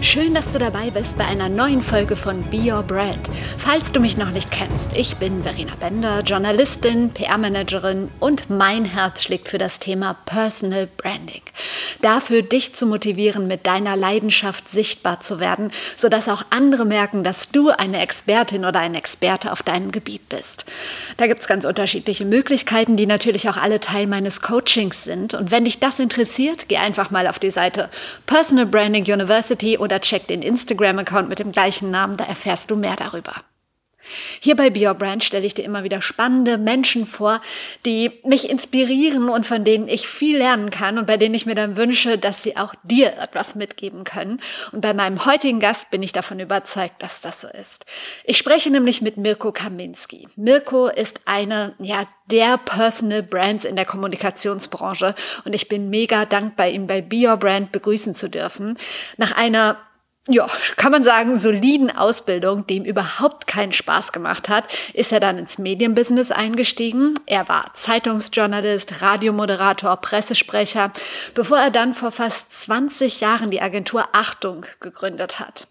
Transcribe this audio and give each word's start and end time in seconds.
Schön, 0.00 0.32
dass 0.32 0.52
du 0.52 0.60
dabei 0.60 0.90
bist 0.90 1.18
bei 1.18 1.24
einer 1.24 1.48
neuen 1.48 1.82
Folge 1.82 2.14
von 2.14 2.40
Be 2.44 2.72
Your 2.72 2.84
Brand. 2.84 3.28
Falls 3.58 3.90
du 3.90 3.98
mich 3.98 4.16
noch 4.16 4.30
nicht 4.30 4.50
kennst, 4.52 4.96
ich 4.96 5.16
bin 5.16 5.42
Verena 5.42 5.74
Bender, 5.74 6.20
Journalistin, 6.20 7.10
PR-Managerin 7.10 8.08
und 8.20 8.48
mein 8.48 8.84
Herz 8.84 9.24
schlägt 9.24 9.48
für 9.48 9.58
das 9.58 9.80
Thema 9.80 10.14
Personal 10.24 10.88
Branding. 10.96 11.42
Dafür, 12.00 12.42
dich 12.42 12.74
zu 12.76 12.86
motivieren, 12.86 13.48
mit 13.48 13.66
deiner 13.66 13.96
Leidenschaft 13.96 14.68
sichtbar 14.68 15.20
zu 15.20 15.40
werden, 15.40 15.72
sodass 15.96 16.28
auch 16.28 16.44
andere 16.50 16.84
merken, 16.84 17.24
dass 17.24 17.50
du 17.50 17.70
eine 17.70 18.00
Expertin 18.00 18.64
oder 18.64 18.78
ein 18.78 18.94
Experte 18.94 19.50
auf 19.50 19.64
deinem 19.64 19.90
Gebiet 19.90 20.28
bist. 20.28 20.64
Da 21.16 21.26
gibt 21.26 21.40
es 21.40 21.48
ganz 21.48 21.64
unterschiedliche 21.64 22.24
Möglichkeiten, 22.24 22.96
die 22.96 23.06
natürlich 23.06 23.48
auch 23.48 23.56
alle 23.56 23.80
Teil 23.80 24.06
meines 24.06 24.42
Coachings 24.42 25.02
sind. 25.02 25.34
Und 25.34 25.50
wenn 25.50 25.64
dich 25.64 25.80
das 25.80 25.98
interessiert, 25.98 26.68
geh 26.68 26.76
einfach 26.76 27.10
mal 27.10 27.26
auf 27.26 27.40
die 27.40 27.50
Seite 27.50 27.90
Personal 28.26 28.66
Branding 28.66 29.02
University 29.02 29.76
oder 29.88 30.02
check 30.02 30.26
den 30.26 30.42
Instagram-Account 30.42 31.30
mit 31.30 31.38
dem 31.38 31.50
gleichen 31.50 31.90
Namen, 31.90 32.18
da 32.18 32.24
erfährst 32.24 32.70
du 32.70 32.76
mehr 32.76 32.94
darüber. 32.94 33.32
Hier 34.40 34.56
bei 34.56 34.70
Be 34.70 34.86
Your 34.86 34.94
Brand 34.94 35.24
stelle 35.24 35.46
ich 35.46 35.54
dir 35.54 35.64
immer 35.64 35.84
wieder 35.84 36.02
spannende 36.02 36.58
Menschen 36.58 37.06
vor, 37.06 37.40
die 37.86 38.10
mich 38.24 38.48
inspirieren 38.48 39.28
und 39.28 39.46
von 39.46 39.64
denen 39.64 39.88
ich 39.88 40.08
viel 40.08 40.38
lernen 40.38 40.70
kann 40.70 40.98
und 40.98 41.06
bei 41.06 41.16
denen 41.16 41.34
ich 41.34 41.46
mir 41.46 41.54
dann 41.54 41.76
wünsche, 41.76 42.18
dass 42.18 42.42
sie 42.42 42.56
auch 42.56 42.74
dir 42.82 43.18
etwas 43.18 43.54
mitgeben 43.54 44.04
können. 44.04 44.40
Und 44.72 44.80
bei 44.80 44.94
meinem 44.94 45.24
heutigen 45.26 45.60
Gast 45.60 45.90
bin 45.90 46.02
ich 46.02 46.12
davon 46.12 46.40
überzeugt, 46.40 47.02
dass 47.02 47.20
das 47.20 47.40
so 47.40 47.48
ist. 47.48 47.84
Ich 48.24 48.38
spreche 48.38 48.70
nämlich 48.70 49.02
mit 49.02 49.16
Mirko 49.16 49.52
Kaminski. 49.52 50.28
Mirko 50.36 50.88
ist 50.88 51.20
eine, 51.24 51.74
ja, 51.78 52.06
der 52.30 52.58
Personal 52.58 53.22
Brands 53.22 53.64
in 53.64 53.76
der 53.76 53.86
Kommunikationsbranche 53.86 55.14
und 55.44 55.54
ich 55.54 55.68
bin 55.68 55.88
mega 55.88 56.26
dankbar, 56.26 56.68
ihn 56.68 56.86
bei 56.86 57.00
Be 57.00 57.26
Your 57.26 57.36
Brand 57.36 57.72
begrüßen 57.72 58.14
zu 58.14 58.28
dürfen. 58.28 58.78
Nach 59.16 59.32
einer 59.32 59.78
ja, 60.28 60.46
kann 60.76 60.92
man 60.92 61.04
sagen, 61.04 61.38
soliden 61.38 61.90
Ausbildung, 61.90 62.66
dem 62.66 62.84
überhaupt 62.84 63.46
keinen 63.46 63.72
Spaß 63.72 64.12
gemacht 64.12 64.48
hat, 64.48 64.64
ist 64.92 65.10
er 65.10 65.20
dann 65.20 65.38
ins 65.38 65.58
Medienbusiness 65.58 66.30
eingestiegen. 66.30 67.18
Er 67.26 67.48
war 67.48 67.70
Zeitungsjournalist, 67.74 69.00
Radiomoderator, 69.00 69.96
Pressesprecher, 69.96 70.92
bevor 71.34 71.58
er 71.58 71.70
dann 71.70 71.94
vor 71.94 72.12
fast 72.12 72.52
20 72.52 73.20
Jahren 73.20 73.50
die 73.50 73.62
Agentur 73.62 74.08
Achtung 74.12 74.66
gegründet 74.80 75.40
hat. 75.40 75.66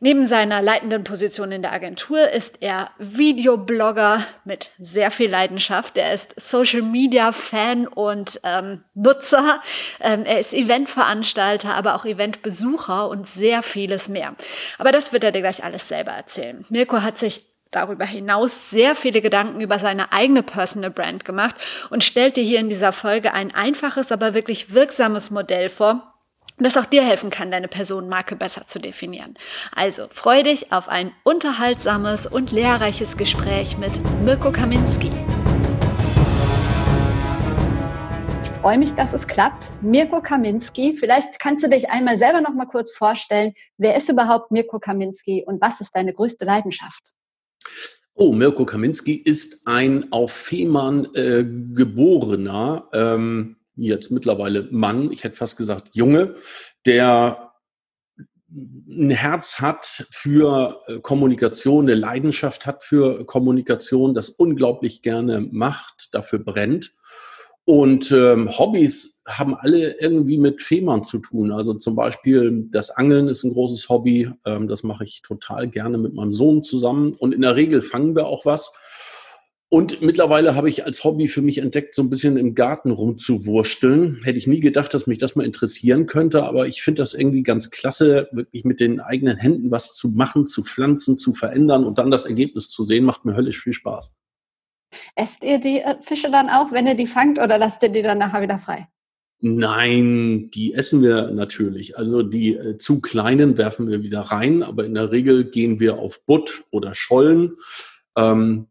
Neben 0.00 0.28
seiner 0.28 0.62
leitenden 0.62 1.02
Position 1.02 1.50
in 1.50 1.62
der 1.62 1.72
Agentur 1.72 2.30
ist 2.30 2.58
er 2.60 2.90
Videoblogger 2.98 4.24
mit 4.44 4.70
sehr 4.78 5.10
viel 5.10 5.28
Leidenschaft. 5.28 5.96
Er 5.96 6.14
ist 6.14 6.34
Social 6.36 6.82
Media 6.82 7.32
Fan 7.32 7.88
und 7.88 8.40
ähm, 8.44 8.84
Nutzer. 8.94 9.60
Ähm, 10.00 10.24
er 10.24 10.38
ist 10.38 10.54
Eventveranstalter, 10.54 11.74
aber 11.74 11.96
auch 11.96 12.04
Eventbesucher 12.04 13.08
und 13.08 13.26
sehr 13.26 13.64
vieles 13.64 14.08
mehr. 14.08 14.36
Aber 14.78 14.92
das 14.92 15.12
wird 15.12 15.24
er 15.24 15.32
dir 15.32 15.40
gleich 15.40 15.64
alles 15.64 15.88
selber 15.88 16.12
erzählen. 16.12 16.64
Mirko 16.68 17.02
hat 17.02 17.18
sich 17.18 17.44
darüber 17.70 18.04
hinaus 18.04 18.70
sehr 18.70 18.94
viele 18.94 19.20
Gedanken 19.20 19.60
über 19.60 19.78
seine 19.78 20.12
eigene 20.12 20.42
Personal 20.42 20.90
Brand 20.90 21.24
gemacht 21.24 21.56
und 21.90 22.04
stellt 22.04 22.36
dir 22.36 22.44
hier 22.44 22.60
in 22.60 22.68
dieser 22.68 22.92
Folge 22.92 23.34
ein 23.34 23.54
einfaches, 23.54 24.12
aber 24.12 24.32
wirklich 24.34 24.72
wirksames 24.72 25.30
Modell 25.30 25.68
vor, 25.68 26.17
das 26.64 26.76
auch 26.76 26.86
dir 26.86 27.04
helfen 27.04 27.30
kann, 27.30 27.50
deine 27.50 27.68
Personenmarke 27.68 28.34
besser 28.34 28.66
zu 28.66 28.80
definieren. 28.80 29.34
Also 29.72 30.06
freu 30.10 30.42
dich 30.42 30.72
auf 30.72 30.88
ein 30.88 31.12
unterhaltsames 31.22 32.26
und 32.26 32.50
lehrreiches 32.50 33.16
Gespräch 33.16 33.78
mit 33.78 33.92
Mirko 34.24 34.50
Kaminski. 34.50 35.10
Ich 38.42 38.50
freue 38.50 38.78
mich, 38.78 38.92
dass 38.94 39.12
es 39.12 39.26
klappt. 39.28 39.70
Mirko 39.82 40.20
Kaminski, 40.20 40.96
vielleicht 40.96 41.38
kannst 41.38 41.64
du 41.64 41.70
dich 41.70 41.90
einmal 41.90 42.18
selber 42.18 42.40
noch 42.40 42.54
mal 42.54 42.66
kurz 42.66 42.92
vorstellen. 42.92 43.54
Wer 43.76 43.96
ist 43.96 44.08
überhaupt 44.08 44.50
Mirko 44.50 44.80
Kaminski 44.80 45.44
und 45.46 45.60
was 45.60 45.80
ist 45.80 45.94
deine 45.94 46.12
größte 46.12 46.44
Leidenschaft? 46.44 47.14
Oh, 48.14 48.32
Mirko 48.32 48.66
Kaminski 48.66 49.14
ist 49.14 49.60
ein 49.64 50.10
auf 50.10 50.32
Fehmarn 50.32 51.06
äh, 51.14 51.44
geborener 51.44 52.88
ähm, 52.92 53.57
jetzt 53.86 54.10
mittlerweile 54.10 54.68
Mann, 54.70 55.10
ich 55.12 55.24
hätte 55.24 55.36
fast 55.36 55.56
gesagt 55.56 55.94
Junge, 55.94 56.34
der 56.86 57.48
ein 58.50 59.10
Herz 59.10 59.60
hat 59.60 60.06
für 60.10 60.80
äh, 60.86 61.00
Kommunikation, 61.00 61.84
eine 61.84 61.94
Leidenschaft 61.94 62.64
hat 62.64 62.82
für 62.82 63.26
Kommunikation, 63.26 64.14
das 64.14 64.30
unglaublich 64.30 65.02
gerne 65.02 65.40
macht, 65.40 66.08
dafür 66.12 66.38
brennt. 66.38 66.94
Und 67.66 68.10
ähm, 68.12 68.48
Hobbys 68.58 69.22
haben 69.26 69.54
alle 69.54 70.00
irgendwie 70.00 70.38
mit 70.38 70.62
Fehmarn 70.62 71.02
zu 71.02 71.18
tun. 71.18 71.52
Also 71.52 71.74
zum 71.74 71.94
Beispiel 71.94 72.66
das 72.70 72.88
Angeln 72.88 73.28
ist 73.28 73.44
ein 73.44 73.52
großes 73.52 73.90
Hobby. 73.90 74.30
Ähm, 74.46 74.68
das 74.68 74.82
mache 74.84 75.04
ich 75.04 75.20
total 75.20 75.68
gerne 75.68 75.98
mit 75.98 76.14
meinem 76.14 76.32
Sohn 76.32 76.62
zusammen. 76.62 77.12
Und 77.12 77.34
in 77.34 77.42
der 77.42 77.56
Regel 77.56 77.82
fangen 77.82 78.16
wir 78.16 78.26
auch 78.26 78.46
was. 78.46 78.72
Und 79.70 80.00
mittlerweile 80.00 80.54
habe 80.54 80.70
ich 80.70 80.86
als 80.86 81.04
Hobby 81.04 81.28
für 81.28 81.42
mich 81.42 81.58
entdeckt, 81.58 81.94
so 81.94 82.00
ein 82.02 82.08
bisschen 82.08 82.38
im 82.38 82.54
Garten 82.54 82.90
rumzuwursteln. 82.90 84.20
Hätte 84.24 84.38
ich 84.38 84.46
nie 84.46 84.60
gedacht, 84.60 84.94
dass 84.94 85.06
mich 85.06 85.18
das 85.18 85.36
mal 85.36 85.44
interessieren 85.44 86.06
könnte, 86.06 86.44
aber 86.44 86.66
ich 86.66 86.80
finde 86.80 87.02
das 87.02 87.12
irgendwie 87.12 87.42
ganz 87.42 87.70
klasse, 87.70 88.28
wirklich 88.32 88.64
mit 88.64 88.80
den 88.80 89.00
eigenen 89.00 89.36
Händen 89.36 89.70
was 89.70 89.94
zu 89.94 90.08
machen, 90.08 90.46
zu 90.46 90.64
pflanzen, 90.64 91.18
zu 91.18 91.34
verändern 91.34 91.84
und 91.84 91.98
dann 91.98 92.10
das 92.10 92.24
Ergebnis 92.24 92.68
zu 92.70 92.86
sehen, 92.86 93.04
macht 93.04 93.26
mir 93.26 93.36
höllisch 93.36 93.60
viel 93.60 93.74
Spaß. 93.74 94.16
Esst 95.16 95.44
ihr 95.44 95.58
die 95.58 95.80
äh, 95.80 95.96
Fische 96.00 96.30
dann 96.30 96.48
auch, 96.48 96.72
wenn 96.72 96.86
ihr 96.86 96.94
die 96.94 97.06
fangt, 97.06 97.38
oder 97.38 97.58
lasst 97.58 97.82
ihr 97.82 97.90
die 97.90 98.02
dann 98.02 98.18
nachher 98.18 98.40
wieder 98.40 98.58
frei? 98.58 98.88
Nein, 99.40 100.50
die 100.50 100.72
essen 100.74 101.02
wir 101.02 101.30
natürlich. 101.30 101.98
Also 101.98 102.22
die 102.22 102.54
äh, 102.54 102.78
zu 102.78 103.00
kleinen 103.00 103.58
werfen 103.58 103.88
wir 103.88 104.02
wieder 104.02 104.22
rein, 104.22 104.62
aber 104.62 104.86
in 104.86 104.94
der 104.94 105.12
Regel 105.12 105.50
gehen 105.50 105.78
wir 105.78 105.98
auf 105.98 106.24
Butt 106.24 106.64
oder 106.70 106.94
Schollen. 106.94 107.56
Ähm, 108.16 108.68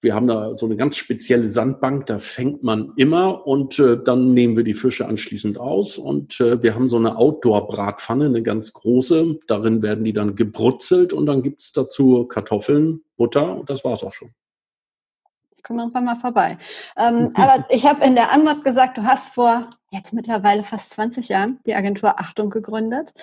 wir 0.00 0.14
haben 0.14 0.26
da 0.26 0.54
so 0.56 0.66
eine 0.66 0.76
ganz 0.76 0.96
spezielle 0.96 1.50
Sandbank, 1.50 2.06
da 2.06 2.18
fängt 2.18 2.62
man 2.62 2.92
immer 2.96 3.46
und 3.46 3.78
äh, 3.78 4.02
dann 4.02 4.34
nehmen 4.34 4.56
wir 4.56 4.64
die 4.64 4.74
Fische 4.74 5.06
anschließend 5.06 5.58
aus 5.58 5.98
und 5.98 6.40
äh, 6.40 6.62
wir 6.62 6.74
haben 6.74 6.88
so 6.88 6.96
eine 6.96 7.16
Outdoor-Bratpfanne, 7.16 8.26
eine 8.26 8.42
ganz 8.42 8.72
große. 8.72 9.38
Darin 9.46 9.82
werden 9.82 10.04
die 10.04 10.12
dann 10.12 10.34
gebrutzelt 10.34 11.12
und 11.12 11.26
dann 11.26 11.42
gibt's 11.42 11.72
dazu 11.72 12.26
Kartoffeln, 12.26 13.02
Butter 13.16 13.58
und 13.58 13.70
das 13.70 13.84
war's 13.84 14.04
auch 14.04 14.12
schon. 14.12 14.30
Ich 15.56 15.62
komme 15.62 15.82
irgendwann 15.82 16.04
mal 16.04 16.16
vorbei. 16.16 16.58
Ähm, 16.96 17.32
aber 17.36 17.66
ich 17.70 17.86
habe 17.86 18.04
in 18.04 18.14
der 18.14 18.32
Antwort 18.32 18.64
gesagt, 18.64 18.98
du 18.98 19.04
hast 19.04 19.28
vor 19.28 19.68
jetzt 19.90 20.12
mittlerweile 20.12 20.62
fast 20.62 20.90
20 20.90 21.28
Jahren 21.28 21.60
die 21.66 21.74
Agentur 21.74 22.18
Achtung 22.18 22.50
gegründet. 22.50 23.14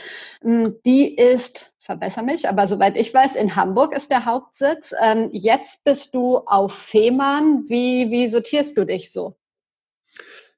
Ähm, 0.43 0.75
die 0.85 1.15
ist 1.15 1.73
verbessere 1.79 2.23
mich, 2.23 2.47
aber 2.47 2.67
soweit 2.67 2.97
ich 2.97 3.13
weiß, 3.13 3.35
in 3.35 3.55
Hamburg 3.55 3.95
ist 3.95 4.11
der 4.11 4.25
Hauptsitz. 4.25 4.93
Ähm, 5.03 5.29
jetzt 5.31 5.83
bist 5.83 6.13
du 6.13 6.37
auf 6.37 6.73
Fehmarn. 6.73 7.63
Wie, 7.67 8.11
wie 8.11 8.27
sortierst 8.27 8.77
du 8.77 8.85
dich 8.85 9.11
so? 9.11 9.35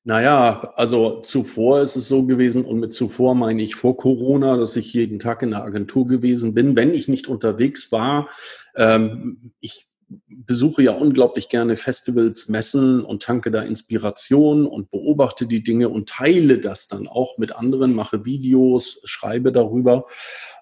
Naja, 0.05 0.73
also 0.75 1.21
zuvor 1.21 1.79
ist 1.79 1.95
es 1.95 2.09
so 2.09 2.25
gewesen, 2.25 2.65
und 2.65 2.79
mit 2.79 2.93
zuvor 2.93 3.35
meine 3.35 3.63
ich 3.63 3.75
vor 3.75 3.95
Corona, 3.95 4.57
dass 4.57 4.75
ich 4.75 4.93
jeden 4.93 5.19
Tag 5.19 5.41
in 5.43 5.51
der 5.51 5.63
Agentur 5.63 6.05
gewesen 6.07 6.53
bin, 6.53 6.75
wenn 6.75 6.93
ich 6.93 7.07
nicht 7.07 7.29
unterwegs 7.29 7.89
war. 7.93 8.27
Ähm, 8.75 9.53
ich 9.61 9.87
besuche 10.27 10.83
ja 10.83 10.91
unglaublich 10.91 11.49
gerne 11.49 11.77
Festivals, 11.77 12.49
Messen 12.49 13.03
und 13.03 13.23
tanke 13.23 13.51
da 13.51 13.61
Inspiration 13.61 14.65
und 14.65 14.91
beobachte 14.91 15.47
die 15.47 15.63
Dinge 15.63 15.89
und 15.89 16.09
teile 16.09 16.59
das 16.59 16.87
dann 16.87 17.07
auch 17.07 17.37
mit 17.37 17.55
anderen, 17.55 17.95
mache 17.95 18.25
Videos, 18.25 18.99
schreibe 19.03 19.51
darüber. 19.51 20.05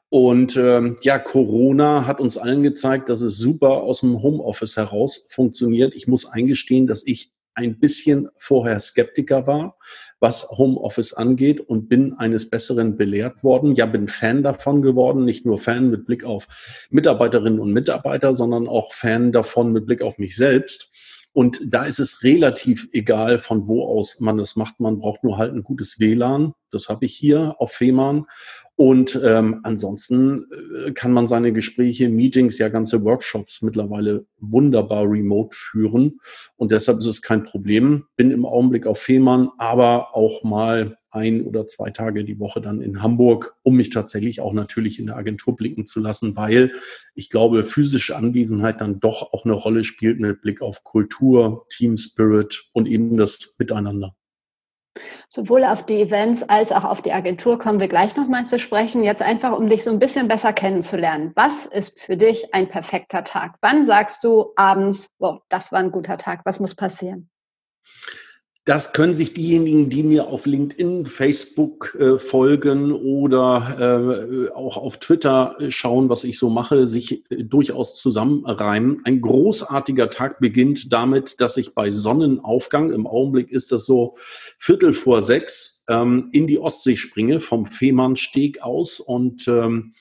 Und 0.09 0.57
ähm, 0.57 0.97
ja, 1.03 1.19
Corona 1.19 2.05
hat 2.05 2.19
uns 2.19 2.37
allen 2.37 2.63
gezeigt, 2.63 3.07
dass 3.07 3.21
es 3.21 3.37
super 3.37 3.83
aus 3.83 4.01
dem 4.01 4.21
Homeoffice 4.21 4.75
heraus 4.75 5.27
funktioniert. 5.29 5.95
Ich 5.95 6.07
muss 6.07 6.25
eingestehen, 6.25 6.85
dass 6.85 7.05
ich 7.05 7.31
ein 7.53 7.79
bisschen 7.79 8.29
vorher 8.37 8.79
Skeptiker 8.79 9.47
war, 9.47 9.77
was 10.21 10.49
Homeoffice 10.51 11.13
angeht 11.13 11.59
und 11.59 11.89
bin 11.89 12.13
eines 12.13 12.49
Besseren 12.49 12.95
belehrt 12.95 13.43
worden. 13.43 13.75
Ja, 13.75 13.87
bin 13.87 14.07
Fan 14.07 14.43
davon 14.43 14.81
geworden, 14.81 15.25
nicht 15.25 15.45
nur 15.45 15.57
Fan 15.57 15.89
mit 15.89 16.05
Blick 16.05 16.23
auf 16.23 16.47
Mitarbeiterinnen 16.91 17.59
und 17.59 17.73
Mitarbeiter, 17.73 18.35
sondern 18.35 18.67
auch 18.67 18.93
Fan 18.93 19.31
davon 19.31 19.73
mit 19.73 19.85
Blick 19.85 20.01
auf 20.01 20.19
mich 20.19 20.37
selbst. 20.37 20.89
Und 21.33 21.61
da 21.65 21.85
ist 21.85 21.99
es 21.99 22.23
relativ 22.23 22.89
egal, 22.91 23.39
von 23.39 23.67
wo 23.67 23.85
aus 23.85 24.19
man 24.19 24.37
das 24.37 24.55
macht. 24.55 24.79
Man 24.79 24.99
braucht 24.99 25.23
nur 25.23 25.37
halt 25.37 25.53
ein 25.53 25.63
gutes 25.63 25.99
WLAN 25.99 26.53
Das 26.71 26.89
habe 26.89 27.05
ich 27.05 27.15
hier 27.15 27.55
auf 27.57 27.71
Fehmarn. 27.71 28.25
Und 28.75 29.19
ähm, 29.23 29.59
ansonsten 29.63 30.45
äh, 30.85 30.91
kann 30.91 31.11
man 31.11 31.27
seine 31.27 31.53
Gespräche, 31.53 32.09
Meetings, 32.09 32.57
ja 32.57 32.69
ganze 32.69 33.03
Workshops 33.03 33.61
mittlerweile 33.61 34.25
wunderbar 34.39 35.03
remote 35.03 35.55
führen. 35.55 36.19
Und 36.55 36.71
deshalb 36.71 36.99
ist 36.99 37.05
es 37.05 37.21
kein 37.21 37.43
Problem. 37.43 38.05
Bin 38.15 38.31
im 38.31 38.45
Augenblick 38.45 38.87
auf 38.87 38.99
Fehmarn, 38.99 39.49
aber 39.57 40.15
auch 40.15 40.43
mal 40.43 40.97
ein 41.11 41.43
oder 41.43 41.67
zwei 41.67 41.91
Tage 41.91 42.23
die 42.23 42.39
Woche 42.39 42.61
dann 42.61 42.81
in 42.81 43.01
Hamburg, 43.01 43.55
um 43.63 43.75
mich 43.75 43.89
tatsächlich 43.89 44.39
auch 44.39 44.53
natürlich 44.53 44.97
in 44.97 45.07
der 45.07 45.17
Agentur 45.17 45.55
blicken 45.55 45.85
zu 45.85 45.99
lassen, 45.99 46.35
weil 46.35 46.71
ich 47.13 47.29
glaube, 47.29 47.63
physische 47.63 48.15
Anwesenheit 48.15 48.81
dann 48.81 48.99
doch 48.99 49.33
auch 49.33 49.45
eine 49.45 49.53
Rolle 49.53 49.83
spielt 49.83 50.19
mit 50.19 50.41
Blick 50.41 50.61
auf 50.61 50.83
Kultur, 50.83 51.65
Team 51.69 51.97
Spirit 51.97 52.69
und 52.71 52.87
eben 52.87 53.17
das 53.17 53.55
Miteinander. 53.59 54.15
Sowohl 55.29 55.63
auf 55.63 55.85
die 55.85 56.01
Events 56.01 56.43
als 56.43 56.71
auch 56.71 56.83
auf 56.83 57.01
die 57.01 57.13
Agentur 57.13 57.57
kommen 57.57 57.79
wir 57.79 57.87
gleich 57.87 58.15
nochmal 58.17 58.45
zu 58.45 58.59
sprechen. 58.59 59.03
Jetzt 59.03 59.21
einfach, 59.21 59.57
um 59.57 59.69
dich 59.69 59.83
so 59.83 59.91
ein 59.91 59.99
bisschen 59.99 60.27
besser 60.27 60.51
kennenzulernen. 60.51 61.31
Was 61.35 61.65
ist 61.65 62.01
für 62.01 62.17
dich 62.17 62.53
ein 62.53 62.67
perfekter 62.67 63.23
Tag? 63.23 63.55
Wann 63.61 63.85
sagst 63.85 64.23
du 64.23 64.51
abends, 64.55 65.09
oh, 65.19 65.39
das 65.49 65.71
war 65.71 65.79
ein 65.79 65.91
guter 65.91 66.17
Tag? 66.17 66.41
Was 66.43 66.59
muss 66.59 66.75
passieren? 66.75 67.29
Das 68.71 68.93
können 68.93 69.13
sich 69.13 69.33
diejenigen, 69.33 69.89
die 69.89 70.01
mir 70.01 70.27
auf 70.27 70.45
LinkedIn, 70.45 71.05
Facebook 71.05 71.93
äh, 71.99 72.17
folgen 72.17 72.93
oder 72.93 74.47
äh, 74.47 74.49
auch 74.53 74.77
auf 74.77 74.95
Twitter 74.95 75.57
äh, 75.59 75.71
schauen, 75.71 76.07
was 76.07 76.23
ich 76.23 76.39
so 76.39 76.49
mache, 76.49 76.87
sich 76.87 77.29
äh, 77.29 77.43
durchaus 77.43 77.97
zusammenreimen. 77.97 79.01
Ein 79.03 79.19
großartiger 79.19 80.09
Tag 80.09 80.39
beginnt 80.39 80.93
damit, 80.93 81.41
dass 81.41 81.57
ich 81.57 81.75
bei 81.75 81.91
Sonnenaufgang, 81.91 82.91
im 82.91 83.07
Augenblick 83.07 83.51
ist 83.51 83.73
das 83.73 83.85
so 83.85 84.15
Viertel 84.57 84.93
vor 84.93 85.21
sechs, 85.21 85.83
ähm, 85.89 86.29
in 86.31 86.47
die 86.47 86.57
Ostsee 86.57 86.95
springe, 86.95 87.41
vom 87.41 87.65
Fehmarnsteg 87.65 88.61
aus 88.61 89.01
und 89.01 89.49
ähm, 89.49 89.95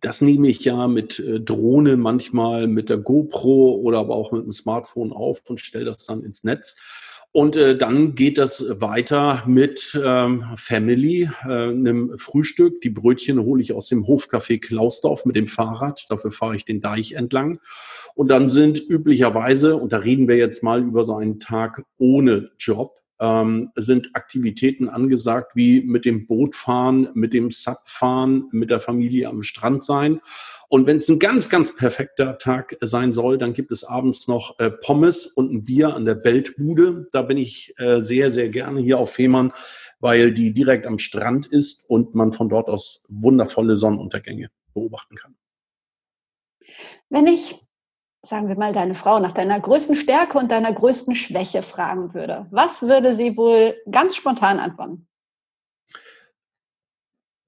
das 0.00 0.20
nehme 0.20 0.48
ich 0.48 0.64
ja 0.64 0.88
mit 0.88 1.18
äh, 1.18 1.40
Drohne 1.40 1.98
manchmal 1.98 2.68
mit 2.68 2.88
der 2.88 2.98
GoPro 2.98 3.74
oder 3.82 3.98
aber 3.98 4.14
auch 4.14 4.32
mit 4.32 4.44
dem 4.44 4.52
Smartphone 4.52 5.12
auf 5.12 5.42
und 5.46 5.60
stelle 5.60 5.86
das 5.86 6.06
dann 6.06 6.22
ins 6.22 6.42
Netz. 6.44 6.76
Und 7.36 7.56
äh, 7.56 7.76
dann 7.76 8.14
geht 8.14 8.38
das 8.38 8.80
weiter 8.80 9.42
mit 9.44 10.00
ähm, 10.00 10.44
Family, 10.54 11.28
äh, 11.44 11.48
einem 11.48 12.16
Frühstück. 12.16 12.80
Die 12.82 12.90
Brötchen 12.90 13.40
hole 13.40 13.60
ich 13.60 13.72
aus 13.72 13.88
dem 13.88 14.04
Hofcafé 14.04 14.60
Klausdorf 14.60 15.24
mit 15.24 15.34
dem 15.34 15.48
Fahrrad. 15.48 16.06
Dafür 16.08 16.30
fahre 16.30 16.54
ich 16.54 16.64
den 16.64 16.80
Deich 16.80 17.14
entlang. 17.14 17.58
Und 18.14 18.28
dann 18.28 18.48
sind 18.48 18.80
üblicherweise, 18.88 19.74
und 19.74 19.92
da 19.92 19.98
reden 19.98 20.28
wir 20.28 20.36
jetzt 20.36 20.62
mal 20.62 20.80
über 20.80 21.02
so 21.02 21.16
einen 21.16 21.40
Tag 21.40 21.82
ohne 21.98 22.52
Job, 22.56 23.00
ähm, 23.20 23.70
sind 23.76 24.10
Aktivitäten 24.14 24.88
angesagt 24.88 25.52
wie 25.54 25.82
mit 25.82 26.04
dem 26.04 26.26
Boot 26.26 26.56
fahren, 26.56 27.08
mit 27.14 27.32
dem 27.32 27.50
Sub 27.50 27.78
fahren, 27.86 28.48
mit 28.52 28.70
der 28.70 28.80
Familie 28.80 29.28
am 29.28 29.42
Strand 29.42 29.84
sein. 29.84 30.20
Und 30.68 30.86
wenn 30.86 30.96
es 30.96 31.08
ein 31.08 31.18
ganz, 31.18 31.48
ganz 31.48 31.76
perfekter 31.76 32.38
Tag 32.38 32.76
sein 32.80 33.12
soll, 33.12 33.38
dann 33.38 33.52
gibt 33.52 33.70
es 33.70 33.84
abends 33.84 34.26
noch 34.26 34.58
äh, 34.58 34.70
Pommes 34.70 35.26
und 35.26 35.52
ein 35.52 35.64
Bier 35.64 35.94
an 35.94 36.04
der 36.04 36.16
Beltbude. 36.16 37.08
Da 37.12 37.22
bin 37.22 37.38
ich 37.38 37.74
äh, 37.78 38.00
sehr, 38.02 38.30
sehr 38.30 38.48
gerne 38.48 38.80
hier 38.80 38.98
auf 38.98 39.12
Fehmarn, 39.12 39.52
weil 40.00 40.32
die 40.32 40.52
direkt 40.52 40.86
am 40.86 40.98
Strand 40.98 41.46
ist 41.46 41.88
und 41.88 42.14
man 42.14 42.32
von 42.32 42.48
dort 42.48 42.68
aus 42.68 43.04
wundervolle 43.08 43.76
Sonnenuntergänge 43.76 44.50
beobachten 44.72 45.16
kann. 45.16 45.36
Wenn 47.08 47.26
ich, 47.26 47.63
sagen 48.24 48.48
wir 48.48 48.56
mal, 48.56 48.72
deine 48.72 48.94
Frau 48.94 49.18
nach 49.18 49.32
deiner 49.32 49.60
größten 49.60 49.96
Stärke 49.96 50.38
und 50.38 50.50
deiner 50.50 50.72
größten 50.72 51.14
Schwäche 51.14 51.62
fragen 51.62 52.14
würde, 52.14 52.46
was 52.50 52.82
würde 52.82 53.14
sie 53.14 53.36
wohl 53.36 53.76
ganz 53.90 54.16
spontan 54.16 54.58
antworten? 54.58 55.06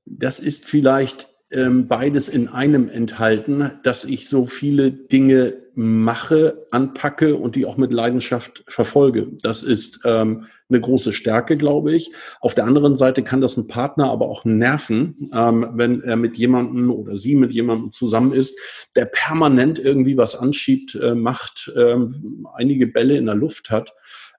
Das 0.04 0.38
ist 0.38 0.66
vielleicht 0.66 1.35
ähm, 1.50 1.86
beides 1.86 2.28
in 2.28 2.48
einem 2.48 2.88
enthalten, 2.88 3.70
dass 3.82 4.04
ich 4.04 4.28
so 4.28 4.46
viele 4.46 4.90
Dinge 4.90 5.54
mache, 5.74 6.66
anpacke 6.70 7.36
und 7.36 7.54
die 7.54 7.66
auch 7.66 7.76
mit 7.76 7.92
Leidenschaft 7.92 8.64
verfolge. 8.66 9.28
Das 9.42 9.62
ist 9.62 10.00
ähm, 10.04 10.46
eine 10.70 10.80
große 10.80 11.12
Stärke, 11.12 11.56
glaube 11.56 11.94
ich. 11.94 12.12
Auf 12.40 12.54
der 12.54 12.64
anderen 12.64 12.96
Seite 12.96 13.22
kann 13.22 13.42
das 13.42 13.58
ein 13.58 13.68
Partner 13.68 14.10
aber 14.10 14.26
auch 14.28 14.46
nerven, 14.46 15.30
ähm, 15.34 15.68
wenn 15.74 16.02
er 16.02 16.16
mit 16.16 16.38
jemandem 16.38 16.90
oder 16.90 17.18
sie 17.18 17.36
mit 17.36 17.52
jemandem 17.52 17.92
zusammen 17.92 18.32
ist, 18.32 18.58
der 18.96 19.04
permanent 19.04 19.78
irgendwie 19.78 20.16
was 20.16 20.34
anschiebt, 20.34 20.94
äh, 20.94 21.14
macht, 21.14 21.70
ähm, 21.76 22.46
einige 22.54 22.86
Bälle 22.86 23.18
in 23.18 23.26
der 23.26 23.34
Luft 23.34 23.70
hat 23.70 23.94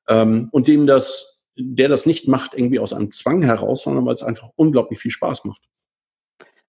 ähm, 0.09 0.49
und 0.51 0.67
dem 0.67 0.87
das, 0.87 1.45
der 1.55 1.87
das 1.87 2.07
nicht 2.07 2.27
macht 2.27 2.55
irgendwie 2.55 2.79
aus 2.79 2.93
einem 2.93 3.11
Zwang 3.11 3.43
heraus, 3.43 3.83
sondern 3.83 4.05
weil 4.07 4.15
es 4.15 4.23
einfach 4.23 4.49
unglaublich 4.55 4.99
viel 4.99 5.11
Spaß 5.11 5.45
macht. 5.45 5.61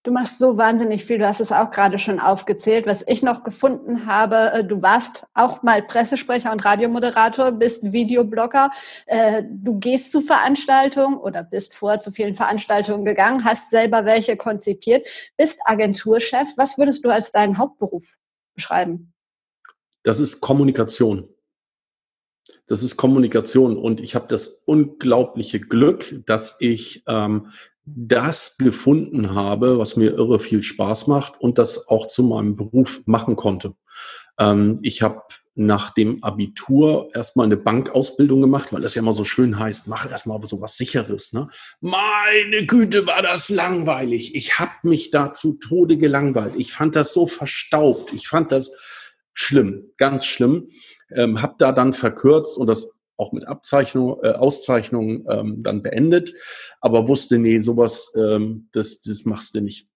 Du 0.09 0.15
machst 0.15 0.39
so 0.39 0.57
wahnsinnig 0.57 1.05
viel. 1.05 1.19
Du 1.19 1.29
hast 1.29 1.39
es 1.39 1.53
auch 1.53 1.71
gerade 1.71 1.99
schon 1.99 2.19
aufgezählt. 2.19 2.87
Was 2.87 3.07
ich 3.07 3.23
noch 3.23 3.45
gefunden 3.45 4.07
habe, 4.07 4.53
äh, 4.55 4.65
du 4.65 4.81
warst 4.81 5.27
auch 5.35 5.63
mal 5.63 5.83
Pressesprecher 5.83 6.51
und 6.51 6.65
Radiomoderator, 6.65 7.53
bist 7.53 7.93
Videoblogger. 7.93 8.71
Äh, 9.05 9.43
du 9.47 9.79
gehst 9.79 10.13
zu 10.13 10.23
Veranstaltungen 10.23 11.19
oder 11.19 11.43
bist 11.43 11.75
vorher 11.75 12.01
zu 12.01 12.11
vielen 12.11 12.35
Veranstaltungen 12.35 13.05
gegangen, 13.05 13.45
hast 13.45 13.69
selber 13.69 14.07
welche 14.07 14.39
konzipiert, 14.39 15.07
bist 15.37 15.61
Agenturchef. 15.67 16.49
Was 16.57 16.79
würdest 16.79 17.05
du 17.05 17.11
als 17.11 17.31
deinen 17.31 17.59
Hauptberuf 17.59 18.17
beschreiben? 18.55 19.13
Das 20.05 20.21
ist 20.21 20.41
Kommunikation. 20.41 21.29
Das 22.67 22.83
ist 22.83 22.97
Kommunikation 22.97 23.77
und 23.77 24.01
ich 24.01 24.15
habe 24.15 24.27
das 24.29 24.63
unglaubliche 24.65 25.61
Glück, 25.61 26.23
dass 26.25 26.57
ich 26.61 27.05
ähm, 27.07 27.53
das 27.97 28.57
gefunden 28.59 29.35
habe, 29.35 29.79
was 29.79 29.97
mir 29.97 30.13
irre 30.13 30.41
viel 30.41 30.63
Spaß 30.63 31.07
macht 31.07 31.41
und 31.41 31.59
das 31.59 31.89
auch 31.89 32.07
zu 32.07 32.23
meinem 32.23 32.57
Beruf 32.57 33.03
machen 33.07 33.37
konnte. 33.37 33.75
Ähm, 34.39 34.79
ich 34.83 35.03
habe 35.03 35.23
nach 35.55 35.91
dem 35.91 36.23
Abitur 36.23 37.11
erstmal 37.15 37.47
eine 37.47 37.57
Bankausbildung 37.57 38.41
gemacht, 38.41 38.73
weil 38.73 38.81
das 38.81 38.95
ja 38.95 39.03
immer 39.03 39.13
so 39.13 39.25
schön 39.25 39.59
heißt, 39.59 39.89
mache 39.89 40.09
das 40.09 40.25
mal 40.25 40.41
so 40.47 40.61
was 40.61 40.77
Sicheres. 40.77 41.33
Ne? 41.33 41.49
Meine 41.81 42.65
Güte, 42.65 43.09
war 43.09 43.23
das 43.23 43.49
langweilig. 43.49 44.37
Ich 44.37 44.61
habe 44.61 44.73
mich 44.85 45.11
da 45.11 45.35
zu 45.35 45.55
Tode 45.55 45.99
gelangweilt. 45.99 46.55
Ich 46.57 46.73
fand 46.73 46.95
das 46.95 47.13
so 47.13 47.27
verstaubt. 47.27 48.13
Ich 48.13 48.29
fand 48.29 48.53
das 48.53 48.71
schlimm, 49.33 49.91
ganz 49.97 50.27
schlimm. 50.27 50.69
Ähm, 51.11 51.43
habe 51.43 51.57
da 51.59 51.73
dann 51.73 51.93
verkürzt 51.93 52.57
und 52.57 52.69
das 52.69 52.98
auch 53.19 53.33
mit 53.33 53.47
Abzeichnung, 53.47 54.19
äh, 54.23 54.29
Auszeichnungen 54.31 55.27
ähm, 55.29 55.63
dann 55.63 55.83
beendet, 55.83 56.33
aber 56.81 57.09
wusste, 57.09 57.39
nee, 57.39 57.59
sowas, 57.59 58.13
ähm, 58.17 58.69
das, 58.73 59.03
das 59.03 59.25
machst 59.25 59.55
du 59.55 59.61
nicht. 59.61 59.89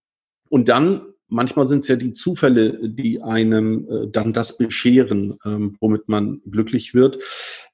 Und 0.51 0.69
dann, 0.69 1.07
manchmal 1.29 1.67
sind 1.67 1.81
es 1.81 1.89
ja 1.89 1.97
die 1.97 2.13
Zufälle, 2.13 2.91
die 2.91 3.23
einem 3.23 3.89
äh, 3.89 4.09
dann 4.11 4.33
das 4.33 4.59
bescheren, 4.59 5.39
ähm, 5.47 5.77
womit 5.81 6.09
man 6.09 6.43
glücklich 6.51 6.93
wird. 6.93 7.19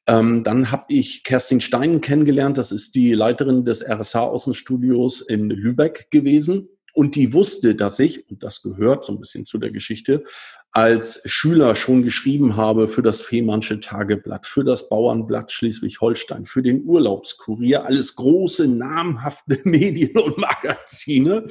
Ähm, 0.07 0.45
dann 0.45 0.71
habe 0.71 0.85
ich 0.89 1.25
Kerstin 1.25 1.61
Stein 1.61 2.01
kennengelernt, 2.01 2.59
das 2.59 2.71
ist 2.71 2.95
die 2.95 3.15
Leiterin 3.15 3.65
des 3.65 3.85
RSH-Außenstudios 3.85 5.23
in 5.23 5.51
Lübeck 5.51 6.11
gewesen. 6.11 6.69
Und 6.93 7.15
die 7.15 7.33
wusste, 7.33 7.75
dass 7.75 7.99
ich, 7.99 8.29
und 8.31 8.43
das 8.43 8.63
gehört 8.63 9.05
so 9.05 9.13
ein 9.13 9.21
bisschen 9.21 9.45
zu 9.45 9.59
der 9.59 9.71
Geschichte, 9.71 10.25
als 10.73 11.23
Schüler 11.25 11.75
schon 11.75 12.03
geschrieben 12.03 12.57
habe 12.57 12.89
für 12.89 13.03
das 13.03 13.21
Fehmarnsche 13.21 13.81
Tageblatt, 13.81 14.47
für 14.47 14.65
das 14.65 14.89
Bauernblatt 14.89 15.51
Schleswig-Holstein, 15.51 16.45
für 16.45 16.63
den 16.63 16.85
Urlaubskurier, 16.85 17.85
alles 17.85 18.17
große, 18.17 18.69
namhafte 18.69 19.59
Medien 19.65 20.19
und 20.19 20.39
Magazine. 20.39 21.47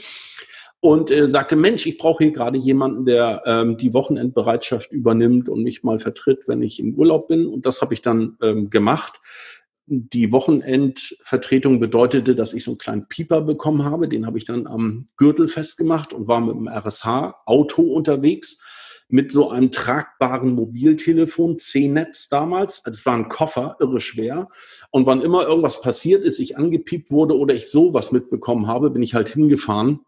Und 0.80 1.10
äh, 1.10 1.28
sagte, 1.28 1.56
Mensch, 1.56 1.88
ich 1.88 1.98
brauche 1.98 2.24
hier 2.24 2.34
gerade 2.34 2.60
jemanden, 2.60 3.06
der 3.06 3.42
ähm, 3.48 3.78
die 3.78 3.96
Wochenendbereitschaft 3.96 4.92
übernimmt 4.92 5.50
und 5.50 5.64
mich 5.64 5.84
mal 5.84 5.98
vertritt, 5.98 6.42
wenn 6.46 6.62
ich 6.62 6.80
im 6.80 6.94
Urlaub 6.94 7.28
bin. 7.28 7.48
Und 7.48 7.66
das 7.66 7.82
habe 7.82 7.96
ich 7.96 8.04
dann 8.04 8.38
ähm, 8.44 8.70
gemacht. 8.70 9.20
Die 9.90 10.34
Wochenendvertretung 10.34 11.80
bedeutete, 11.80 12.36
dass 12.36 12.54
ich 12.54 12.66
so 12.66 12.72
einen 12.72 12.78
kleinen 12.78 13.08
Pieper 13.08 13.40
bekommen 13.40 13.86
habe. 13.86 14.10
Den 14.10 14.26
habe 14.26 14.38
ich 14.38 14.44
dann 14.44 14.68
am 14.68 15.08
Gürtel 15.16 15.48
festgemacht 15.48 16.14
und 16.14 16.28
war 16.28 16.42
mit 16.42 16.56
dem 16.56 16.68
RSH-Auto 16.68 17.82
unterwegs 17.84 18.62
mit 19.10 19.32
so 19.32 19.50
einem 19.50 19.72
tragbaren 19.72 20.54
Mobiltelefon, 20.54 21.60
C-Netz 21.60 22.28
damals. 22.28 22.86
Also 22.86 22.98
es 22.98 23.06
war 23.06 23.16
ein 23.16 23.30
Koffer, 23.30 23.78
irre 23.80 24.02
schwer. 24.02 24.50
Und 24.92 25.06
wann 25.06 25.22
immer 25.22 25.48
irgendwas 25.48 25.82
passiert 25.82 26.24
ist, 26.24 26.40
ich 26.40 26.58
angepiept 26.58 27.10
wurde 27.10 27.38
oder 27.38 27.56
ich 27.56 27.72
sowas 27.72 28.12
mitbekommen 28.12 28.68
habe, 28.68 28.90
bin 28.90 29.02
ich 29.02 29.14
halt 29.14 29.30
hingefahren. 29.30 30.02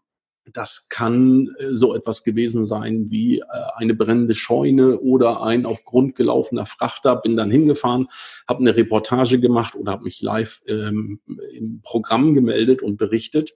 Das 0.52 0.88
kann 0.88 1.48
äh, 1.58 1.66
so 1.70 1.94
etwas 1.94 2.24
gewesen 2.24 2.64
sein 2.64 3.10
wie 3.10 3.38
äh, 3.40 3.44
eine 3.76 3.94
brennende 3.94 4.34
Scheune 4.34 4.98
oder 5.00 5.42
ein 5.42 5.66
auf 5.66 5.84
Grund 5.84 6.14
gelaufener 6.14 6.66
Frachter. 6.66 7.16
Bin 7.16 7.36
dann 7.36 7.50
hingefahren, 7.50 8.08
habe 8.48 8.60
eine 8.60 8.76
Reportage 8.76 9.40
gemacht 9.40 9.74
oder 9.76 9.92
habe 9.92 10.04
mich 10.04 10.20
live 10.22 10.62
ähm, 10.66 11.20
im 11.52 11.80
Programm 11.82 12.34
gemeldet 12.34 12.82
und 12.82 12.96
berichtet. 12.96 13.52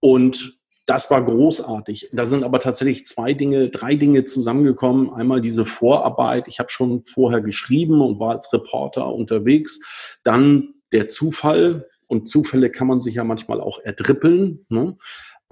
Und 0.00 0.60
das 0.86 1.08
war 1.08 1.24
großartig. 1.24 2.10
Da 2.12 2.26
sind 2.26 2.42
aber 2.42 2.58
tatsächlich 2.58 3.06
zwei 3.06 3.32
Dinge, 3.32 3.70
drei 3.70 3.94
Dinge 3.94 4.24
zusammengekommen. 4.24 5.10
Einmal 5.10 5.40
diese 5.40 5.64
Vorarbeit. 5.64 6.48
Ich 6.48 6.58
habe 6.58 6.70
schon 6.70 7.04
vorher 7.04 7.40
geschrieben 7.40 8.00
und 8.00 8.18
war 8.18 8.32
als 8.32 8.52
Reporter 8.52 9.14
unterwegs. 9.14 9.78
Dann 10.24 10.74
der 10.92 11.08
Zufall. 11.08 11.86
und 12.08 12.28
Zufälle 12.28 12.70
kann 12.70 12.88
man 12.88 13.00
sich 13.00 13.14
ja 13.14 13.22
manchmal 13.22 13.60
auch 13.60 13.78
erdrippeln. 13.84 14.66
Ne? 14.68 14.96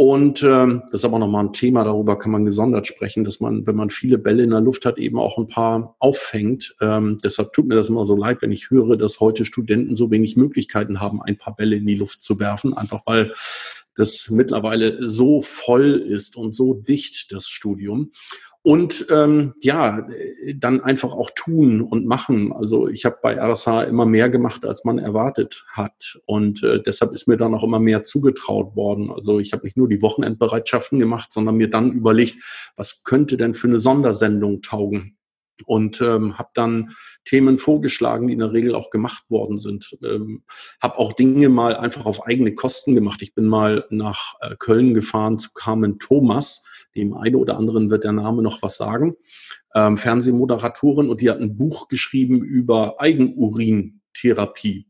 Und 0.01 0.45
ähm, 0.45 0.83
das 0.93 1.01
ist 1.01 1.05
aber 1.05 1.19
nochmal 1.19 1.47
ein 1.47 1.53
Thema, 1.53 1.83
darüber 1.83 2.17
kann 2.21 2.31
man 2.31 2.45
gesondert 2.45 2.87
sprechen, 2.87 3.25
dass 3.25 3.41
man, 3.41 3.67
wenn 3.67 3.75
man 3.75 3.91
viele 3.91 4.17
Bälle 4.17 4.45
in 4.45 4.51
der 4.51 4.61
Luft 4.61 4.85
hat, 4.85 4.97
eben 4.97 5.19
auch 5.19 5.39
ein 5.39 5.49
paar 5.49 5.97
auffängt. 5.99 6.77
Ähm, 6.81 7.19
deshalb 7.25 7.53
tut 7.53 7.67
mir 7.67 7.75
das 7.75 7.89
immer 7.89 8.05
so 8.05 8.15
leid, 8.15 8.41
wenn 8.41 8.53
ich 8.53 8.71
höre, 8.71 8.97
dass 8.97 9.19
heute 9.19 9.45
Studenten 9.45 9.97
so 9.97 10.13
wenig 10.13 10.37
Möglichkeiten 10.37 11.01
haben, 11.01 11.21
ein 11.21 11.37
paar 11.37 11.57
Bälle 11.57 11.75
in 11.75 11.85
die 11.85 11.97
Luft 11.97 12.23
zu 12.23 12.39
werfen, 12.39 12.75
einfach 12.75 13.03
weil 13.07 13.33
das 13.97 14.31
mittlerweile 14.31 15.09
so 15.09 15.43
voll 15.43 15.95
ist 15.95 16.37
und 16.37 16.55
so 16.55 16.75
dicht, 16.75 17.33
das 17.33 17.49
Studium. 17.49 18.13
Und 18.63 19.07
ähm, 19.11 19.55
ja, 19.61 20.07
dann 20.57 20.81
einfach 20.81 21.13
auch 21.13 21.31
tun 21.35 21.81
und 21.81 22.07
machen. 22.07 22.53
Also 22.53 22.89
ich 22.89 23.05
habe 23.05 23.19
bei 23.23 23.39
RSH 23.41 23.85
immer 23.85 24.05
mehr 24.05 24.29
gemacht, 24.29 24.67
als 24.67 24.85
man 24.85 24.99
erwartet 24.99 25.65
hat. 25.71 26.19
Und 26.27 26.63
äh, 26.65 26.83
deshalb 26.83 27.13
ist 27.13 27.29
mir 27.29 27.37
dann 27.37 27.55
auch 27.55 27.63
immer 27.63 27.81
mehr 27.81 28.05
zugetraut 28.05 28.75
worden. 28.77 29.11
Also 29.11 29.39
ich 29.39 29.53
habe 29.53 29.65
nicht 29.65 29.77
nur 29.77 29.89
die 29.89 30.03
Wochenendbereitschaften 30.03 30.99
gemacht, 30.99 31.33
sondern 31.33 31.57
mir 31.57 31.71
dann 31.71 31.93
überlegt, 31.93 32.39
was 32.77 33.05
könnte 33.05 33.37
denn 33.37 33.55
für 33.55 33.69
eine 33.69 33.81
Sondersendung 33.81 34.61
taugen? 34.61 35.19
und 35.67 36.01
ähm, 36.01 36.39
habe 36.39 36.51
dann 36.55 36.95
Themen 37.25 37.59
vorgeschlagen, 37.59 38.29
die 38.29 38.33
in 38.35 38.39
der 38.39 38.53
Regel 38.53 38.75
auch 38.75 38.91
gemacht 38.91 39.25
worden 39.29 39.59
sind. 39.59 39.97
Ähm, 40.03 40.45
habe 40.81 40.99
auch 40.99 41.13
Dinge 41.13 41.49
mal 41.49 41.77
einfach 41.77 42.07
auf 42.07 42.27
eigene 42.27 42.55
Kosten 42.55 42.95
gemacht. 42.95 43.23
Ich 43.23 43.35
bin 43.35 43.47
mal 43.47 43.85
nach 43.91 44.35
äh, 44.41 44.57
Köln 44.59 44.95
gefahren 44.95 45.39
zu 45.39 45.51
Carmen 45.53 45.99
Thomas, 45.99 46.65
dem 46.99 47.15
einen 47.15 47.37
oder 47.37 47.57
anderen 47.57 47.91
wird 47.91 48.05
der 48.05 48.13
Name 48.13 48.43
noch 48.43 48.63
was 48.63 48.77
sagen, 48.77 49.17
ähm, 49.75 49.97
Fernsehmoderatorin 49.99 51.09
und 51.09 51.21
die 51.21 51.31
hat 51.31 51.41
ein 51.41 51.57
Buch 51.57 51.89
geschrieben 51.89 52.43
über 52.43 53.01
Eigenurintherapie. 53.01 54.87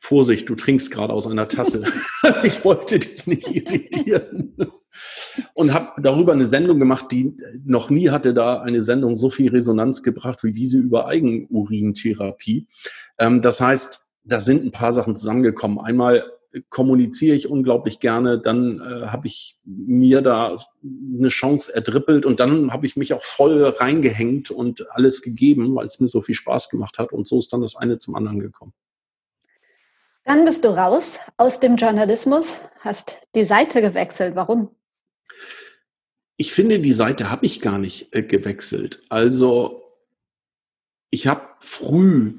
Vorsicht, 0.00 0.48
du 0.48 0.54
trinkst 0.54 0.90
gerade 0.90 1.12
aus 1.12 1.26
einer 1.26 1.48
Tasse. 1.48 1.84
ich 2.42 2.64
wollte 2.64 2.98
dich 2.98 3.26
nicht 3.26 3.48
irritieren. 3.48 4.56
Und 5.54 5.74
habe 5.74 6.00
darüber 6.02 6.32
eine 6.32 6.48
Sendung 6.48 6.80
gemacht, 6.80 7.06
die 7.12 7.36
noch 7.64 7.90
nie 7.90 8.10
hatte 8.10 8.34
da 8.34 8.60
eine 8.60 8.82
Sendung 8.82 9.14
so 9.16 9.30
viel 9.30 9.50
Resonanz 9.50 10.02
gebracht 10.02 10.42
wie 10.42 10.52
diese 10.52 10.78
über 10.78 11.06
Eigenurintherapie. 11.06 12.66
Ähm, 13.18 13.42
das 13.42 13.60
heißt, 13.60 14.04
da 14.24 14.40
sind 14.40 14.64
ein 14.64 14.72
paar 14.72 14.92
Sachen 14.92 15.14
zusammengekommen. 15.14 15.78
Einmal 15.78 16.24
kommuniziere 16.70 17.36
ich 17.36 17.48
unglaublich 17.48 18.00
gerne, 18.00 18.38
dann 18.38 18.80
äh, 18.80 19.06
habe 19.08 19.26
ich 19.26 19.58
mir 19.64 20.22
da 20.22 20.56
eine 20.82 21.28
Chance 21.28 21.74
erdrippelt 21.74 22.24
und 22.24 22.40
dann 22.40 22.72
habe 22.72 22.86
ich 22.86 22.96
mich 22.96 23.12
auch 23.12 23.22
voll 23.22 23.64
reingehängt 23.64 24.50
und 24.50 24.86
alles 24.90 25.22
gegeben, 25.22 25.74
weil 25.74 25.86
es 25.86 26.00
mir 26.00 26.08
so 26.08 26.22
viel 26.22 26.34
Spaß 26.34 26.70
gemacht 26.70 26.98
hat 26.98 27.12
und 27.12 27.28
so 27.28 27.38
ist 27.38 27.52
dann 27.52 27.60
das 27.60 27.76
eine 27.76 27.98
zum 27.98 28.14
anderen 28.14 28.40
gekommen. 28.40 28.72
Dann 30.24 30.44
bist 30.44 30.64
du 30.64 30.68
raus 30.68 31.18
aus 31.36 31.60
dem 31.60 31.76
Journalismus, 31.76 32.56
hast 32.80 33.20
die 33.34 33.44
Seite 33.44 33.80
gewechselt. 33.80 34.34
Warum? 34.34 34.70
Ich 36.36 36.52
finde, 36.52 36.78
die 36.80 36.92
Seite 36.92 37.30
habe 37.30 37.46
ich 37.46 37.60
gar 37.60 37.78
nicht 37.78 38.14
äh, 38.14 38.22
gewechselt. 38.22 39.02
Also 39.08 39.82
ich 41.10 41.26
habe 41.26 41.42
früh 41.60 42.34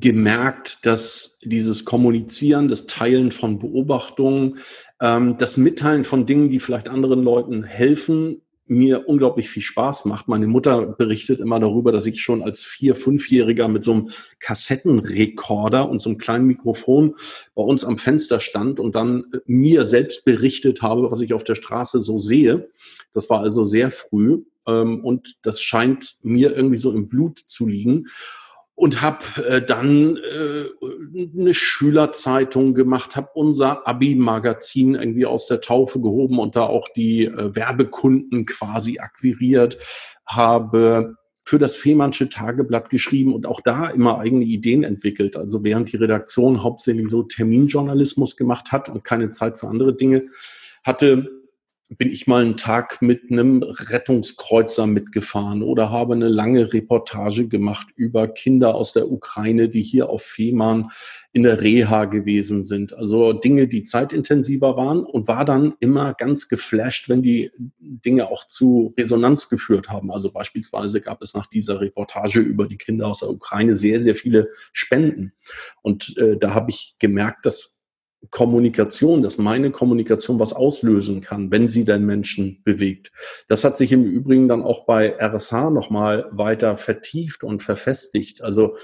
gemerkt, 0.00 0.84
dass 0.86 1.38
dieses 1.44 1.84
Kommunizieren, 1.84 2.66
das 2.66 2.86
Teilen 2.86 3.30
von 3.30 3.60
Beobachtungen, 3.60 4.58
ähm, 5.00 5.38
das 5.38 5.56
Mitteilen 5.56 6.02
von 6.04 6.26
Dingen, 6.26 6.50
die 6.50 6.58
vielleicht 6.58 6.88
anderen 6.88 7.22
Leuten 7.22 7.62
helfen, 7.62 8.40
mir 8.66 9.08
unglaublich 9.08 9.50
viel 9.50 9.62
Spaß 9.62 10.06
macht. 10.06 10.26
Meine 10.26 10.46
Mutter 10.46 10.86
berichtet 10.86 11.38
immer 11.38 11.60
darüber, 11.60 11.92
dass 11.92 12.06
ich 12.06 12.22
schon 12.22 12.42
als 12.42 12.64
vier-, 12.64 12.96
fünfjähriger 12.96 13.68
mit 13.68 13.84
so 13.84 13.92
einem 13.92 14.10
Kassettenrekorder 14.40 15.88
und 15.88 16.00
so 16.00 16.08
einem 16.08 16.18
kleinen 16.18 16.46
Mikrofon 16.46 17.14
bei 17.54 17.62
uns 17.62 17.84
am 17.84 17.98
Fenster 17.98 18.40
stand 18.40 18.80
und 18.80 18.96
dann 18.96 19.26
äh, 19.32 19.38
mir 19.46 19.84
selbst 19.84 20.24
berichtet 20.24 20.82
habe, 20.82 21.10
was 21.10 21.20
ich 21.20 21.34
auf 21.34 21.44
der 21.44 21.54
Straße 21.54 22.02
so 22.02 22.18
sehe. 22.18 22.68
Das 23.12 23.30
war 23.30 23.40
also 23.40 23.62
sehr 23.62 23.92
früh 23.92 24.42
ähm, 24.66 25.04
und 25.04 25.36
das 25.42 25.60
scheint 25.60 26.16
mir 26.22 26.56
irgendwie 26.56 26.78
so 26.78 26.90
im 26.90 27.06
Blut 27.06 27.38
zu 27.38 27.68
liegen 27.68 28.06
und 28.76 29.02
habe 29.02 29.24
äh, 29.48 29.62
dann 29.64 30.16
äh, 30.16 31.38
eine 31.38 31.54
Schülerzeitung 31.54 32.74
gemacht, 32.74 33.14
habe 33.14 33.28
unser 33.34 33.86
Abi-Magazin 33.86 34.96
irgendwie 34.96 35.26
aus 35.26 35.46
der 35.46 35.60
Taufe 35.60 36.00
gehoben 36.00 36.38
und 36.38 36.56
da 36.56 36.62
auch 36.64 36.88
die 36.88 37.26
äh, 37.26 37.54
Werbekunden 37.54 38.46
quasi 38.46 38.98
akquiriert, 38.98 39.78
habe 40.26 41.16
für 41.44 41.58
das 41.58 41.76
Fehmarnsche 41.76 42.30
Tageblatt 42.30 42.90
geschrieben 42.90 43.34
und 43.34 43.46
auch 43.46 43.60
da 43.60 43.88
immer 43.88 44.18
eigene 44.18 44.44
Ideen 44.44 44.82
entwickelt. 44.82 45.36
Also 45.36 45.62
während 45.62 45.92
die 45.92 45.98
Redaktion 45.98 46.62
hauptsächlich 46.62 47.08
so 47.08 47.22
Terminjournalismus 47.22 48.36
gemacht 48.36 48.72
hat 48.72 48.88
und 48.88 49.04
keine 49.04 49.30
Zeit 49.30 49.58
für 49.58 49.68
andere 49.68 49.94
Dinge 49.94 50.28
hatte, 50.82 51.43
bin 51.98 52.10
ich 52.10 52.26
mal 52.26 52.42
einen 52.42 52.56
Tag 52.56 53.02
mit 53.02 53.30
einem 53.30 53.62
Rettungskreuzer 53.62 54.86
mitgefahren 54.86 55.62
oder 55.62 55.90
habe 55.90 56.14
eine 56.14 56.28
lange 56.28 56.72
Reportage 56.72 57.48
gemacht 57.48 57.88
über 57.96 58.28
Kinder 58.28 58.74
aus 58.74 58.92
der 58.92 59.10
Ukraine, 59.10 59.68
die 59.68 59.82
hier 59.82 60.08
auf 60.08 60.22
Fehmarn 60.22 60.90
in 61.32 61.42
der 61.42 61.60
Reha 61.60 62.04
gewesen 62.04 62.62
sind. 62.64 62.94
Also 62.94 63.32
Dinge, 63.32 63.66
die 63.66 63.84
zeitintensiver 63.84 64.76
waren 64.76 65.04
und 65.04 65.26
war 65.26 65.44
dann 65.44 65.74
immer 65.80 66.14
ganz 66.14 66.48
geflasht, 66.48 67.08
wenn 67.08 67.22
die 67.22 67.50
Dinge 67.78 68.30
auch 68.30 68.46
zu 68.46 68.94
Resonanz 68.96 69.48
geführt 69.48 69.90
haben. 69.90 70.10
Also 70.10 70.30
beispielsweise 70.30 71.00
gab 71.00 71.22
es 71.22 71.34
nach 71.34 71.46
dieser 71.46 71.80
Reportage 71.80 72.40
über 72.40 72.66
die 72.66 72.78
Kinder 72.78 73.08
aus 73.08 73.20
der 73.20 73.30
Ukraine 73.30 73.74
sehr, 73.74 74.00
sehr 74.00 74.14
viele 74.14 74.48
Spenden. 74.72 75.32
Und 75.82 76.16
äh, 76.18 76.36
da 76.38 76.54
habe 76.54 76.70
ich 76.70 76.96
gemerkt, 76.98 77.46
dass 77.46 77.73
Kommunikation, 78.30 79.22
dass 79.22 79.38
meine 79.38 79.70
Kommunikation 79.70 80.38
was 80.38 80.52
auslösen 80.52 81.20
kann, 81.20 81.50
wenn 81.50 81.68
sie 81.68 81.84
den 81.84 82.06
Menschen 82.06 82.62
bewegt. 82.64 83.12
Das 83.48 83.64
hat 83.64 83.76
sich 83.76 83.92
im 83.92 84.04
Übrigen 84.04 84.48
dann 84.48 84.62
auch 84.62 84.86
bei 84.86 85.16
RSH 85.18 85.70
nochmal 85.70 86.28
weiter 86.30 86.76
vertieft 86.76 87.44
und 87.44 87.62
verfestigt. 87.62 88.42
Also 88.42 88.76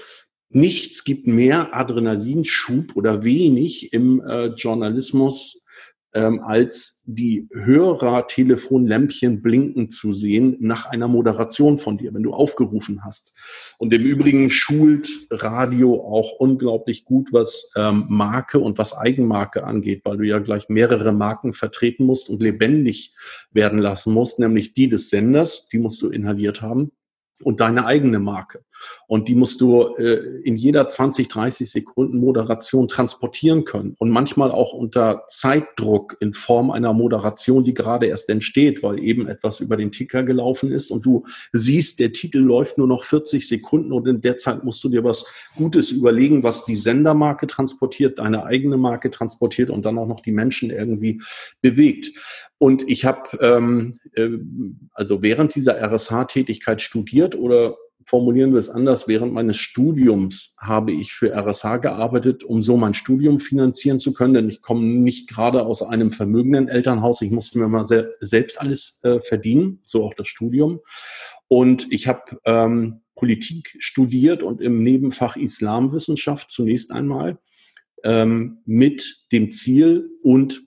nichts 0.49 1.03
gibt 1.03 1.27
mehr 1.27 1.75
Adrenalinschub 1.75 2.95
oder 2.95 3.23
wenig 3.23 3.93
im 3.93 4.21
äh, 4.21 4.47
Journalismus 4.47 5.60
ähm, 6.13 6.41
als 6.43 7.01
die 7.05 7.47
Hörer-Telefonlämpchen 7.53 9.41
blinken 9.41 9.89
zu 9.89 10.13
sehen 10.13 10.57
nach 10.59 10.85
einer 10.85 11.07
Moderation 11.07 11.77
von 11.77 11.97
dir, 11.97 12.13
wenn 12.13 12.23
du 12.23 12.33
aufgerufen 12.33 13.03
hast. 13.03 13.33
Und 13.77 13.93
im 13.93 14.03
Übrigen 14.03 14.49
schult 14.49 15.09
Radio 15.29 15.95
auch 15.95 16.33
unglaublich 16.39 17.05
gut, 17.05 17.31
was 17.31 17.71
ähm, 17.75 18.05
Marke 18.09 18.59
und 18.59 18.77
was 18.77 18.97
Eigenmarke 18.97 19.63
angeht, 19.63 20.01
weil 20.03 20.17
du 20.17 20.25
ja 20.25 20.39
gleich 20.39 20.69
mehrere 20.69 21.11
Marken 21.11 21.53
vertreten 21.53 22.05
musst 22.05 22.29
und 22.29 22.41
lebendig 22.41 23.15
werden 23.51 23.79
lassen 23.79 24.13
musst, 24.13 24.39
nämlich 24.39 24.73
die 24.73 24.89
des 24.89 25.09
Senders, 25.09 25.67
die 25.69 25.79
musst 25.79 26.01
du 26.01 26.09
inhaliert 26.09 26.61
haben, 26.61 26.91
und 27.43 27.59
deine 27.59 27.85
eigene 27.85 28.19
Marke. 28.19 28.63
Und 29.07 29.27
die 29.27 29.35
musst 29.35 29.61
du 29.61 29.95
äh, 29.97 30.41
in 30.43 30.55
jeder 30.55 30.87
20, 30.87 31.27
30 31.27 31.69
Sekunden 31.69 32.19
Moderation 32.19 32.87
transportieren 32.87 33.65
können. 33.65 33.95
Und 33.99 34.09
manchmal 34.09 34.51
auch 34.51 34.73
unter 34.73 35.23
Zeitdruck 35.27 36.17
in 36.19 36.33
Form 36.33 36.71
einer 36.71 36.93
Moderation, 36.93 37.63
die 37.63 37.73
gerade 37.73 38.07
erst 38.07 38.29
entsteht, 38.29 38.83
weil 38.83 38.99
eben 38.99 39.27
etwas 39.27 39.59
über 39.59 39.77
den 39.77 39.91
Ticker 39.91 40.23
gelaufen 40.23 40.71
ist 40.71 40.91
und 40.91 41.05
du 41.05 41.25
siehst, 41.51 41.99
der 41.99 42.13
Titel 42.13 42.39
läuft 42.39 42.77
nur 42.77 42.87
noch 42.87 43.03
40 43.03 43.47
Sekunden 43.47 43.91
und 43.91 44.07
in 44.07 44.21
der 44.21 44.37
Zeit 44.37 44.63
musst 44.63 44.83
du 44.83 44.89
dir 44.89 45.03
was 45.03 45.25
Gutes 45.55 45.91
überlegen, 45.91 46.43
was 46.43 46.65
die 46.65 46.75
Sendermarke 46.75 47.47
transportiert, 47.47 48.19
deine 48.19 48.45
eigene 48.45 48.77
Marke 48.77 49.11
transportiert 49.11 49.69
und 49.69 49.85
dann 49.85 49.97
auch 49.97 50.07
noch 50.07 50.21
die 50.21 50.31
Menschen 50.31 50.69
irgendwie 50.69 51.21
bewegt. 51.61 52.11
Und 52.57 52.87
ich 52.87 53.05
habe 53.05 53.37
ähm, 53.39 53.99
äh, 54.13 54.29
also 54.93 55.21
während 55.21 55.55
dieser 55.55 55.81
RSH-Tätigkeit 55.81 56.81
studiert 56.81 57.35
oder 57.35 57.75
formulieren 58.05 58.51
wir 58.51 58.59
es 58.59 58.69
anders, 58.69 59.07
während 59.07 59.33
meines 59.33 59.57
Studiums 59.57 60.55
habe 60.57 60.91
ich 60.91 61.13
für 61.13 61.33
RSH 61.33 61.77
gearbeitet, 61.81 62.43
um 62.43 62.61
so 62.61 62.77
mein 62.77 62.93
Studium 62.93 63.39
finanzieren 63.39 63.99
zu 63.99 64.13
können, 64.13 64.33
denn 64.33 64.49
ich 64.49 64.61
komme 64.61 64.85
nicht 64.85 65.29
gerade 65.29 65.65
aus 65.65 65.81
einem 65.81 66.11
vermögenden 66.11 66.67
Elternhaus. 66.67 67.21
Ich 67.21 67.31
musste 67.31 67.59
mir 67.59 67.67
mal 67.67 67.85
se 67.85 68.13
selbst 68.21 68.59
alles 68.59 68.99
äh, 69.03 69.19
verdienen, 69.19 69.79
so 69.85 70.03
auch 70.03 70.13
das 70.13 70.27
Studium. 70.27 70.79
Und 71.47 71.91
ich 71.91 72.07
habe 72.07 72.39
ähm, 72.45 73.01
Politik 73.15 73.75
studiert 73.79 74.41
und 74.41 74.61
im 74.61 74.83
Nebenfach 74.83 75.35
Islamwissenschaft 75.35 76.49
zunächst 76.49 76.91
einmal 76.91 77.37
ähm, 78.03 78.59
mit 78.65 79.27
dem 79.31 79.51
Ziel 79.51 80.09
und 80.23 80.63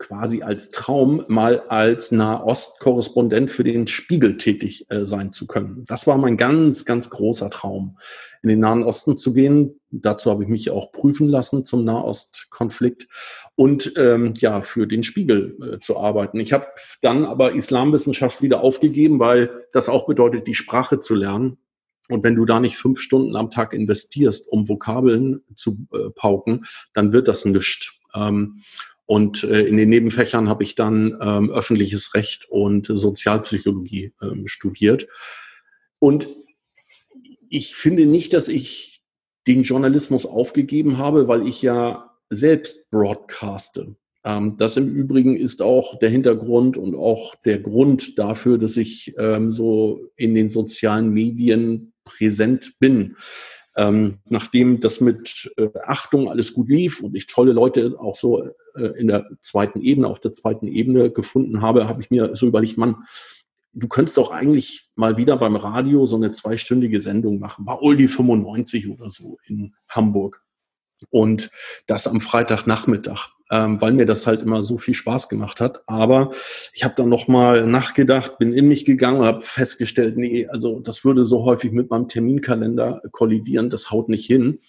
quasi 0.00 0.42
als 0.42 0.70
Traum 0.70 1.24
mal 1.28 1.60
als 1.68 2.10
Nahost-Korrespondent 2.10 3.50
für 3.50 3.62
den 3.62 3.86
Spiegel 3.86 4.38
tätig 4.38 4.86
äh, 4.88 5.04
sein 5.04 5.32
zu 5.32 5.46
können. 5.46 5.84
Das 5.86 6.06
war 6.06 6.16
mein 6.16 6.38
ganz, 6.38 6.86
ganz 6.86 7.10
großer 7.10 7.50
Traum, 7.50 7.98
in 8.42 8.48
den 8.48 8.60
Nahen 8.60 8.82
Osten 8.82 9.18
zu 9.18 9.34
gehen. 9.34 9.78
Dazu 9.90 10.30
habe 10.30 10.42
ich 10.42 10.48
mich 10.48 10.70
auch 10.70 10.90
prüfen 10.90 11.28
lassen 11.28 11.66
zum 11.66 11.84
Nahostkonflikt 11.84 13.08
und 13.56 13.92
ähm, 13.96 14.32
ja 14.38 14.62
für 14.62 14.86
den 14.86 15.02
Spiegel 15.02 15.56
äh, 15.60 15.78
zu 15.78 15.98
arbeiten. 15.98 16.40
Ich 16.40 16.54
habe 16.54 16.66
dann 17.02 17.26
aber 17.26 17.52
Islamwissenschaft 17.52 18.40
wieder 18.40 18.62
aufgegeben, 18.62 19.20
weil 19.20 19.66
das 19.72 19.90
auch 19.90 20.06
bedeutet, 20.06 20.46
die 20.46 20.54
Sprache 20.54 21.00
zu 21.00 21.14
lernen 21.14 21.58
Und 22.08 22.24
wenn 22.24 22.34
du 22.34 22.44
da 22.44 22.58
nicht 22.58 22.76
fünf 22.76 23.00
Stunden 23.00 23.36
am 23.36 23.50
Tag 23.50 23.72
investierst, 23.72 24.48
um 24.50 24.68
Vokabeln 24.68 25.42
zu 25.54 25.86
äh, 25.92 26.10
pauken, 26.10 26.64
dann 26.92 27.12
wird 27.12 27.28
das 27.28 27.44
nichts. 27.44 27.92
Ähm, 28.14 28.62
und 29.10 29.42
äh, 29.42 29.62
in 29.62 29.76
den 29.76 29.88
Nebenfächern 29.88 30.48
habe 30.48 30.62
ich 30.62 30.76
dann 30.76 31.18
ähm, 31.20 31.50
öffentliches 31.50 32.14
Recht 32.14 32.48
und 32.48 32.86
Sozialpsychologie 32.86 34.12
ähm, 34.22 34.46
studiert. 34.46 35.08
Und 35.98 36.28
ich 37.48 37.74
finde 37.74 38.06
nicht, 38.06 38.32
dass 38.34 38.46
ich 38.46 39.02
den 39.48 39.64
Journalismus 39.64 40.26
aufgegeben 40.26 40.96
habe, 40.98 41.26
weil 41.26 41.48
ich 41.48 41.60
ja 41.60 42.12
selbst 42.28 42.88
broadcaste. 42.92 43.96
Ähm, 44.22 44.56
das 44.58 44.76
im 44.76 44.94
Übrigen 44.94 45.36
ist 45.36 45.60
auch 45.60 45.98
der 45.98 46.10
Hintergrund 46.10 46.76
und 46.76 46.94
auch 46.94 47.34
der 47.34 47.58
Grund 47.58 48.16
dafür, 48.16 48.58
dass 48.58 48.76
ich 48.76 49.12
ähm, 49.18 49.50
so 49.50 50.08
in 50.14 50.36
den 50.36 50.50
sozialen 50.50 51.10
Medien 51.10 51.94
präsent 52.04 52.78
bin. 52.78 53.16
Ähm, 53.76 54.18
nachdem 54.28 54.78
das 54.78 55.00
mit 55.00 55.52
äh, 55.56 55.68
Achtung 55.84 56.28
alles 56.28 56.54
gut 56.54 56.68
lief 56.68 57.00
und 57.00 57.16
ich 57.16 57.26
tolle 57.26 57.52
Leute 57.52 57.96
auch 57.98 58.14
so 58.14 58.48
in 58.74 59.08
der 59.08 59.28
zweiten 59.40 59.80
Ebene, 59.80 60.08
auf 60.08 60.20
der 60.20 60.32
zweiten 60.32 60.66
Ebene 60.66 61.10
gefunden 61.10 61.60
habe, 61.60 61.88
habe 61.88 62.02
ich 62.02 62.10
mir 62.10 62.34
so 62.36 62.46
überlegt, 62.46 62.78
Mann, 62.78 63.04
du 63.72 63.88
könntest 63.88 64.16
doch 64.16 64.30
eigentlich 64.30 64.90
mal 64.94 65.16
wieder 65.16 65.36
beim 65.36 65.56
Radio 65.56 66.06
so 66.06 66.16
eine 66.16 66.30
zweistündige 66.30 67.00
Sendung 67.00 67.38
machen, 67.38 67.64
bei 67.64 67.78
Oldie 67.78 68.08
95 68.08 68.88
oder 68.88 69.08
so 69.08 69.38
in 69.46 69.74
Hamburg. 69.88 70.42
Und 71.08 71.50
das 71.86 72.06
am 72.06 72.20
Freitagnachmittag 72.20 73.30
ähm, 73.50 73.80
weil 73.80 73.92
mir 73.92 74.06
das 74.06 74.26
halt 74.26 74.42
immer 74.42 74.62
so 74.62 74.78
viel 74.78 74.94
Spaß 74.94 75.28
gemacht 75.28 75.60
hat. 75.60 75.82
Aber 75.86 76.30
ich 76.72 76.84
habe 76.84 76.94
dann 76.96 77.08
nochmal 77.08 77.66
nachgedacht, 77.66 78.38
bin 78.38 78.52
in 78.52 78.68
mich 78.68 78.84
gegangen 78.84 79.20
und 79.20 79.26
habe 79.26 79.40
festgestellt, 79.42 80.16
nee, 80.16 80.46
also 80.46 80.80
das 80.80 81.04
würde 81.04 81.26
so 81.26 81.44
häufig 81.44 81.72
mit 81.72 81.90
meinem 81.90 82.08
Terminkalender 82.08 83.02
kollidieren, 83.10 83.70
das 83.70 83.90
haut 83.90 84.08
nicht 84.08 84.26
hin. 84.26 84.60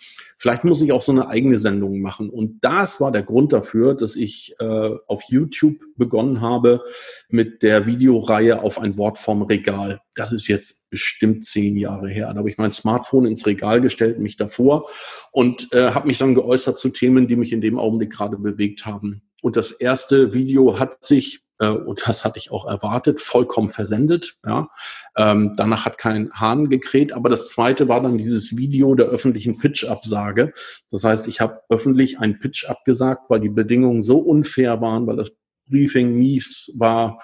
Vielleicht 0.42 0.64
muss 0.64 0.82
ich 0.82 0.92
auch 0.92 1.04
so 1.04 1.12
eine 1.12 1.28
eigene 1.28 1.60
Sendung 1.60 2.02
machen. 2.02 2.32
Und 2.32 2.64
das 2.66 3.00
war 3.00 3.12
der 3.12 3.22
Grund 3.22 3.54
dafür, 3.54 3.94
dass 3.94 4.16
ich 4.16 4.56
äh, 4.58 4.90
auf 5.06 5.22
YouTube 5.28 5.76
begonnen 5.98 6.42
habe 6.42 6.82
mit 7.30 7.62
der 7.62 7.86
Videoreihe 7.86 8.64
auf 8.64 8.80
ein 8.80 8.98
Wort 8.98 9.20
vom 9.20 9.44
Regal. 9.44 10.02
Das 10.16 10.32
ist 10.32 10.48
jetzt 10.48 10.90
bestimmt 10.90 11.46
zehn 11.46 11.78
Jahre 11.78 12.10
her. 12.10 12.32
Da 12.34 12.40
habe 12.40 12.50
ich 12.50 12.58
mein 12.58 12.74
Smartphone 12.74 13.28
ins 13.28 13.46
Regal 13.46 13.82
gestellt, 13.82 14.20
mich 14.20 14.36
davor 14.36 14.90
und 15.32 15.72
äh, 15.74 15.92
habe 15.92 16.08
mich 16.08 16.18
dann 16.18 16.34
geäußert 16.34 16.80
zu 16.80 16.90
Themen, 16.90 17.28
die 17.28 17.36
mich 17.36 17.54
in 17.54 17.62
dem 17.62 17.78
Augenblick 17.78 18.12
gerade 18.12 18.38
bewegt 18.72 18.86
haben. 18.86 19.22
Und 19.42 19.58
das 19.58 19.72
erste 19.72 20.34
Video 20.34 20.80
hat 20.80 21.04
sich 21.04 21.44
äh, 21.60 21.68
und 21.68 22.04
das 22.08 22.24
hatte 22.24 22.38
ich 22.38 22.52
auch 22.52 22.66
erwartet, 22.66 23.22
vollkommen 23.22 23.70
versendet. 23.70 24.38
Ja. 24.46 24.70
Ähm, 25.18 25.54
danach 25.58 25.86
hat 25.86 25.98
kein 25.98 26.32
Hahn 26.34 26.70
gekräht, 26.70 27.14
aber 27.14 27.30
das 27.30 27.50
zweite 27.50 27.88
war 27.88 28.02
dann 28.02 28.18
dieses 28.18 28.56
Video 28.56 28.94
der 28.96 29.08
öffentlichen 29.08 29.58
Pitch-Absage. 29.58 30.54
Das 30.92 31.04
heißt, 31.04 31.28
ich 31.28 31.42
habe 31.42 31.62
öffentlich 31.70 32.20
einen 32.20 32.40
Pitch 32.40 32.66
abgesagt, 32.66 33.30
weil 33.30 33.40
die 33.40 33.50
Bedingungen 33.50 34.04
so 34.04 34.20
unfair 34.20 34.80
waren, 34.82 35.08
weil 35.08 35.18
das 35.18 35.32
Briefing 35.68 36.14
mies 36.14 36.72
war. 36.76 37.22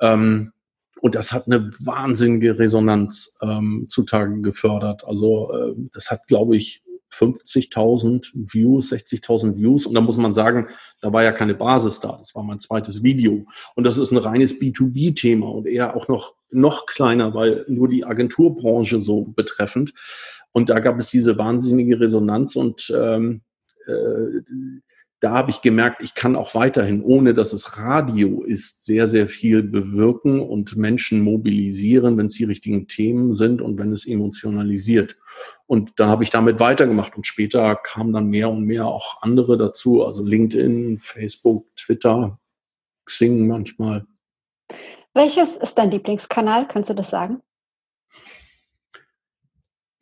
Ähm, 0.00 0.52
und 1.00 1.14
das 1.14 1.32
hat 1.32 1.46
eine 1.46 1.70
wahnsinnige 1.80 2.58
Resonanz 2.58 3.36
ähm, 3.40 3.86
zutage 3.88 4.40
gefördert. 4.40 5.04
Also 5.06 5.52
äh, 5.52 5.74
das 5.92 6.10
hat, 6.10 6.26
glaube 6.26 6.56
ich, 6.56 6.82
50.000 7.12 8.30
Views, 8.34 8.92
60.000 8.92 9.56
Views. 9.56 9.86
Und 9.86 9.94
da 9.94 10.00
muss 10.00 10.16
man 10.16 10.34
sagen, 10.34 10.68
da 11.00 11.12
war 11.12 11.22
ja 11.24 11.32
keine 11.32 11.54
Basis 11.54 12.00
da. 12.00 12.16
Das 12.18 12.34
war 12.34 12.42
mein 12.42 12.60
zweites 12.60 13.02
Video. 13.02 13.46
Und 13.74 13.84
das 13.84 13.98
ist 13.98 14.10
ein 14.10 14.18
reines 14.18 14.60
B2B-Thema 14.60 15.48
und 15.48 15.66
eher 15.66 15.96
auch 15.96 16.08
noch, 16.08 16.34
noch 16.50 16.86
kleiner, 16.86 17.34
weil 17.34 17.64
nur 17.68 17.88
die 17.88 18.04
Agenturbranche 18.04 19.00
so 19.00 19.22
betreffend. 19.22 19.94
Und 20.52 20.70
da 20.70 20.80
gab 20.80 20.98
es 20.98 21.08
diese 21.08 21.38
wahnsinnige 21.38 22.00
Resonanz 22.00 22.56
und 22.56 22.92
ähm, 22.96 23.42
äh, 23.86 24.42
da 25.20 25.30
habe 25.30 25.50
ich 25.50 25.62
gemerkt, 25.62 26.02
ich 26.02 26.14
kann 26.14 26.36
auch 26.36 26.54
weiterhin, 26.54 27.02
ohne 27.02 27.34
dass 27.34 27.52
es 27.52 27.76
Radio 27.76 28.42
ist, 28.44 28.84
sehr, 28.84 29.08
sehr 29.08 29.28
viel 29.28 29.64
bewirken 29.64 30.38
und 30.40 30.76
Menschen 30.76 31.22
mobilisieren, 31.22 32.16
wenn 32.16 32.26
es 32.26 32.34
die 32.34 32.44
richtigen 32.44 32.86
Themen 32.86 33.34
sind 33.34 33.60
und 33.60 33.78
wenn 33.78 33.92
es 33.92 34.06
emotionalisiert. 34.06 35.16
Und 35.66 35.92
dann 35.96 36.08
habe 36.08 36.22
ich 36.22 36.30
damit 36.30 36.60
weitergemacht 36.60 37.16
und 37.16 37.26
später 37.26 37.74
kamen 37.74 38.12
dann 38.12 38.28
mehr 38.28 38.48
und 38.48 38.64
mehr 38.64 38.86
auch 38.86 39.22
andere 39.22 39.58
dazu, 39.58 40.04
also 40.04 40.24
LinkedIn, 40.24 41.00
Facebook, 41.02 41.66
Twitter, 41.76 42.38
Xing 43.04 43.48
manchmal. 43.48 44.06
Welches 45.14 45.56
ist 45.56 45.78
dein 45.78 45.90
Lieblingskanal? 45.90 46.68
Kannst 46.68 46.90
du 46.90 46.94
das 46.94 47.10
sagen? 47.10 47.42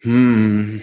Hm, 0.00 0.82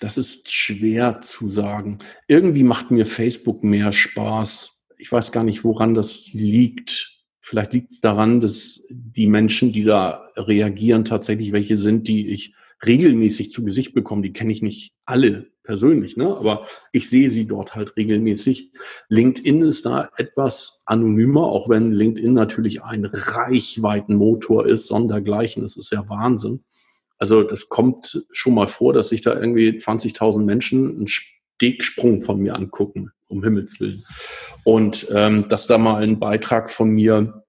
das 0.00 0.16
ist 0.16 0.50
schwer 0.50 1.20
zu 1.20 1.50
sagen. 1.50 1.98
Irgendwie 2.26 2.64
macht 2.64 2.90
mir 2.90 3.06
Facebook 3.06 3.62
mehr 3.62 3.92
Spaß. 3.92 4.82
Ich 4.96 5.12
weiß 5.12 5.30
gar 5.30 5.44
nicht, 5.44 5.62
woran 5.62 5.94
das 5.94 6.32
liegt. 6.32 7.20
Vielleicht 7.40 7.72
liegt 7.72 7.92
es 7.92 8.00
daran, 8.00 8.40
dass 8.40 8.86
die 8.90 9.26
Menschen, 9.26 9.72
die 9.72 9.84
da 9.84 10.28
reagieren, 10.36 11.04
tatsächlich 11.04 11.52
welche 11.52 11.76
sind, 11.76 12.08
die 12.08 12.28
ich 12.28 12.54
regelmäßig 12.84 13.50
zu 13.50 13.64
Gesicht 13.64 13.92
bekomme. 13.92 14.22
Die 14.22 14.32
kenne 14.32 14.52
ich 14.52 14.62
nicht 14.62 14.92
alle 15.04 15.48
persönlich, 15.64 16.16
ne? 16.16 16.36
aber 16.36 16.66
ich 16.92 17.10
sehe 17.10 17.28
sie 17.28 17.46
dort 17.46 17.74
halt 17.74 17.96
regelmäßig. 17.96 18.72
LinkedIn 19.08 19.62
ist 19.62 19.84
da 19.84 20.08
etwas 20.16 20.82
anonymer, 20.86 21.44
auch 21.44 21.68
wenn 21.68 21.92
LinkedIn 21.92 22.32
natürlich 22.32 22.82
ein 22.82 23.04
Reichweitenmotor 23.04 24.66
ist, 24.66 24.86
sondergleichen. 24.86 25.62
Das 25.62 25.76
ist 25.76 25.92
ja 25.92 26.08
Wahnsinn. 26.08 26.64
Also 27.20 27.42
das 27.42 27.68
kommt 27.68 28.26
schon 28.32 28.54
mal 28.54 28.66
vor, 28.66 28.92
dass 28.92 29.10
sich 29.10 29.20
da 29.20 29.38
irgendwie 29.38 29.68
20.000 29.68 30.42
Menschen 30.42 30.96
einen 30.96 31.06
Stegsprung 31.06 32.22
von 32.22 32.40
mir 32.40 32.56
angucken, 32.56 33.12
um 33.28 33.44
Himmels 33.44 33.78
Willen. 33.78 34.04
Und 34.64 35.06
ähm, 35.14 35.48
dass 35.48 35.66
da 35.66 35.78
mal 35.78 36.02
ein 36.02 36.18
Beitrag 36.18 36.70
von 36.70 36.88
mir 36.90 37.44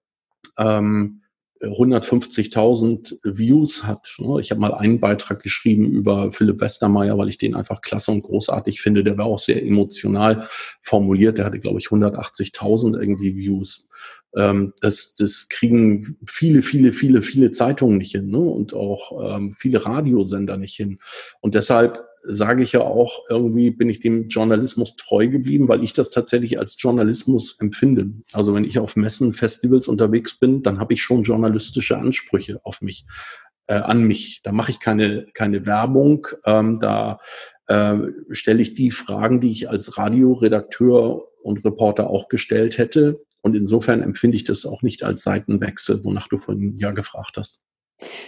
ähm, 0.58 1.22
150.000 1.62 3.20
Views 3.24 3.86
hat. 3.86 4.16
Ne? 4.18 4.42
Ich 4.42 4.52
habe 4.52 4.60
mal 4.60 4.74
einen 4.74 5.00
Beitrag 5.00 5.42
geschrieben 5.42 5.92
über 5.92 6.32
Philipp 6.34 6.60
Westermeier, 6.60 7.18
weil 7.18 7.30
ich 7.30 7.38
den 7.38 7.56
einfach 7.56 7.82
klasse 7.82 8.12
und 8.12 8.24
großartig 8.24 8.82
finde. 8.82 9.04
Der 9.04 9.18
war 9.18 9.26
auch 9.26 9.40
sehr 9.40 9.64
emotional 9.64 10.48
formuliert. 10.82 11.38
Der 11.38 11.46
hatte, 11.46 11.60
glaube 11.60 11.80
ich, 11.80 11.88
180.000 11.88 13.00
irgendwie 13.00 13.36
Views. 13.36 13.90
Ähm, 14.36 14.74
das, 14.82 15.16
das 15.16 15.50
kriegen 15.50 16.18
viele, 16.26 16.62
viele, 16.62 16.92
viele, 16.92 17.22
viele 17.22 17.52
Zeitungen 17.52 17.98
nicht 17.98 18.12
hin 18.12 18.30
ne? 18.30 18.40
und 18.40 18.74
auch 18.74 19.36
ähm, 19.36 19.56
viele 19.58 19.86
Radiosender 19.86 20.58
nicht 20.58 20.76
hin. 20.76 21.00
Und 21.42 21.56
deshalb 21.56 22.00
sage 22.24 22.64
ich 22.64 22.74
ja 22.74 22.82
auch, 22.82 23.24
irgendwie 23.30 23.72
bin 23.72 23.90
ich 23.90 24.00
dem 24.00 24.28
Journalismus 24.28 24.96
treu 24.96 25.28
geblieben, 25.28 25.68
weil 25.68 25.84
ich 25.84 25.94
das 25.94 26.12
tatsächlich 26.12 26.60
als 26.60 26.76
Journalismus 26.80 27.60
empfinde. 27.60 28.12
Also 28.32 28.54
wenn 28.54 28.64
ich 28.64 28.80
auf 28.80 28.96
Messen, 28.96 29.34
Festivals 29.34 29.88
unterwegs 29.88 30.40
bin, 30.40 30.62
dann 30.62 30.80
habe 30.80 30.94
ich 30.94 31.02
schon 31.02 31.24
journalistische 31.24 31.98
Ansprüche 31.98 32.60
auf 32.64 32.82
mich, 32.82 33.06
äh, 33.68 33.76
an 33.76 34.04
mich. 34.04 34.42
Da 34.44 34.52
mache 34.52 34.72
ich 34.72 34.80
keine, 34.80 35.28
keine 35.34 35.66
Werbung, 35.66 36.28
ähm, 36.46 36.80
da 36.80 37.20
äh, 37.68 37.98
stelle 38.32 38.62
ich 38.62 38.76
die 38.76 38.92
Fragen, 38.92 39.42
die 39.42 39.52
ich 39.52 39.70
als 39.70 39.98
Radioredakteur 39.98 41.24
und 41.44 41.66
Reporter 41.66 42.10
auch 42.10 42.28
gestellt 42.28 42.78
hätte. 42.78 43.22
Und 43.42 43.56
insofern 43.56 44.02
empfinde 44.02 44.38
ich 44.38 44.44
das 44.44 44.66
auch 44.66 44.82
nicht 44.82 45.04
als 45.04 45.24
Seitenwechsel, 45.24 46.04
wonach 46.04 46.28
du 46.28 46.38
vorhin 46.38 46.78
ja 46.78 46.92
gefragt 46.92 47.38
hast. 47.38 47.62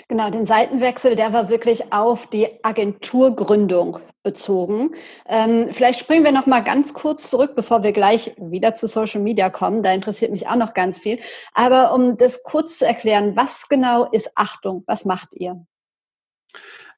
Genau, 0.08 0.30
den 0.30 0.46
Seitenwechsel, 0.46 1.16
der 1.16 1.34
war 1.34 1.50
wirklich 1.50 1.92
auf 1.92 2.28
die 2.28 2.48
Agenturgründung 2.64 4.00
bezogen. 4.22 4.92
Ähm, 5.28 5.70
vielleicht 5.72 6.00
springen 6.00 6.24
wir 6.24 6.32
noch 6.32 6.46
mal 6.46 6.62
ganz 6.62 6.94
kurz 6.94 7.30
zurück, 7.30 7.54
bevor 7.56 7.84
wir 7.84 7.92
gleich 7.92 8.36
wieder 8.38 8.76
zu 8.76 8.88
Social 8.88 9.22
Media 9.22 9.50
kommen. 9.50 9.84
Da 9.84 9.92
interessiert 9.92 10.32
mich 10.32 10.48
auch 10.48 10.56
noch 10.56 10.74
ganz 10.74 11.00
viel. 11.00 11.20
Aber 11.54 11.94
um 11.94 12.18
das 12.18 12.44
kurz 12.44 12.78
zu 12.78 12.86
erklären, 12.86 13.36
was 13.36 13.68
genau 13.68 14.10
ist 14.12 14.32
Achtung? 14.36 14.84
Was 14.88 15.06
macht 15.06 15.30
ihr? 15.34 15.66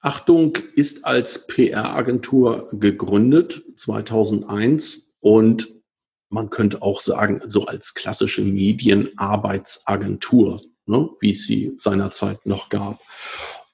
Achtung 0.02 0.58
ist 0.76 1.06
als 1.06 1.48
PR-Agentur 1.48 2.70
gegründet 2.74 3.64
2001 3.78 5.16
und 5.20 5.68
man 6.30 6.50
könnte 6.50 6.82
auch 6.82 7.02
sagen, 7.02 7.42
so 7.48 7.66
als 7.66 7.94
klassische 7.94 8.42
Medienarbeitsagentur, 8.42 10.62
ne, 10.86 11.10
wie 11.20 11.32
es 11.32 11.46
sie 11.46 11.74
seinerzeit 11.78 12.46
noch 12.46 12.70
gab. 12.70 13.02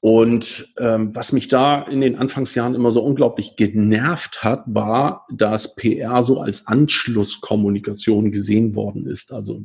Und 0.04 0.74
ähm, 0.80 1.16
was 1.16 1.32
mich 1.32 1.48
da 1.48 1.84
in 1.84 2.02
den 2.02 2.16
Anfangsjahren 2.16 2.74
immer 2.74 2.92
so 2.92 3.04
unglaublich 3.04 3.56
genervt 3.56 4.44
hat, 4.44 4.64
war, 4.66 5.28
dass 5.32 5.76
PR 5.76 6.24
so 6.24 6.42
als 6.42 6.66
Anschlusskommunikation 6.66 8.32
gesehen 8.32 8.74
worden 8.74 9.06
ist. 9.06 9.32
Also 9.32 9.62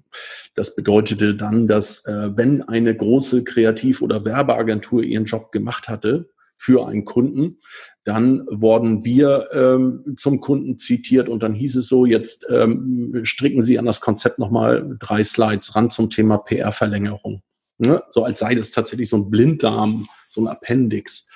das 0.54 0.76
bedeutete 0.76 1.34
dann, 1.34 1.66
dass 1.66 2.04
äh, 2.04 2.36
wenn 2.36 2.60
eine 2.60 2.94
große 2.94 3.44
Kreativ- 3.44 4.02
oder 4.02 4.26
Werbeagentur 4.26 5.02
ihren 5.02 5.24
Job 5.24 5.52
gemacht 5.52 5.88
hatte, 5.88 6.28
für 6.58 6.86
einen 6.86 7.04
Kunden. 7.04 7.58
Dann 8.06 8.46
wurden 8.48 9.04
wir 9.04 9.48
ähm, 9.52 10.14
zum 10.16 10.40
Kunden 10.40 10.78
zitiert 10.78 11.28
und 11.28 11.42
dann 11.42 11.54
hieß 11.54 11.74
es 11.74 11.88
so, 11.88 12.06
jetzt 12.06 12.46
ähm, 12.48 13.20
stricken 13.24 13.64
Sie 13.64 13.80
an 13.80 13.84
das 13.84 14.00
Konzept 14.00 14.38
nochmal 14.38 14.96
drei 15.00 15.24
Slides 15.24 15.74
ran 15.74 15.90
zum 15.90 16.08
Thema 16.08 16.38
PR-Verlängerung. 16.38 17.42
Ne? 17.78 18.04
So 18.10 18.22
als 18.22 18.38
sei 18.38 18.54
das 18.54 18.70
tatsächlich 18.70 19.08
so 19.08 19.16
ein 19.16 19.28
Blinddarm, 19.28 20.06
so 20.28 20.40
ein 20.40 20.46
Appendix. 20.46 21.26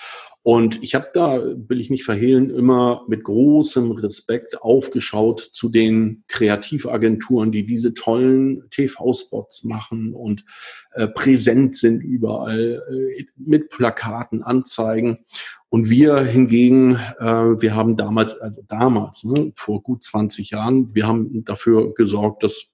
Und 0.43 0.83
ich 0.83 0.95
habe 0.95 1.09
da, 1.13 1.43
will 1.43 1.81
ich 1.81 1.91
nicht 1.91 2.05
verhehlen, 2.05 2.49
immer 2.49 3.05
mit 3.09 3.25
großem 3.25 3.91
Respekt 3.91 4.63
aufgeschaut 4.63 5.41
zu 5.41 5.69
den 5.69 6.25
Kreativagenturen, 6.29 7.53
die 7.53 7.67
diese 7.67 7.95
tollen 7.95 8.63
TV-Spots 8.71 9.65
machen 9.65 10.15
und 10.15 10.45
äh, 10.93 11.09
präsent 11.09 11.77
sind 11.77 12.01
überall 12.01 12.83
äh, 12.91 13.25
mit 13.37 13.69
Plakaten, 13.69 14.43
Anzeigen. 14.43 15.27
Und 15.71 15.89
wir 15.89 16.19
hingegen, 16.19 16.97
äh, 17.19 17.25
wir 17.61 17.75
haben 17.75 17.97
damals, 17.97 18.39
also 18.39 18.63
damals, 18.67 19.25
ne, 19.25 19.53
vor 19.57 19.83
gut 19.83 20.03
20 20.03 20.51
Jahren, 20.51 20.95
wir 20.95 21.07
haben 21.07 21.45
dafür 21.45 21.95
gesorgt, 21.95 22.43
dass 22.43 22.67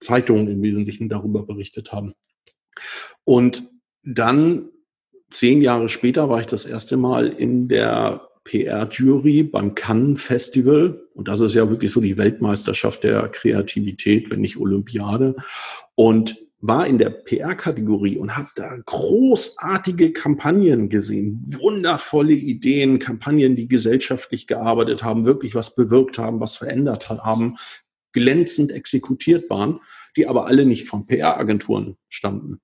Zeitungen 0.00 0.48
im 0.48 0.62
Wesentlichen 0.62 1.08
darüber 1.08 1.44
berichtet 1.44 1.92
haben. 1.92 2.14
Und 3.24 3.68
dann 4.04 4.70
zehn 5.30 5.62
Jahre 5.62 5.88
später 5.88 6.28
war 6.28 6.40
ich 6.40 6.46
das 6.46 6.64
erste 6.64 6.96
Mal 6.96 7.28
in 7.28 7.68
der 7.68 8.28
PR-Jury 8.44 9.44
beim 9.44 9.74
Cannes 9.74 10.20
Festival. 10.20 11.00
Und 11.14 11.28
das 11.28 11.40
ist 11.40 11.54
ja 11.54 11.68
wirklich 11.68 11.90
so 11.90 12.00
die 12.00 12.18
Weltmeisterschaft 12.18 13.04
der 13.04 13.28
Kreativität, 13.28 14.30
wenn 14.30 14.40
nicht 14.40 14.58
Olympiade. 14.58 15.36
Und 15.94 16.36
war 16.62 16.86
in 16.86 16.96
der 16.96 17.10
PR-Kategorie 17.10 18.16
und 18.16 18.36
habe 18.36 18.48
da 18.54 18.76
großartige 18.86 20.12
Kampagnen 20.12 20.88
gesehen, 20.88 21.42
wundervolle 21.60 22.34
Ideen, 22.34 23.00
Kampagnen, 23.00 23.56
die 23.56 23.66
gesellschaftlich 23.66 24.46
gearbeitet 24.46 25.02
haben, 25.02 25.24
wirklich 25.24 25.56
was 25.56 25.74
bewirkt 25.74 26.18
haben, 26.18 26.38
was 26.38 26.54
verändert 26.54 27.10
haben, 27.10 27.56
glänzend 28.12 28.70
exekutiert 28.70 29.50
waren, 29.50 29.80
die 30.16 30.28
aber 30.28 30.46
alle 30.46 30.64
nicht 30.64 30.86
von 30.86 31.06
PR-Agenturen 31.06 31.96
stammten, 32.08 32.60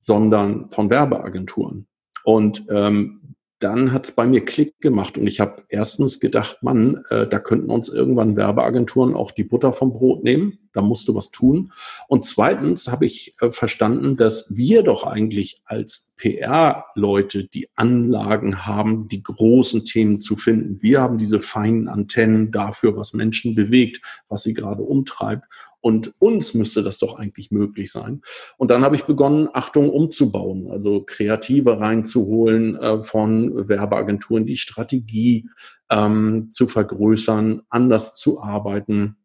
sondern 0.00 0.68
von 0.72 0.90
Werbeagenturen. 0.90 1.86
Und 2.24 2.64
ähm, 2.68 3.35
dann 3.58 3.92
hat 3.92 4.04
es 4.04 4.12
bei 4.12 4.26
mir 4.26 4.44
Klick 4.44 4.80
gemacht 4.80 5.16
und 5.16 5.26
ich 5.26 5.40
habe 5.40 5.64
erstens 5.68 6.20
gedacht, 6.20 6.58
Mann, 6.62 7.02
äh, 7.08 7.26
da 7.26 7.38
könnten 7.38 7.70
uns 7.70 7.88
irgendwann 7.88 8.36
Werbeagenturen 8.36 9.14
auch 9.14 9.30
die 9.30 9.44
Butter 9.44 9.72
vom 9.72 9.92
Brot 9.94 10.22
nehmen. 10.24 10.58
Da 10.74 10.82
musst 10.82 11.08
du 11.08 11.14
was 11.14 11.30
tun. 11.30 11.72
Und 12.06 12.26
zweitens 12.26 12.88
habe 12.88 13.06
ich 13.06 13.34
äh, 13.40 13.50
verstanden, 13.50 14.18
dass 14.18 14.54
wir 14.54 14.82
doch 14.82 15.06
eigentlich 15.06 15.62
als 15.64 16.12
PR-Leute 16.16 17.44
die 17.44 17.68
Anlagen 17.76 18.66
haben, 18.66 19.08
die 19.08 19.22
großen 19.22 19.86
Themen 19.86 20.20
zu 20.20 20.36
finden. 20.36 20.82
Wir 20.82 21.00
haben 21.00 21.16
diese 21.16 21.40
feinen 21.40 21.88
Antennen 21.88 22.50
dafür, 22.50 22.94
was 22.94 23.14
Menschen 23.14 23.54
bewegt, 23.54 24.02
was 24.28 24.42
sie 24.42 24.52
gerade 24.52 24.82
umtreibt. 24.82 25.44
Und 25.86 26.14
uns 26.18 26.52
müsste 26.52 26.82
das 26.82 26.98
doch 26.98 27.16
eigentlich 27.16 27.52
möglich 27.52 27.92
sein. 27.92 28.20
Und 28.56 28.72
dann 28.72 28.82
habe 28.82 28.96
ich 28.96 29.04
begonnen, 29.04 29.48
Achtung 29.52 29.88
umzubauen, 29.88 30.68
also 30.68 31.04
Kreative 31.06 31.78
reinzuholen 31.78 32.74
äh, 32.74 33.04
von 33.04 33.68
Werbeagenturen, 33.68 34.46
die 34.46 34.56
Strategie 34.56 35.48
ähm, 35.88 36.48
zu 36.50 36.66
vergrößern, 36.66 37.62
anders 37.68 38.16
zu 38.16 38.42
arbeiten, 38.42 39.18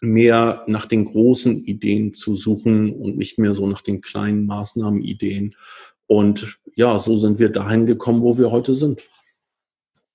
mehr 0.00 0.64
nach 0.66 0.86
den 0.86 1.04
großen 1.04 1.62
Ideen 1.64 2.12
zu 2.14 2.34
suchen 2.34 2.96
und 2.96 3.16
nicht 3.16 3.38
mehr 3.38 3.54
so 3.54 3.68
nach 3.68 3.82
den 3.82 4.00
kleinen 4.00 4.44
Maßnahmenideen. 4.44 5.54
Und 6.08 6.58
ja, 6.74 6.98
so 6.98 7.16
sind 7.16 7.38
wir 7.38 7.50
dahin 7.50 7.86
gekommen, 7.86 8.22
wo 8.22 8.36
wir 8.38 8.50
heute 8.50 8.74
sind. 8.74 9.08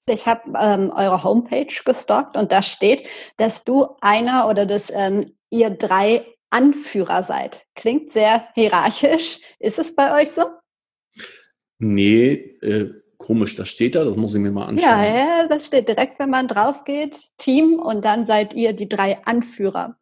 Ich 0.09 0.25
habe 0.25 0.51
ähm, 0.61 0.91
eure 0.93 1.23
Homepage 1.23 1.73
gestalkt 1.85 2.35
und 2.35 2.51
da 2.51 2.61
steht, 2.61 3.07
dass 3.37 3.63
du 3.63 3.87
einer 4.01 4.49
oder 4.49 4.65
das 4.65 4.91
ähm, 4.93 5.23
ihr 5.53 5.69
drei 5.69 6.25
Anführer 6.49 7.23
seid. 7.23 7.65
Klingt 7.75 8.11
sehr 8.11 8.47
hierarchisch. 8.55 9.39
Ist 9.59 9.79
es 9.79 9.95
bei 9.95 10.21
euch 10.21 10.31
so? 10.31 10.45
Nee, 11.79 12.33
äh, 12.61 12.91
komisch, 13.17 13.55
das 13.55 13.69
steht 13.69 13.95
da, 13.95 14.03
das 14.03 14.17
muss 14.17 14.33
ich 14.35 14.41
mir 14.41 14.51
mal 14.51 14.65
anschauen. 14.65 14.89
Ja, 14.89 15.03
ja, 15.03 15.47
das 15.47 15.65
steht 15.65 15.87
direkt, 15.87 16.19
wenn 16.19 16.29
man 16.29 16.47
drauf 16.47 16.83
geht, 16.85 17.19
Team 17.37 17.79
und 17.79 18.03
dann 18.03 18.25
seid 18.25 18.53
ihr 18.53 18.73
die 18.73 18.89
drei 18.89 19.23
Anführer. 19.25 19.95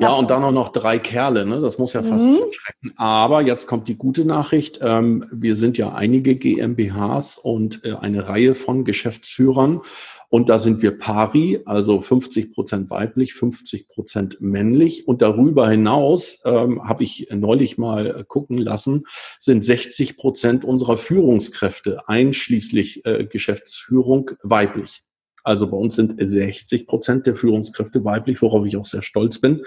Ja, 0.00 0.12
und 0.14 0.30
dann 0.30 0.42
auch 0.42 0.52
noch 0.52 0.70
drei 0.70 0.98
Kerle, 0.98 1.46
ne? 1.46 1.60
Das 1.60 1.78
muss 1.78 1.92
ja 1.92 2.02
fast 2.02 2.24
mhm. 2.24 2.38
schrecken. 2.50 2.94
Aber 2.96 3.42
jetzt 3.42 3.66
kommt 3.66 3.86
die 3.86 3.96
gute 3.96 4.24
Nachricht. 4.24 4.80
Ähm, 4.82 5.24
wir 5.30 5.54
sind 5.54 5.78
ja 5.78 5.92
einige 5.92 6.34
GmbHs 6.34 7.38
und 7.38 7.84
äh, 7.84 7.94
eine 7.94 8.28
Reihe 8.28 8.56
von 8.56 8.84
Geschäftsführern. 8.84 9.82
Und 10.30 10.50
da 10.50 10.58
sind 10.58 10.82
wir 10.82 10.98
pari, 10.98 11.60
also 11.64 12.02
50 12.02 12.52
Prozent 12.52 12.90
weiblich, 12.90 13.32
50 13.34 13.88
Prozent 13.88 14.40
männlich. 14.40 15.08
Und 15.08 15.22
darüber 15.22 15.68
hinaus 15.68 16.42
ähm, 16.44 16.86
habe 16.86 17.04
ich 17.04 17.28
neulich 17.30 17.78
mal 17.78 18.24
gucken 18.28 18.58
lassen, 18.58 19.04
sind 19.38 19.64
60 19.64 20.18
Prozent 20.18 20.64
unserer 20.64 20.98
Führungskräfte 20.98 22.08
einschließlich 22.08 23.06
äh, 23.06 23.24
Geschäftsführung 23.24 24.32
weiblich. 24.42 25.02
Also 25.44 25.70
bei 25.70 25.78
uns 25.78 25.94
sind 25.96 26.14
60 26.18 26.86
Prozent 26.86 27.26
der 27.26 27.34
Führungskräfte 27.34 28.04
weiblich, 28.04 28.42
worauf 28.42 28.66
ich 28.66 28.76
auch 28.76 28.84
sehr 28.84 29.00
stolz 29.00 29.40
bin. 29.40 29.62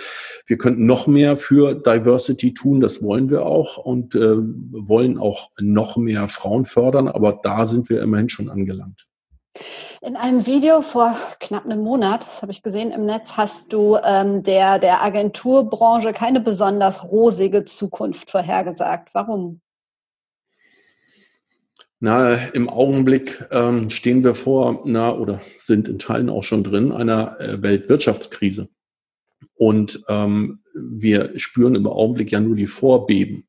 Wir 0.45 0.59
könnten 0.59 0.85
noch 0.85 1.07
mehr 1.07 1.37
für 1.37 1.73
Diversity 1.73 2.53
tun, 2.53 2.81
das 2.81 3.01
wollen 3.01 3.31
wir 3.31 3.47
auch 3.47 3.77
und 3.77 4.13
äh, 4.13 4.37
wollen 4.37 5.17
auch 5.17 5.49
noch 5.59 5.97
mehr 5.97 6.27
Frauen 6.29 6.65
fördern, 6.65 7.07
aber 7.07 7.39
da 7.41 7.65
sind 7.65 7.89
wir 7.89 8.03
immerhin 8.03 8.29
schon 8.29 8.49
angelangt. 8.49 9.07
In 10.01 10.15
einem 10.15 10.45
Video 10.45 10.81
vor 10.81 11.15
knapp 11.39 11.65
einem 11.65 11.81
Monat, 11.81 12.21
das 12.21 12.41
habe 12.41 12.51
ich 12.51 12.63
gesehen 12.63 12.91
im 12.91 13.05
Netz, 13.05 13.37
hast 13.37 13.71
du 13.71 13.97
ähm, 14.03 14.43
der, 14.43 14.79
der 14.79 15.03
Agenturbranche 15.03 16.13
keine 16.13 16.39
besonders 16.39 17.11
rosige 17.11 17.65
Zukunft 17.65 18.31
vorhergesagt. 18.31 19.13
Warum? 19.13 19.61
Na, 21.99 22.33
im 22.33 22.67
Augenblick 22.67 23.45
ähm, 23.51 23.91
stehen 23.91 24.23
wir 24.23 24.33
vor, 24.33 24.81
na, 24.85 25.15
oder 25.15 25.39
sind 25.59 25.87
in 25.87 25.99
Teilen 25.99 26.31
auch 26.31 26.43
schon 26.43 26.63
drin, 26.63 26.91
einer 26.91 27.39
äh, 27.39 27.61
Weltwirtschaftskrise. 27.61 28.69
Und 29.53 30.03
ähm, 30.07 30.63
wir 30.73 31.37
spüren 31.37 31.75
im 31.75 31.85
Augenblick 31.85 32.31
ja 32.31 32.39
nur 32.39 32.55
die 32.55 32.65
Vorbeben. 32.65 33.47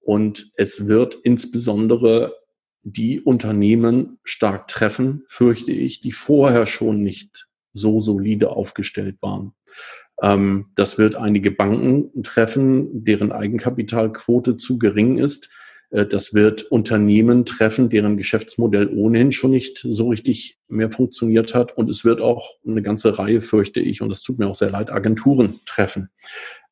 Und 0.00 0.50
es 0.56 0.88
wird 0.88 1.14
insbesondere 1.14 2.34
die 2.88 3.20
Unternehmen 3.20 4.20
stark 4.22 4.68
treffen, 4.68 5.24
fürchte 5.26 5.72
ich, 5.72 6.00
die 6.00 6.12
vorher 6.12 6.68
schon 6.68 7.02
nicht 7.02 7.48
so 7.72 7.98
solide 7.98 8.50
aufgestellt 8.50 9.16
waren. 9.20 9.54
Ähm, 10.22 10.66
das 10.76 10.96
wird 10.96 11.16
einige 11.16 11.50
Banken 11.50 12.22
treffen, 12.22 13.04
deren 13.04 13.32
Eigenkapitalquote 13.32 14.56
zu 14.56 14.78
gering 14.78 15.18
ist. 15.18 15.50
Äh, 15.90 16.06
das 16.06 16.32
wird 16.32 16.62
Unternehmen 16.62 17.44
treffen, 17.44 17.90
deren 17.90 18.16
Geschäftsmodell 18.16 18.86
ohnehin 18.96 19.32
schon 19.32 19.50
nicht 19.50 19.78
so 19.78 20.10
richtig 20.10 20.60
mehr 20.68 20.92
funktioniert 20.92 21.56
hat. 21.56 21.76
Und 21.76 21.90
es 21.90 22.04
wird 22.04 22.20
auch 22.20 22.50
eine 22.64 22.82
ganze 22.82 23.18
Reihe, 23.18 23.42
fürchte 23.42 23.80
ich, 23.80 24.00
und 24.00 24.10
das 24.10 24.22
tut 24.22 24.38
mir 24.38 24.46
auch 24.46 24.54
sehr 24.54 24.70
leid, 24.70 24.90
Agenturen 24.90 25.58
treffen. 25.66 26.10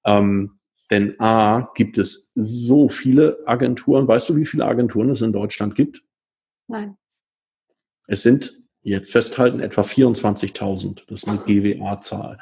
Ähm, 0.06 0.60
denn 0.90 1.18
A, 1.18 1.70
gibt 1.74 1.98
es 1.98 2.30
so 2.34 2.88
viele 2.88 3.38
Agenturen. 3.46 4.06
Weißt 4.06 4.28
du, 4.28 4.36
wie 4.36 4.46
viele 4.46 4.66
Agenturen 4.66 5.10
es 5.10 5.22
in 5.22 5.32
Deutschland 5.32 5.74
gibt? 5.74 6.02
Nein. 6.68 6.96
Es 8.06 8.22
sind 8.22 8.52
jetzt 8.82 9.12
festhalten 9.12 9.60
etwa 9.60 9.82
24.000. 9.82 11.02
Das 11.08 11.22
ist 11.22 11.28
eine 11.28 11.38
GWA-Zahl. 11.38 12.38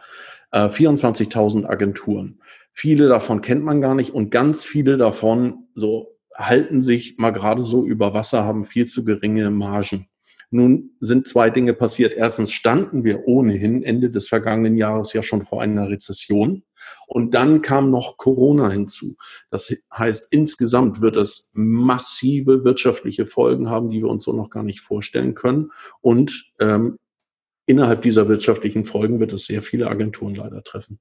Äh, 0.50 0.66
24.000 0.66 1.66
Agenturen. 1.66 2.40
Viele 2.72 3.08
davon 3.08 3.42
kennt 3.42 3.64
man 3.64 3.80
gar 3.80 3.94
nicht 3.94 4.12
und 4.12 4.30
ganz 4.30 4.64
viele 4.64 4.96
davon 4.96 5.68
so 5.74 6.18
halten 6.34 6.82
sich 6.82 7.18
mal 7.18 7.30
gerade 7.30 7.62
so 7.62 7.84
über 7.84 8.14
Wasser, 8.14 8.44
haben 8.44 8.64
viel 8.64 8.86
zu 8.86 9.04
geringe 9.04 9.50
Margen. 9.50 10.08
Nun 10.50 10.90
sind 11.00 11.26
zwei 11.26 11.50
Dinge 11.50 11.74
passiert. 11.74 12.14
Erstens 12.14 12.52
standen 12.52 13.04
wir 13.04 13.26
ohnehin 13.26 13.82
Ende 13.82 14.10
des 14.10 14.28
vergangenen 14.28 14.76
Jahres 14.76 15.12
ja 15.12 15.22
schon 15.22 15.44
vor 15.44 15.62
einer 15.62 15.88
Rezession. 15.88 16.62
Und 17.06 17.34
dann 17.34 17.62
kam 17.62 17.90
noch 17.90 18.16
Corona 18.16 18.70
hinzu. 18.70 19.16
Das 19.50 19.74
heißt, 19.92 20.28
insgesamt 20.30 21.00
wird 21.00 21.16
es 21.16 21.50
massive 21.54 22.64
wirtschaftliche 22.64 23.26
Folgen 23.26 23.68
haben, 23.68 23.90
die 23.90 24.00
wir 24.00 24.08
uns 24.08 24.24
so 24.24 24.32
noch 24.32 24.50
gar 24.50 24.62
nicht 24.62 24.80
vorstellen 24.80 25.34
können. 25.34 25.70
Und 26.00 26.52
ähm, 26.60 26.98
innerhalb 27.66 28.02
dieser 28.02 28.28
wirtschaftlichen 28.28 28.84
Folgen 28.84 29.20
wird 29.20 29.32
es 29.32 29.46
sehr 29.46 29.62
viele 29.62 29.88
Agenturen 29.88 30.34
leider 30.34 30.62
treffen. 30.62 30.98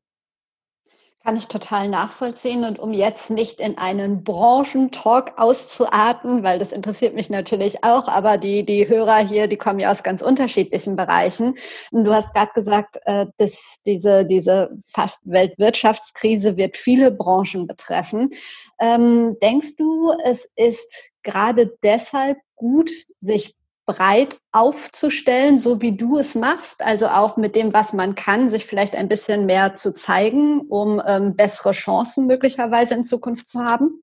Kann 1.23 1.37
ich 1.37 1.47
total 1.47 1.87
nachvollziehen. 1.87 2.65
Und 2.65 2.79
um 2.79 2.93
jetzt 2.93 3.29
nicht 3.29 3.59
in 3.59 3.77
einen 3.77 4.23
Branchentalk 4.23 5.33
auszuarten, 5.37 6.43
weil 6.43 6.57
das 6.57 6.71
interessiert 6.71 7.13
mich 7.13 7.29
natürlich 7.29 7.83
auch, 7.83 8.07
aber 8.07 8.39
die, 8.39 8.65
die 8.65 8.87
Hörer 8.87 9.17
hier, 9.17 9.45
die 9.47 9.57
kommen 9.57 9.79
ja 9.79 9.91
aus 9.91 10.01
ganz 10.01 10.23
unterschiedlichen 10.23 10.95
Bereichen. 10.95 11.53
Und 11.91 12.05
du 12.05 12.13
hast 12.13 12.33
gerade 12.33 12.51
gesagt, 12.55 12.97
äh, 13.05 13.27
dass 13.37 13.81
diese, 13.85 14.25
diese 14.25 14.71
fast 14.87 15.21
Weltwirtschaftskrise 15.25 16.57
wird 16.57 16.75
viele 16.75 17.11
Branchen 17.11 17.67
betreffen. 17.67 18.31
Ähm, 18.79 19.37
denkst 19.43 19.75
du, 19.77 20.13
es 20.25 20.49
ist 20.55 21.11
gerade 21.21 21.71
deshalb 21.83 22.39
gut, 22.55 22.89
sich 23.19 23.55
breit 23.93 24.39
aufzustellen, 24.51 25.59
so 25.59 25.81
wie 25.81 25.95
du 25.95 26.17
es 26.17 26.35
machst, 26.35 26.83
also 26.83 27.07
auch 27.07 27.37
mit 27.37 27.55
dem, 27.55 27.73
was 27.73 27.93
man 27.93 28.15
kann, 28.15 28.49
sich 28.49 28.65
vielleicht 28.65 28.95
ein 28.95 29.09
bisschen 29.09 29.45
mehr 29.45 29.75
zu 29.75 29.93
zeigen, 29.93 30.61
um 30.69 31.01
ähm, 31.05 31.35
bessere 31.35 31.71
Chancen 31.71 32.27
möglicherweise 32.27 32.93
in 32.93 33.03
Zukunft 33.03 33.49
zu 33.49 33.59
haben? 33.59 34.01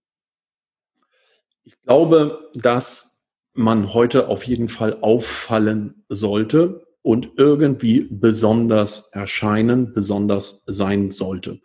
Ich 1.64 1.81
glaube, 1.83 2.51
dass 2.55 3.24
man 3.55 3.92
heute 3.92 4.29
auf 4.29 4.44
jeden 4.44 4.68
Fall 4.68 4.98
auffallen 5.01 6.05
sollte 6.09 6.87
und 7.03 7.33
irgendwie 7.37 8.07
besonders 8.11 9.11
erscheinen, 9.12 9.92
besonders 9.92 10.62
sein 10.66 11.11
sollte. 11.11 11.61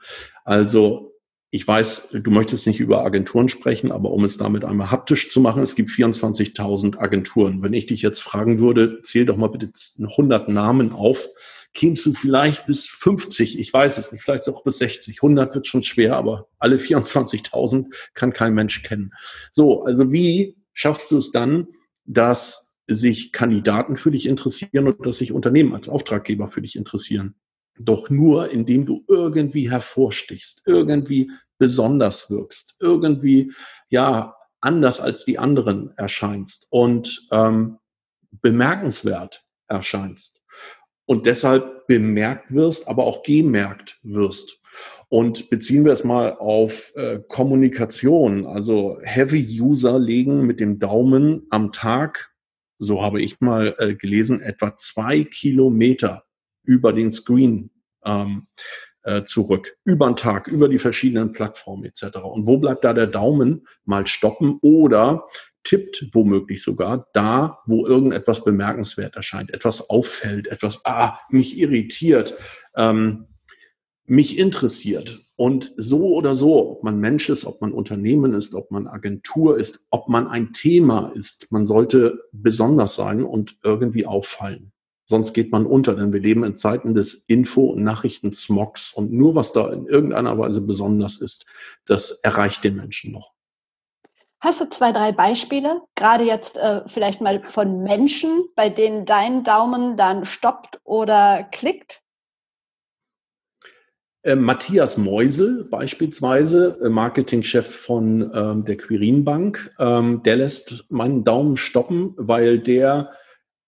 Also 0.45 1.12
ich 1.53 1.67
weiß, 1.67 2.09
du 2.13 2.31
möchtest 2.31 2.65
nicht 2.65 2.79
über 2.79 3.05
Agenturen 3.05 3.47
sprechen, 3.47 3.91
aber 3.91 4.09
um 4.09 4.23
es 4.23 4.37
damit 4.37 4.65
einmal 4.65 4.89
haptisch 4.89 5.29
zu 5.29 5.39
machen, 5.39 5.61
es 5.61 5.75
gibt 5.75 5.91
24.000 5.91 6.97
Agenturen. 6.97 7.61
Wenn 7.61 7.73
ich 7.73 7.85
dich 7.85 8.01
jetzt 8.01 8.23
fragen 8.23 8.59
würde, 8.59 9.03
zähl 9.03 9.27
doch 9.27 9.37
mal 9.37 9.49
bitte 9.49 9.71
100 10.01 10.49
Namen 10.49 10.93
auf, 10.93 11.27
kämst 11.75 12.07
du 12.07 12.13
vielleicht 12.13 12.65
bis 12.65 12.87
50, 12.87 13.59
ich 13.59 13.71
weiß 13.71 13.99
es 13.99 14.11
nicht, 14.11 14.23
vielleicht 14.23 14.49
auch 14.49 14.63
bis 14.63 14.79
60. 14.79 15.17
100 15.17 15.53
wird 15.53 15.67
schon 15.67 15.83
schwer, 15.83 16.17
aber 16.17 16.47
alle 16.57 16.77
24.000 16.77 17.93
kann 18.15 18.33
kein 18.33 18.55
Mensch 18.55 18.81
kennen. 18.81 19.11
So, 19.51 19.83
also 19.83 20.11
wie 20.11 20.57
schaffst 20.73 21.11
du 21.11 21.19
es 21.19 21.29
dann, 21.29 21.67
dass 22.05 22.73
sich 22.87 23.31
Kandidaten 23.31 23.95
für 23.95 24.09
dich 24.09 24.25
interessieren 24.25 24.87
und 24.87 25.05
dass 25.05 25.17
sich 25.17 25.31
Unternehmen 25.31 25.75
als 25.75 25.87
Auftraggeber 25.87 26.47
für 26.47 26.63
dich 26.63 26.75
interessieren? 26.75 27.35
Doch 27.79 28.09
nur, 28.09 28.51
indem 28.51 28.85
du 28.85 29.03
irgendwie 29.07 29.69
hervorstichst, 29.69 30.61
irgendwie 30.65 31.31
besonders 31.57 32.29
wirkst, 32.29 32.75
irgendwie 32.79 33.53
ja 33.89 34.35
anders 34.61 35.01
als 35.01 35.25
die 35.25 35.39
anderen 35.39 35.91
erscheinst 35.97 36.67
und 36.69 37.27
ähm, 37.31 37.79
bemerkenswert 38.41 39.45
erscheinst 39.67 40.41
und 41.05 41.25
deshalb 41.25 41.87
bemerkt 41.87 42.53
wirst, 42.53 42.87
aber 42.87 43.05
auch 43.05 43.23
gemerkt 43.23 43.99
wirst. 44.03 44.59
Und 45.09 45.49
beziehen 45.49 45.85
wir 45.85 45.91
es 45.91 46.03
mal 46.03 46.33
auf 46.37 46.91
äh, 46.95 47.19
Kommunikation. 47.27 48.47
Also 48.47 48.97
Heavy 49.03 49.61
User 49.61 49.99
legen 49.99 50.45
mit 50.47 50.59
dem 50.59 50.79
Daumen 50.79 51.45
am 51.51 51.71
Tag, 51.71 52.33
so 52.79 53.03
habe 53.03 53.21
ich 53.21 53.39
mal 53.39 53.75
äh, 53.77 53.95
gelesen, 53.95 54.41
etwa 54.41 54.75
zwei 54.77 55.23
Kilometer 55.23 56.23
über 56.63 56.93
den 56.93 57.11
Screen 57.11 57.69
ähm, 58.05 58.47
äh, 59.03 59.23
zurück. 59.23 59.77
Über 59.83 60.07
den 60.07 60.15
Tag, 60.15 60.47
über 60.47 60.69
die 60.69 60.79
verschiedenen 60.79 61.31
Plattformen 61.31 61.85
etc. 61.85 62.17
Und 62.23 62.47
wo 62.47 62.57
bleibt 62.57 62.83
da 62.83 62.93
der 62.93 63.07
Daumen? 63.07 63.67
Mal 63.85 64.07
stoppen 64.07 64.57
oder 64.61 65.25
tippt 65.63 66.09
womöglich 66.11 66.61
sogar 66.61 67.07
da, 67.13 67.59
wo 67.65 67.85
irgendetwas 67.85 68.43
bemerkenswert 68.43 69.15
erscheint, 69.15 69.53
etwas 69.53 69.89
auffällt, 69.89 70.47
etwas, 70.47 70.81
ah, 70.85 71.19
mich 71.29 71.57
irritiert, 71.57 72.35
ähm, 72.75 73.27
mich 74.05 74.37
interessiert. 74.37 75.25
Und 75.35 75.73
so 75.77 76.13
oder 76.13 76.35
so, 76.35 76.71
ob 76.71 76.83
man 76.83 76.99
Mensch 76.99 77.29
ist, 77.29 77.45
ob 77.45 77.61
man 77.61 77.71
Unternehmen 77.71 78.33
ist, 78.33 78.53
ob 78.53 78.71
man 78.71 78.87
Agentur 78.87 79.57
ist, 79.57 79.85
ob 79.89 80.09
man 80.09 80.27
ein 80.27 80.53
Thema 80.53 81.11
ist, 81.15 81.51
man 81.51 81.65
sollte 81.65 82.19
besonders 82.31 82.95
sein 82.95 83.23
und 83.23 83.57
irgendwie 83.63 84.05
auffallen. 84.05 84.73
Sonst 85.05 85.33
geht 85.33 85.51
man 85.51 85.65
unter, 85.65 85.95
denn 85.95 86.13
wir 86.13 86.21
leben 86.21 86.43
in 86.43 86.55
Zeiten 86.55 86.93
des 86.93 87.25
Info- 87.27 87.71
und 87.71 87.83
Nachrichtensmogs 87.83 88.93
und 88.93 89.11
nur 89.11 89.35
was 89.35 89.51
da 89.51 89.69
in 89.71 89.85
irgendeiner 89.85 90.37
Weise 90.37 90.61
besonders 90.61 91.17
ist, 91.17 91.45
das 91.85 92.11
erreicht 92.23 92.63
den 92.63 92.75
Menschen 92.75 93.11
noch. 93.11 93.33
Hast 94.39 94.59
du 94.59 94.69
zwei, 94.69 94.91
drei 94.91 95.13
Beispiele, 95.13 95.81
gerade 95.95 96.25
jetzt 96.25 96.57
äh, 96.57 96.81
vielleicht 96.87 97.21
mal 97.21 97.43
von 97.43 97.83
Menschen, 97.83 98.43
bei 98.55 98.69
denen 98.69 99.05
dein 99.05 99.43
Daumen 99.43 99.95
dann 99.95 100.25
stoppt 100.25 100.81
oder 100.83 101.47
klickt? 101.51 102.01
Äh, 104.23 104.35
Matthias 104.35 104.97
Meusel 104.97 105.65
beispielsweise, 105.65 106.77
äh, 106.83 106.89
Marketingchef 106.89 107.73
von 107.73 108.31
ähm, 108.33 108.65
der 108.65 108.77
Quirin 108.77 109.25
Bank, 109.25 109.73
ähm, 109.79 110.23
der 110.23 110.37
lässt 110.37 110.89
meinen 110.89 111.23
Daumen 111.25 111.57
stoppen, 111.57 112.13
weil 112.17 112.59
der 112.59 113.11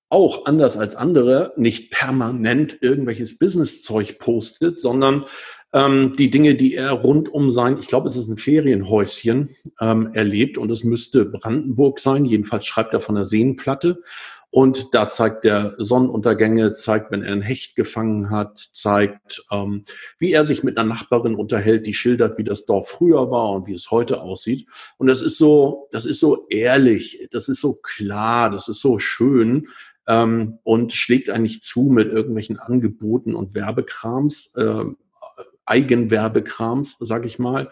auch 0.09 0.45
anders 0.45 0.77
als 0.77 0.95
andere 0.95 1.53
nicht 1.57 1.91
permanent 1.91 2.77
irgendwelches 2.81 3.37
Business-Zeug 3.37 4.19
postet, 4.19 4.79
sondern 4.79 5.25
ähm, 5.73 6.13
die 6.17 6.29
Dinge, 6.29 6.55
die 6.55 6.75
er 6.75 6.91
rund 6.91 7.33
um 7.33 7.51
sein, 7.51 7.77
ich 7.79 7.87
glaube, 7.87 8.07
es 8.07 8.15
ist 8.15 8.29
ein 8.29 8.37
Ferienhäuschen, 8.37 9.55
ähm, 9.81 10.11
erlebt 10.13 10.57
und 10.57 10.71
es 10.71 10.83
müsste 10.83 11.25
Brandenburg 11.25 11.99
sein. 11.99 12.23
Jedenfalls 12.23 12.65
schreibt 12.65 12.93
er 12.93 13.01
von 13.01 13.15
der 13.15 13.25
Seenplatte. 13.25 14.01
Und 14.51 14.93
da 14.93 15.09
zeigt 15.09 15.43
er 15.43 15.73
Sonnenuntergänge, 15.79 16.71
zeigt, 16.71 17.11
wenn 17.11 17.23
er 17.23 17.33
ein 17.33 17.41
Hecht 17.41 17.75
gefangen 17.75 18.29
hat, 18.29 18.57
zeigt, 18.57 19.43
ähm, 19.51 19.83
wie 20.17 20.31
er 20.31 20.45
sich 20.45 20.63
mit 20.63 20.77
einer 20.77 20.87
Nachbarin 20.87 21.35
unterhält, 21.35 21.85
die 21.85 21.93
schildert, 21.93 22.37
wie 22.37 22.45
das 22.45 22.65
Dorf 22.65 22.87
früher 22.87 23.29
war 23.29 23.51
und 23.51 23.67
wie 23.67 23.73
es 23.73 23.91
heute 23.91 24.21
aussieht. 24.21 24.69
Und 24.97 25.07
das 25.07 25.21
ist 25.21 25.37
so, 25.37 25.89
das 25.91 26.05
ist 26.05 26.21
so 26.21 26.47
ehrlich, 26.47 27.27
das 27.31 27.49
ist 27.49 27.59
so 27.59 27.73
klar, 27.83 28.49
das 28.49 28.69
ist 28.69 28.79
so 28.79 28.97
schön 28.97 29.67
ähm, 30.07 30.59
und 30.63 30.93
schlägt 30.93 31.29
eigentlich 31.29 31.61
zu 31.61 31.83
mit 31.83 32.11
irgendwelchen 32.11 32.59
Angeboten 32.59 33.35
und 33.35 33.55
Werbekrams, 33.55 34.53
äh, 34.55 34.85
Eigenwerbekrams, 35.65 36.97
sag 36.99 37.25
ich 37.25 37.39
mal. 37.39 37.71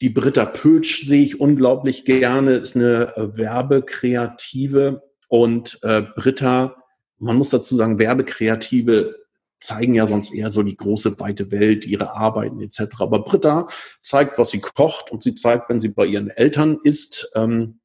Die 0.00 0.10
Britta 0.10 0.46
Pötsch 0.46 1.06
sehe 1.06 1.22
ich 1.22 1.40
unglaublich 1.40 2.04
gerne, 2.04 2.56
ist 2.56 2.76
eine 2.76 3.16
äh, 3.16 3.36
Werbekreative 3.36 5.02
und 5.28 5.78
äh, 5.82 6.02
Britta, 6.02 6.76
man 7.18 7.36
muss 7.36 7.50
dazu 7.50 7.76
sagen, 7.76 7.98
Werbekreative 7.98 9.16
zeigen 9.60 9.94
ja 9.94 10.06
sonst 10.06 10.34
eher 10.34 10.50
so 10.50 10.62
die 10.62 10.76
große 10.76 11.20
weite 11.20 11.50
Welt, 11.50 11.86
ihre 11.86 12.14
Arbeiten 12.14 12.60
etc. 12.62 12.80
Aber 12.98 13.24
Britta 13.24 13.66
zeigt, 14.02 14.38
was 14.38 14.50
sie 14.50 14.60
kocht 14.60 15.12
und 15.12 15.22
sie 15.22 15.34
zeigt, 15.34 15.68
wenn 15.68 15.80
sie 15.80 15.88
bei 15.88 16.06
ihren 16.06 16.30
Eltern 16.30 16.78
ist, 16.82 17.30
ähm, 17.34 17.79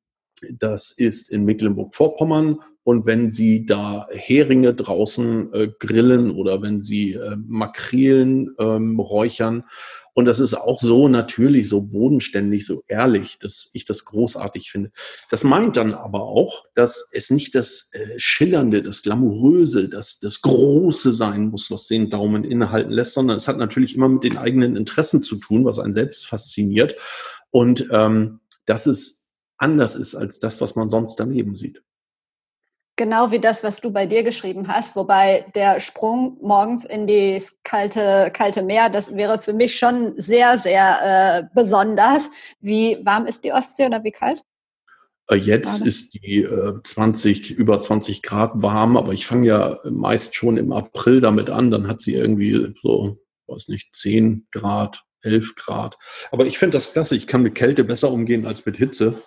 das 0.54 0.92
ist 0.92 1.30
in 1.30 1.46
Mecklenburg-Vorpommern. 1.46 2.60
Und 2.84 3.06
wenn 3.08 3.32
Sie 3.32 3.66
da 3.66 4.08
Heringe 4.12 4.74
draußen 4.74 5.54
äh, 5.54 5.68
grillen 5.80 6.32
oder 6.32 6.62
wenn 6.62 6.82
Sie 6.82 7.14
äh, 7.14 7.36
Makrelen 7.36 8.54
ähm, 8.60 9.00
räuchern, 9.00 9.64
und 10.18 10.24
das 10.24 10.40
ist 10.40 10.54
auch 10.54 10.80
so 10.80 11.10
natürlich, 11.10 11.68
so 11.68 11.82
bodenständig, 11.82 12.66
so 12.66 12.84
ehrlich, 12.88 13.38
dass 13.38 13.70
ich 13.74 13.84
das 13.84 14.06
großartig 14.06 14.72
finde. 14.72 14.92
Das 15.30 15.44
meint 15.44 15.76
dann 15.76 15.94
aber 15.94 16.22
auch, 16.22 16.64
dass 16.74 17.10
es 17.12 17.30
nicht 17.32 17.54
das 17.54 17.90
äh, 17.92 18.18
Schillernde, 18.18 18.82
das 18.82 19.04
Glamouröse, 19.04 19.90
das, 19.90 20.20
das 20.20 20.42
Große 20.42 21.12
sein 21.12 21.48
muss, 21.48 21.70
was 21.70 21.88
den 21.88 22.10
Daumen 22.10 22.46
innehalten 22.46 22.94
lässt, 22.94 23.14
sondern 23.14 23.36
es 23.36 23.50
hat 23.50 23.58
natürlich 23.58 23.94
immer 23.94 24.08
mit 24.08 24.24
den 24.24 24.38
eigenen 24.38 24.78
Interessen 24.78 25.22
zu 25.22 25.36
tun, 25.36 25.66
was 25.66 25.80
einen 25.80 25.92
selbst 25.92 26.26
fasziniert. 26.28 26.96
Und 27.52 27.86
ähm, 27.92 28.40
das 28.66 28.88
ist 28.88 29.25
anders 29.58 29.96
ist 29.96 30.16
als 30.16 30.40
das, 30.40 30.62
was 30.62 30.76
man 30.76 30.90
sonst 30.90 31.16
daneben 31.16 31.56
sieht. 31.56 31.84
Genau 32.98 33.30
wie 33.30 33.40
das, 33.40 33.62
was 33.62 33.82
du 33.82 33.92
bei 33.92 34.06
dir 34.06 34.24
geschrieben 34.24 34.70
hast, 34.70 34.96
wobei 34.96 35.46
der 35.54 35.82
Sprung 35.82 36.38
morgens 36.42 36.86
in 36.86 37.08
das 37.08 37.60
kalte, 37.64 38.32
kalte 38.34 38.64
Meer, 38.64 38.90
das 38.90 39.14
wäre 39.14 39.38
für 39.38 39.52
mich 39.52 39.78
schon 39.78 40.14
sehr, 40.16 40.58
sehr 40.58 41.00
äh, 41.04 41.44
besonders. 41.54 42.30
Wie 42.62 42.98
warm 43.04 43.26
ist 43.26 43.44
die 43.44 43.52
Ostsee 43.52 43.86
oder 43.86 44.02
wie 44.06 44.12
kalt? 44.12 44.44
Äh, 45.30 45.36
jetzt 45.36 45.86
ist 45.86 46.14
die 46.14 46.44
äh, 46.44 46.80
20, 46.84 47.52
über 47.52 47.80
20 47.80 48.22
Grad 48.22 48.52
warm, 48.62 48.96
aber 48.96 49.12
ich 49.12 49.26
fange 49.26 49.48
ja 49.48 49.80
meist 49.84 50.36
schon 50.36 50.58
im 50.58 50.72
April 50.72 51.20
damit 51.20 51.50
an, 51.50 51.72
dann 51.72 51.88
hat 51.88 52.02
sie 52.02 52.14
irgendwie 52.14 52.74
so, 52.82 53.18
weiß 53.48 53.68
nicht, 53.70 53.96
10 53.96 54.48
Grad, 54.52 55.04
11 55.26 55.56
Grad. 55.56 55.98
Aber 56.32 56.46
ich 56.46 56.58
finde 56.58 56.78
das 56.78 56.94
klasse. 56.94 57.16
Ich 57.16 57.28
kann 57.28 57.42
mit 57.42 57.56
Kälte 57.56 57.84
besser 57.84 58.12
umgehen 58.12 58.46
als 58.46 58.66
mit 58.66 58.78
Hitze. 58.78 59.22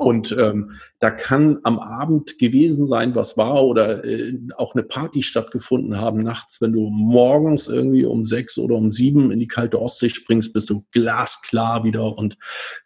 Und 0.00 0.32
ähm, 0.32 0.80
da 0.98 1.10
kann 1.10 1.58
am 1.62 1.78
Abend 1.78 2.38
gewesen 2.38 2.88
sein, 2.88 3.14
was 3.14 3.36
war, 3.36 3.64
oder 3.64 4.02
äh, 4.02 4.32
auch 4.56 4.74
eine 4.74 4.82
Party 4.82 5.22
stattgefunden 5.22 6.00
haben 6.00 6.22
nachts. 6.22 6.62
Wenn 6.62 6.72
du 6.72 6.88
morgens 6.88 7.68
irgendwie 7.68 8.06
um 8.06 8.24
sechs 8.24 8.56
oder 8.56 8.76
um 8.76 8.90
sieben 8.90 9.30
in 9.30 9.38
die 9.38 9.46
kalte 9.46 9.78
Ostsee 9.78 10.08
springst, 10.08 10.54
bist 10.54 10.70
du 10.70 10.86
glasklar 10.92 11.84
wieder 11.84 12.16
und 12.16 12.38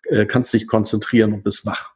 äh, 0.08 0.26
kannst 0.26 0.52
dich 0.54 0.66
konzentrieren 0.66 1.32
und 1.32 1.44
bist 1.44 1.64
wach. 1.64 1.94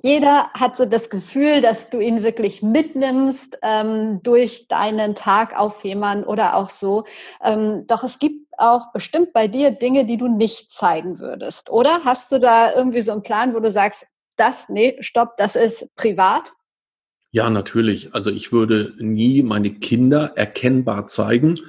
Jeder 0.00 0.50
hat 0.54 0.78
so 0.78 0.86
das 0.86 1.10
Gefühl, 1.10 1.60
dass 1.60 1.90
du 1.90 2.00
ihn 2.00 2.22
wirklich 2.22 2.62
mitnimmst 2.62 3.58
ähm, 3.62 4.20
durch 4.22 4.68
deinen 4.68 5.16
Tag 5.16 5.58
auf 5.58 5.80
Fehmarn 5.80 6.24
oder 6.24 6.56
auch 6.56 6.70
so. 6.70 7.04
Ähm, 7.44 7.86
doch 7.86 8.04
es 8.04 8.18
gibt 8.18 8.47
auch 8.58 8.92
bestimmt 8.92 9.32
bei 9.32 9.48
dir 9.48 9.70
Dinge, 9.70 10.04
die 10.04 10.16
du 10.16 10.28
nicht 10.28 10.70
zeigen 10.70 11.18
würdest, 11.18 11.70
oder? 11.70 12.00
Hast 12.04 12.32
du 12.32 12.38
da 12.38 12.74
irgendwie 12.74 13.02
so 13.02 13.12
einen 13.12 13.22
Plan, 13.22 13.54
wo 13.54 13.60
du 13.60 13.70
sagst, 13.70 14.06
das, 14.36 14.68
nee, 14.68 14.96
stopp, 15.00 15.36
das 15.36 15.56
ist 15.56 15.94
privat? 15.96 16.52
Ja, 17.30 17.50
natürlich. 17.50 18.14
Also 18.14 18.30
ich 18.30 18.52
würde 18.52 18.94
nie 18.98 19.42
meine 19.42 19.70
Kinder 19.70 20.32
erkennbar 20.36 21.06
zeigen. 21.06 21.60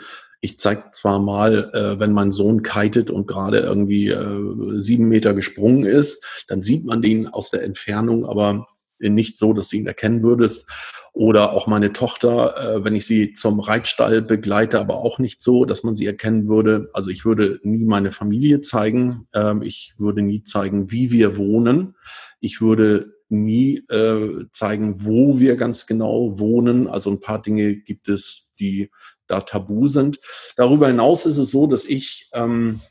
Ich 0.42 0.58
zeige 0.58 0.92
zwar 0.94 1.20
mal, 1.20 1.70
äh, 1.74 2.00
wenn 2.00 2.14
mein 2.14 2.32
Sohn 2.32 2.64
kitet 2.64 3.12
und 3.12 3.28
gerade 3.28 3.60
irgendwie 3.60 4.08
äh, 4.08 4.80
sieben 4.80 5.10
Meter 5.10 5.34
gesprungen 5.34 5.84
ist, 5.84 6.24
dann 6.48 6.62
sieht 6.62 6.86
man 6.86 7.02
den 7.02 7.28
aus 7.28 7.50
der 7.50 7.64
Entfernung, 7.64 8.26
aber 8.26 8.68
nicht 9.00 9.38
so, 9.38 9.54
dass 9.54 9.70
du 9.70 9.78
ihn 9.78 9.88
erkennen 9.88 10.24
würdest. 10.24 10.66
Oder 11.14 11.54
auch 11.54 11.68
meine 11.68 11.92
Tochter, 11.92 12.56
äh, 12.78 12.84
wenn 12.84 12.96
ich 12.96 13.06
sie 13.06 13.34
zum 13.34 13.60
Reitstall 13.60 14.22
begleite, 14.22 14.80
aber 14.80 14.98
auch 14.98 15.20
nicht 15.20 15.42
so, 15.42 15.66
dass 15.66 15.84
man 15.84 15.96
sie 15.96 16.06
erkennen 16.06 16.48
würde. 16.48 16.90
Also 16.94 17.10
ich 17.10 17.26
würde 17.26 17.60
nie 17.64 17.86
meine 17.86 18.12
Familie 18.12 18.62
zeigen. 18.62 19.28
Ähm, 19.34 19.62
ich 19.62 19.96
würde 19.98 20.22
nie 20.22 20.44
zeigen, 20.44 20.92
wie 20.92 21.12
wir 21.12 21.38
wohnen. 21.38 21.96
Ich 22.40 22.62
würde 22.62 23.14
nie 23.28 23.78
äh, 23.90 24.46
zeigen, 24.52 25.06
wo 25.06 25.40
wir 25.40 25.56
ganz 25.56 25.88
genau 25.88 26.40
wohnen. 26.40 26.88
Also 26.88 27.10
ein 27.12 27.20
paar 27.20 27.42
Dinge 27.42 27.76
gibt 27.76 28.08
es, 28.08 28.48
die 28.60 28.92
da 29.28 29.42
tabu 29.42 29.88
sind. 29.88 30.20
Darüber 30.56 30.88
hinaus 30.88 31.26
ist 31.26 31.38
es 31.38 31.52
so, 31.52 31.68
dass 31.68 31.86
ich 31.86 32.30
ähm, 32.34 32.82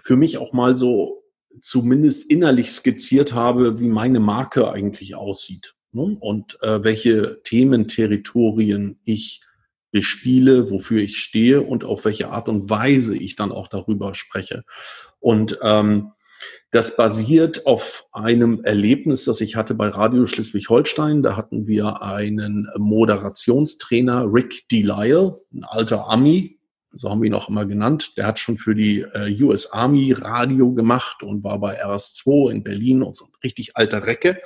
für 0.00 0.16
mich 0.16 0.38
auch 0.38 0.52
mal 0.52 0.76
so 0.76 1.22
zumindest 1.60 2.30
innerlich 2.30 2.72
skizziert 2.72 3.32
habe, 3.32 3.78
wie 3.78 3.88
meine 3.88 4.20
Marke 4.20 4.70
eigentlich 4.70 5.14
aussieht 5.14 5.73
und 5.94 6.58
äh, 6.62 6.82
welche 6.82 7.42
Thementerritorien 7.42 8.98
ich 9.04 9.42
bespiele, 9.90 10.70
wofür 10.70 11.00
ich 11.00 11.18
stehe 11.18 11.62
und 11.62 11.84
auf 11.84 12.04
welche 12.04 12.30
Art 12.30 12.48
und 12.48 12.68
Weise 12.68 13.16
ich 13.16 13.36
dann 13.36 13.52
auch 13.52 13.68
darüber 13.68 14.14
spreche. 14.14 14.64
Und 15.20 15.58
ähm, 15.62 16.10
das 16.72 16.96
basiert 16.96 17.66
auf 17.66 18.08
einem 18.10 18.64
Erlebnis, 18.64 19.24
das 19.24 19.40
ich 19.40 19.54
hatte 19.54 19.74
bei 19.74 19.88
Radio 19.88 20.26
Schleswig-Holstein. 20.26 21.22
Da 21.22 21.36
hatten 21.36 21.68
wir 21.68 22.02
einen 22.02 22.68
Moderationstrainer, 22.76 24.26
Rick 24.26 24.68
Delisle, 24.68 25.40
ein 25.52 25.62
alter 25.62 26.08
Ami, 26.10 26.58
so 26.96 27.10
haben 27.10 27.22
wir 27.22 27.26
ihn 27.26 27.34
auch 27.34 27.48
immer 27.48 27.66
genannt. 27.66 28.16
Der 28.16 28.26
hat 28.26 28.38
schon 28.38 28.58
für 28.58 28.74
die 28.74 29.00
äh, 29.00 29.42
US 29.42 29.72
Army 29.72 30.12
Radio 30.12 30.72
gemacht 30.72 31.22
und 31.22 31.42
war 31.42 31.58
bei 31.58 31.84
RS2 31.84 32.50
in 32.50 32.62
Berlin 32.62 33.02
und 33.02 33.14
so 33.14 33.26
ein 33.26 33.32
richtig 33.42 33.76
alter 33.76 34.06
Recke. 34.06 34.40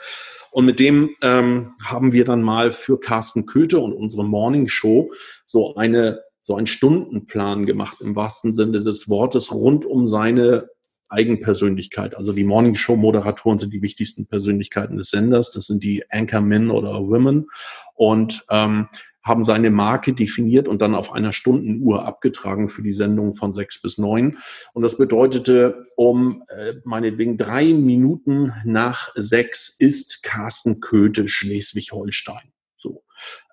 Und 0.51 0.65
mit 0.65 0.81
dem 0.81 1.11
ähm, 1.23 1.75
haben 1.85 2.13
wir 2.13 2.25
dann 2.25 2.43
mal 2.43 2.73
für 2.73 2.99
Carsten 2.99 3.47
Köthe 3.47 3.79
und 3.79 3.93
unsere 3.93 4.25
Morning 4.25 4.69
Show 4.69 5.13
so 5.47 5.75
eine 5.77 6.21
so 6.41 6.57
einen 6.57 6.67
Stundenplan 6.67 7.67
gemacht 7.67 7.99
im 8.01 8.17
wahrsten 8.17 8.55
Sinne 8.55 8.81
des 8.81 9.11
Wortes 9.11 9.53
rund 9.53 9.85
um 9.85 10.07
seine 10.07 10.69
Eigenpersönlichkeit. 11.11 12.17
Also 12.17 12.33
die 12.33 12.45
Morning 12.45 12.75
Show 12.75 12.97
Moderatoren 12.97 13.59
sind 13.59 13.73
die 13.75 13.83
wichtigsten 13.83 14.27
Persönlichkeiten 14.27 14.97
des 14.97 15.11
Senders. 15.11 15.53
Das 15.53 15.67
sind 15.67 15.85
die 15.85 16.11
Anchormen 16.11 16.71
oder 16.71 16.93
Women 17.07 17.49
und 17.95 18.47
ähm, 18.49 18.89
haben 19.23 19.45
seine 19.45 19.71
Marke 19.71 20.15
definiert 20.15 20.69
und 20.69 20.81
dann 20.81 20.95
auf 20.95 21.13
einer 21.13 21.33
Stundenuhr 21.33 22.07
abgetragen 22.07 22.69
für 22.69 22.83
die 22.83 22.93
Sendung 22.93 23.35
von 23.35 23.53
sechs 23.53 23.81
bis 23.83 23.99
neun. 23.99 24.39
Und 24.73 24.83
das 24.83 24.97
bedeutete, 24.97 25.87
um 25.97 26.45
äh, 26.49 26.75
meinetwegen 26.85 27.37
drei 27.37 27.75
Minuten 27.75 28.53
nach 28.65 29.13
sechs 29.17 29.69
ist 29.79 30.23
Carsten 30.23 30.81
Köthe 30.81 31.29
Schleswig-Holstein. 31.29 32.53
So, 32.79 33.03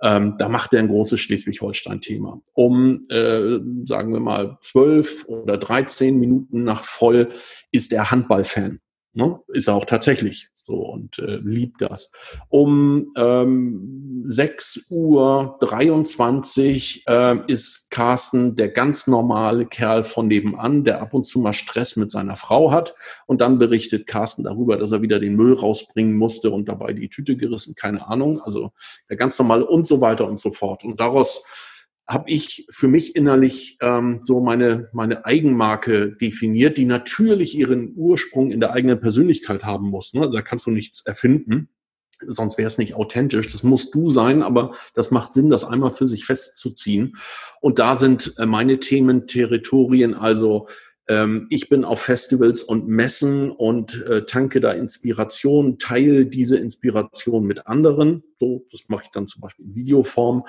ähm, 0.01 0.36
da 0.38 0.49
macht 0.49 0.73
er 0.73 0.80
ein 0.80 0.88
großes 0.88 1.19
Schleswig-Holstein-Thema. 1.19 2.41
Um, 2.54 3.08
äh, 3.10 3.60
sagen 3.86 4.13
wir 4.13 4.19
mal, 4.19 4.58
zwölf 4.62 5.25
oder 5.25 5.58
dreizehn 5.58 6.19
Minuten 6.19 6.63
nach 6.63 6.84
voll 6.84 7.32
ist 7.71 7.91
er 7.91 8.12
Handballfan. 8.12 8.80
Ne? 9.13 9.39
Ist 9.47 9.67
er 9.67 9.73
auch 9.73 9.86
tatsächlich 9.86 10.49
so 10.65 10.73
und 10.73 11.19
äh, 11.19 11.38
liebt 11.38 11.82
das. 11.82 12.12
Um 12.49 13.13
ähm, 13.15 14.23
6 14.25 14.88
Uhr 14.89 15.58
23 15.62 17.04
äh, 17.08 17.38
ist 17.47 17.91
Carsten 17.91 18.56
der 18.56 18.69
ganz 18.69 19.08
normale 19.08 19.65
Kerl 19.67 20.04
von 20.04 20.28
nebenan, 20.28 20.84
der 20.84 21.01
ab 21.01 21.13
und 21.13 21.25
zu 21.25 21.39
mal 21.39 21.54
Stress 21.54 21.95
mit 21.95 22.12
seiner 22.12 22.36
Frau 22.36 22.71
hat 22.71 22.95
und 23.28 23.41
dann 23.41 23.60
berichtet 23.60 24.08
Carsten 24.08 24.43
darüber, 24.43 24.78
dass 24.78 24.91
er 24.91 25.01
wieder 25.01 25.19
den 25.19 25.36
Müll 25.36 25.54
rausbringen 25.54 26.15
musste 26.15 26.51
und 26.51 26.67
dabei 26.67 26.93
die 26.93 27.10
Tüte 27.10 27.38
gerissen, 27.38 27.75
keine 27.75 28.08
Ahnung, 28.08 28.41
also 28.41 28.71
der 29.10 29.17
ganz 29.17 29.38
normale 29.38 29.65
und 29.65 29.86
so 29.86 30.01
weiter 30.01 30.28
und 30.28 30.39
so 30.39 30.51
fort. 30.51 30.84
Und 30.84 30.99
daraus 30.99 31.45
habe 32.08 32.30
ich 32.30 32.68
für 32.70 32.88
mich 32.88 33.15
innerlich 33.15 33.78
ähm, 33.82 34.20
so 34.22 34.39
meine, 34.39 34.89
meine 34.94 35.26
Eigenmarke 35.26 36.15
definiert, 36.15 36.78
die 36.78 36.86
natürlich 36.86 37.56
ihren 37.58 37.94
Ursprung 37.96 38.52
in 38.52 38.60
der 38.60 38.74
eigenen 38.74 39.00
Persönlichkeit 39.00 39.63
haben 39.63 39.89
muss. 39.89 40.13
Ne? 40.13 40.30
Da 40.32 40.41
kannst 40.41 40.68
du 40.68 40.72
nichts 40.72 41.06
erfinden, 41.06 41.70
sonst 42.22 42.58
wäre 42.58 42.68
es 42.68 42.78
nicht 42.78 42.94
authentisch. 42.94 43.52
Das 43.52 43.63
musst 43.63 43.96
du 43.96 44.10
sein, 44.10 44.44
aber 44.44 44.76
das 44.94 45.10
macht 45.10 45.34
Sinn, 45.34 45.50
das 45.50 45.63
einmal 45.63 45.94
für 45.94 46.08
sich 46.08 46.26
festzuziehen. 46.26 47.18
Und 47.60 47.80
da 47.80 47.96
sind 47.96 48.36
äh, 48.38 48.46
meine 48.46 48.80
Themen, 48.80 49.26
Territorien, 49.26 50.13
also 50.13 50.68
ähm, 51.08 51.46
ich 51.50 51.70
bin 51.70 51.86
auf 51.86 52.02
Festivals 52.02 52.63
und 52.63 52.88
Messen 52.88 53.52
und 53.52 54.04
äh, 54.08 54.26
tanke 54.26 54.60
da 54.60 54.72
Inspiration, 54.72 55.78
teile 55.78 56.26
diese 56.26 56.58
Inspiration 56.58 57.46
mit 57.46 57.68
anderen. 57.68 58.24
So, 58.39 58.65
das 58.72 58.82
mache 58.88 59.04
ich 59.06 59.12
dann 59.12 59.28
zum 59.28 59.41
Beispiel 59.41 59.65
in 59.65 59.76
Videoform. 59.76 60.44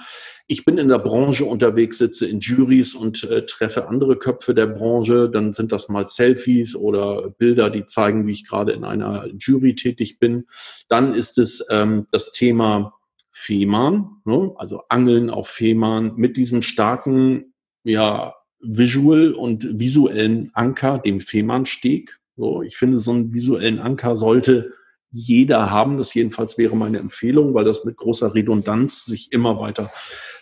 Ich 0.47 0.65
bin 0.65 0.79
in 0.79 0.89
der 0.89 0.99
Branche 0.99 1.45
unterwegs, 1.45 1.99
sitze 1.99 2.27
in 2.27 2.41
Juries 2.41 2.95
und 2.95 3.25
äh, 3.25 3.45
treffe 3.45 3.89
andere 3.89 4.17
Köpfe 4.17 4.55
der 4.55 4.67
Branche. 4.67 5.29
Dann 5.29 5.53
sind 5.53 5.73
das 5.73 5.89
mal 5.89 6.09
Selfies 6.09 6.75
oder 6.75 7.31
Bilder, 7.31 7.69
die 7.69 7.87
zeigen, 7.87 8.27
wie 8.27 8.33
ich 8.33 8.49
gerade 8.49 8.73
in 8.73 8.85
einer 8.85 9.29
Jury 9.39 9.75
tätig 9.75 10.19
bin. 10.19 10.47
Dann 10.89 11.15
ist 11.15 11.39
es 11.39 11.67
ähm, 11.71 12.07
das 12.11 12.33
Thema 12.33 12.95
Fehmarn, 13.31 14.23
ne? 14.25 14.53
also 14.57 14.85
Angeln 14.89 15.29
auf 15.29 15.49
Fehmarn 15.49 16.15
mit 16.17 16.39
diesem 16.39 16.63
starken 16.63 17.53
ja, 17.85 18.35
Visual 18.67 19.33
und 19.33 19.79
visuellen 19.79 20.51
Anker, 20.55 20.99
dem 20.99 21.21
Fehmarnsteg. 21.21 22.19
So, 22.37 22.63
ich 22.63 22.77
finde, 22.77 22.99
so 22.99 23.13
einen 23.13 23.33
visuellen 23.33 23.79
Anker 23.79 24.17
sollte 24.17 24.73
jeder 25.11 25.71
haben. 25.71 25.99
Das 25.99 26.15
jedenfalls 26.15 26.59
wäre 26.59 26.77
meine 26.77 26.99
Empfehlung, 26.99 27.55
weil 27.55 27.65
das 27.65 27.85
mit 27.85 27.97
großer 27.97 28.35
Redundanz 28.35 29.05
sich 29.05 29.33
immer 29.33 29.59
weiter 29.59 29.91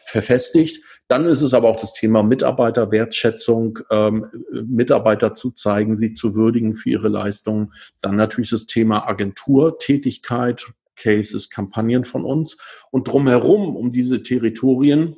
verfestigt. 0.07 0.85
Dann 1.07 1.27
ist 1.27 1.43
es 1.43 1.55
aber 1.55 1.69
auch 1.69 1.77
das 1.77 1.93
Thema 1.93 2.23
Mitarbeiterwertschätzung, 2.23 3.79
ähm, 3.91 4.27
Mitarbeiter 4.67 5.35
zu 5.35 5.51
zeigen, 5.51 5.97
sie 5.97 6.15
zu 6.15 6.35
würdigen 6.35 6.77
für 6.77 6.91
ihre 6.91 7.09
Leistungen. 7.09 7.73
Dann 8.01 8.17
natürlich 8.17 8.51
das 8.51 8.67
Thema 8.67 9.07
Agenturtätigkeit, 9.07 10.65
Cases, 10.97 11.51
Kampagnen 11.51 12.05
von 12.05 12.25
uns. 12.25 12.57
Und 12.91 13.09
drumherum, 13.09 13.77
um 13.77 13.93
diese 13.93 14.23
Territorien, 14.23 15.17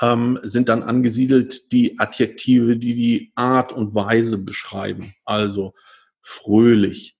ähm, 0.00 0.38
sind 0.42 0.68
dann 0.68 0.82
angesiedelt 0.82 1.72
die 1.72 1.98
Adjektive, 1.98 2.76
die 2.76 2.94
die 2.94 3.32
Art 3.34 3.72
und 3.72 3.94
Weise 3.94 4.38
beschreiben. 4.38 5.14
Also 5.24 5.74
fröhlich, 6.20 7.16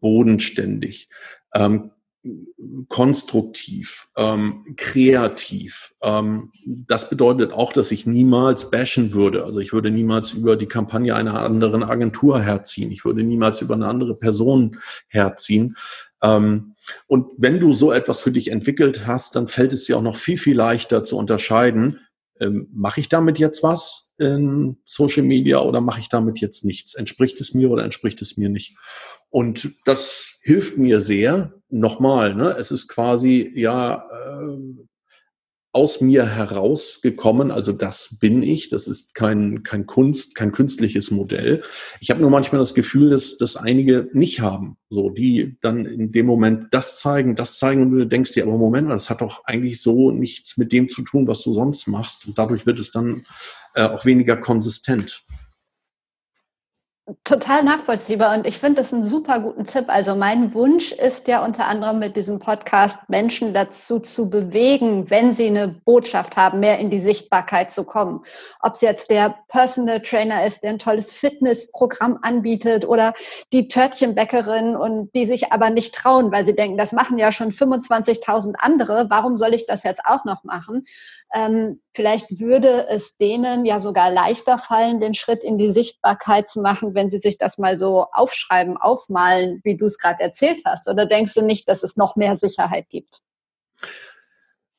bodenständig, 0.00 1.08
ähm, 1.54 1.90
konstruktiv, 2.88 4.08
ähm, 4.16 4.74
kreativ. 4.76 5.92
Ähm, 6.02 6.52
das 6.64 7.10
bedeutet 7.10 7.52
auch, 7.52 7.72
dass 7.72 7.90
ich 7.90 8.06
niemals 8.06 8.70
bashen 8.70 9.12
würde. 9.12 9.44
Also 9.44 9.58
ich 9.58 9.72
würde 9.72 9.90
niemals 9.90 10.32
über 10.32 10.56
die 10.56 10.66
Kampagne 10.66 11.16
einer 11.16 11.40
anderen 11.40 11.82
Agentur 11.82 12.40
herziehen. 12.40 12.92
Ich 12.92 13.04
würde 13.04 13.24
niemals 13.24 13.60
über 13.60 13.74
eine 13.74 13.88
andere 13.88 14.14
Person 14.14 14.78
herziehen. 15.08 15.76
Ähm, 16.22 16.74
und 17.06 17.26
wenn 17.36 17.60
du 17.60 17.74
so 17.74 17.92
etwas 17.92 18.20
für 18.20 18.32
dich 18.32 18.50
entwickelt 18.50 19.06
hast, 19.06 19.36
dann 19.36 19.48
fällt 19.48 19.72
es 19.72 19.84
dir 19.84 19.98
auch 19.98 20.02
noch 20.02 20.16
viel, 20.16 20.38
viel 20.38 20.56
leichter 20.56 21.04
zu 21.04 21.16
unterscheiden, 21.16 22.00
ähm, 22.40 22.68
mache 22.72 23.00
ich 23.00 23.08
damit 23.08 23.38
jetzt 23.38 23.62
was 23.62 24.12
in 24.18 24.78
Social 24.84 25.22
Media 25.22 25.60
oder 25.60 25.80
mache 25.80 26.00
ich 26.00 26.08
damit 26.08 26.40
jetzt 26.40 26.64
nichts? 26.64 26.94
Entspricht 26.94 27.40
es 27.40 27.54
mir 27.54 27.70
oder 27.70 27.84
entspricht 27.84 28.20
es 28.22 28.36
mir 28.36 28.48
nicht? 28.48 28.76
Und 29.30 29.70
das 29.84 30.38
hilft 30.42 30.76
mir 30.76 31.00
sehr. 31.00 31.54
Nochmal, 31.68 32.34
ne? 32.34 32.54
es 32.58 32.70
ist 32.70 32.88
quasi 32.88 33.50
ja 33.54 33.96
äh, 33.96 34.58
aus 35.72 36.02
mir 36.02 36.26
herausgekommen. 36.26 37.50
Also 37.50 37.72
das 37.72 38.18
bin 38.20 38.42
ich. 38.42 38.68
Das 38.68 38.86
ist 38.86 39.14
kein, 39.14 39.62
kein 39.62 39.86
Kunst, 39.86 40.34
kein 40.34 40.52
künstliches 40.52 41.10
Modell. 41.10 41.62
Ich 42.00 42.10
habe 42.10 42.20
nur 42.20 42.30
manchmal 42.30 42.58
das 42.60 42.74
Gefühl, 42.74 43.10
dass 43.10 43.38
das 43.38 43.56
einige 43.56 44.08
nicht 44.12 44.40
haben. 44.40 44.76
So, 44.90 45.08
die 45.08 45.56
dann 45.62 45.86
in 45.86 46.12
dem 46.12 46.26
Moment 46.26 46.68
das 46.72 46.98
zeigen, 46.98 47.36
das 47.36 47.58
zeigen 47.58 47.82
und 47.82 47.90
du 47.92 48.06
denkst 48.06 48.32
dir, 48.32 48.44
aber 48.44 48.58
Moment 48.58 48.88
mal, 48.88 48.94
das 48.94 49.08
hat 49.08 49.22
doch 49.22 49.44
eigentlich 49.44 49.80
so 49.80 50.10
nichts 50.10 50.58
mit 50.58 50.72
dem 50.72 50.90
zu 50.90 51.02
tun, 51.02 51.26
was 51.26 51.42
du 51.42 51.54
sonst 51.54 51.86
machst. 51.86 52.26
Und 52.26 52.38
dadurch 52.38 52.66
wird 52.66 52.78
es 52.78 52.92
dann 52.92 53.22
äh, 53.74 53.84
auch 53.84 54.04
weniger 54.04 54.36
konsistent. 54.36 55.24
Total 57.24 57.64
nachvollziehbar 57.64 58.32
und 58.32 58.46
ich 58.46 58.58
finde 58.58 58.80
das 58.80 58.94
einen 58.94 59.02
super 59.02 59.40
guten 59.40 59.64
Tipp. 59.64 59.86
Also 59.88 60.14
mein 60.14 60.54
Wunsch 60.54 60.92
ist 60.92 61.26
ja 61.26 61.44
unter 61.44 61.66
anderem 61.66 61.98
mit 61.98 62.16
diesem 62.16 62.38
Podcast 62.38 63.08
Menschen 63.08 63.52
dazu 63.52 63.98
zu 63.98 64.30
bewegen, 64.30 65.10
wenn 65.10 65.34
sie 65.34 65.48
eine 65.48 65.66
Botschaft 65.66 66.36
haben, 66.36 66.60
mehr 66.60 66.78
in 66.78 66.90
die 66.90 67.00
Sichtbarkeit 67.00 67.72
zu 67.72 67.82
kommen. 67.82 68.20
Ob 68.60 68.74
es 68.74 68.82
jetzt 68.82 69.10
der 69.10 69.34
Personal 69.48 70.00
Trainer 70.00 70.46
ist, 70.46 70.62
der 70.62 70.70
ein 70.70 70.78
tolles 70.78 71.10
Fitnessprogramm 71.10 72.20
anbietet 72.22 72.86
oder 72.86 73.14
die 73.52 73.66
Törtchenbäckerin 73.66 74.76
und 74.76 75.12
die 75.16 75.26
sich 75.26 75.52
aber 75.52 75.70
nicht 75.70 75.96
trauen, 75.96 76.30
weil 76.30 76.46
sie 76.46 76.54
denken, 76.54 76.78
das 76.78 76.92
machen 76.92 77.18
ja 77.18 77.32
schon 77.32 77.50
25.000 77.50 78.54
andere. 78.60 79.06
Warum 79.10 79.36
soll 79.36 79.54
ich 79.54 79.66
das 79.66 79.82
jetzt 79.82 80.02
auch 80.04 80.24
noch 80.24 80.44
machen? 80.44 80.86
Ähm, 81.34 81.80
vielleicht 81.94 82.38
würde 82.38 82.86
es 82.88 83.16
denen 83.16 83.64
ja 83.64 83.80
sogar 83.80 84.10
leichter 84.10 84.58
fallen, 84.58 85.00
den 85.00 85.14
Schritt 85.14 85.42
in 85.42 85.58
die 85.58 85.70
Sichtbarkeit 85.70 86.48
zu 86.48 86.60
machen, 86.60 86.91
wenn 86.94 87.08
sie 87.08 87.18
sich 87.18 87.38
das 87.38 87.58
mal 87.58 87.78
so 87.78 88.06
aufschreiben, 88.12 88.76
aufmalen, 88.76 89.60
wie 89.64 89.76
du 89.76 89.86
es 89.86 89.98
gerade 89.98 90.20
erzählt 90.22 90.62
hast. 90.64 90.88
Oder 90.88 91.06
denkst 91.06 91.34
du 91.34 91.42
nicht, 91.42 91.68
dass 91.68 91.82
es 91.82 91.96
noch 91.96 92.16
mehr 92.16 92.36
Sicherheit 92.36 92.88
gibt? 92.88 93.20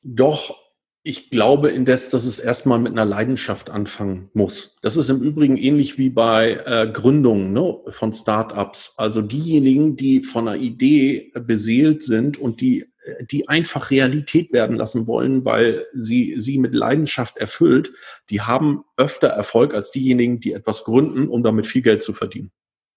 Doch, 0.02 0.64
Ich 1.06 1.28
glaube 1.28 1.68
indes, 1.68 2.08
dass 2.08 2.24
es 2.24 2.38
erstmal 2.38 2.78
mit 2.78 2.92
einer 2.92 3.04
Leidenschaft 3.04 3.68
anfangen 3.68 4.30
muss. 4.32 4.78
Das 4.80 4.96
ist 4.96 5.10
im 5.10 5.20
Übrigen 5.20 5.58
ähnlich 5.58 5.98
wie 5.98 6.08
bei 6.08 6.62
äh, 6.64 6.90
Gründungen 6.90 7.52
ne, 7.52 7.76
von 7.90 8.14
Startups. 8.14 8.94
Also 8.96 9.20
diejenigen, 9.20 9.96
die 9.96 10.22
von 10.22 10.48
einer 10.48 10.56
Idee 10.56 11.30
beseelt 11.34 12.04
sind 12.04 12.38
und 12.38 12.62
die, 12.62 12.86
die 13.30 13.48
einfach 13.48 13.90
Realität 13.90 14.52
werden 14.52 14.76
lassen 14.76 15.06
wollen, 15.06 15.44
weil 15.44 15.86
sie 15.94 16.36
sie 16.38 16.58
mit 16.58 16.74
Leidenschaft 16.74 17.38
erfüllt, 17.38 17.92
die 18.30 18.40
haben 18.40 18.84
öfter 18.96 19.28
Erfolg 19.28 19.74
als 19.74 19.90
diejenigen, 19.90 20.40
die 20.40 20.52
etwas 20.52 20.84
gründen, 20.84 21.28
um 21.28 21.42
damit 21.42 21.66
viel 21.66 21.82
Geld 21.82 22.02
zu 22.02 22.12
verdienen. 22.12 22.50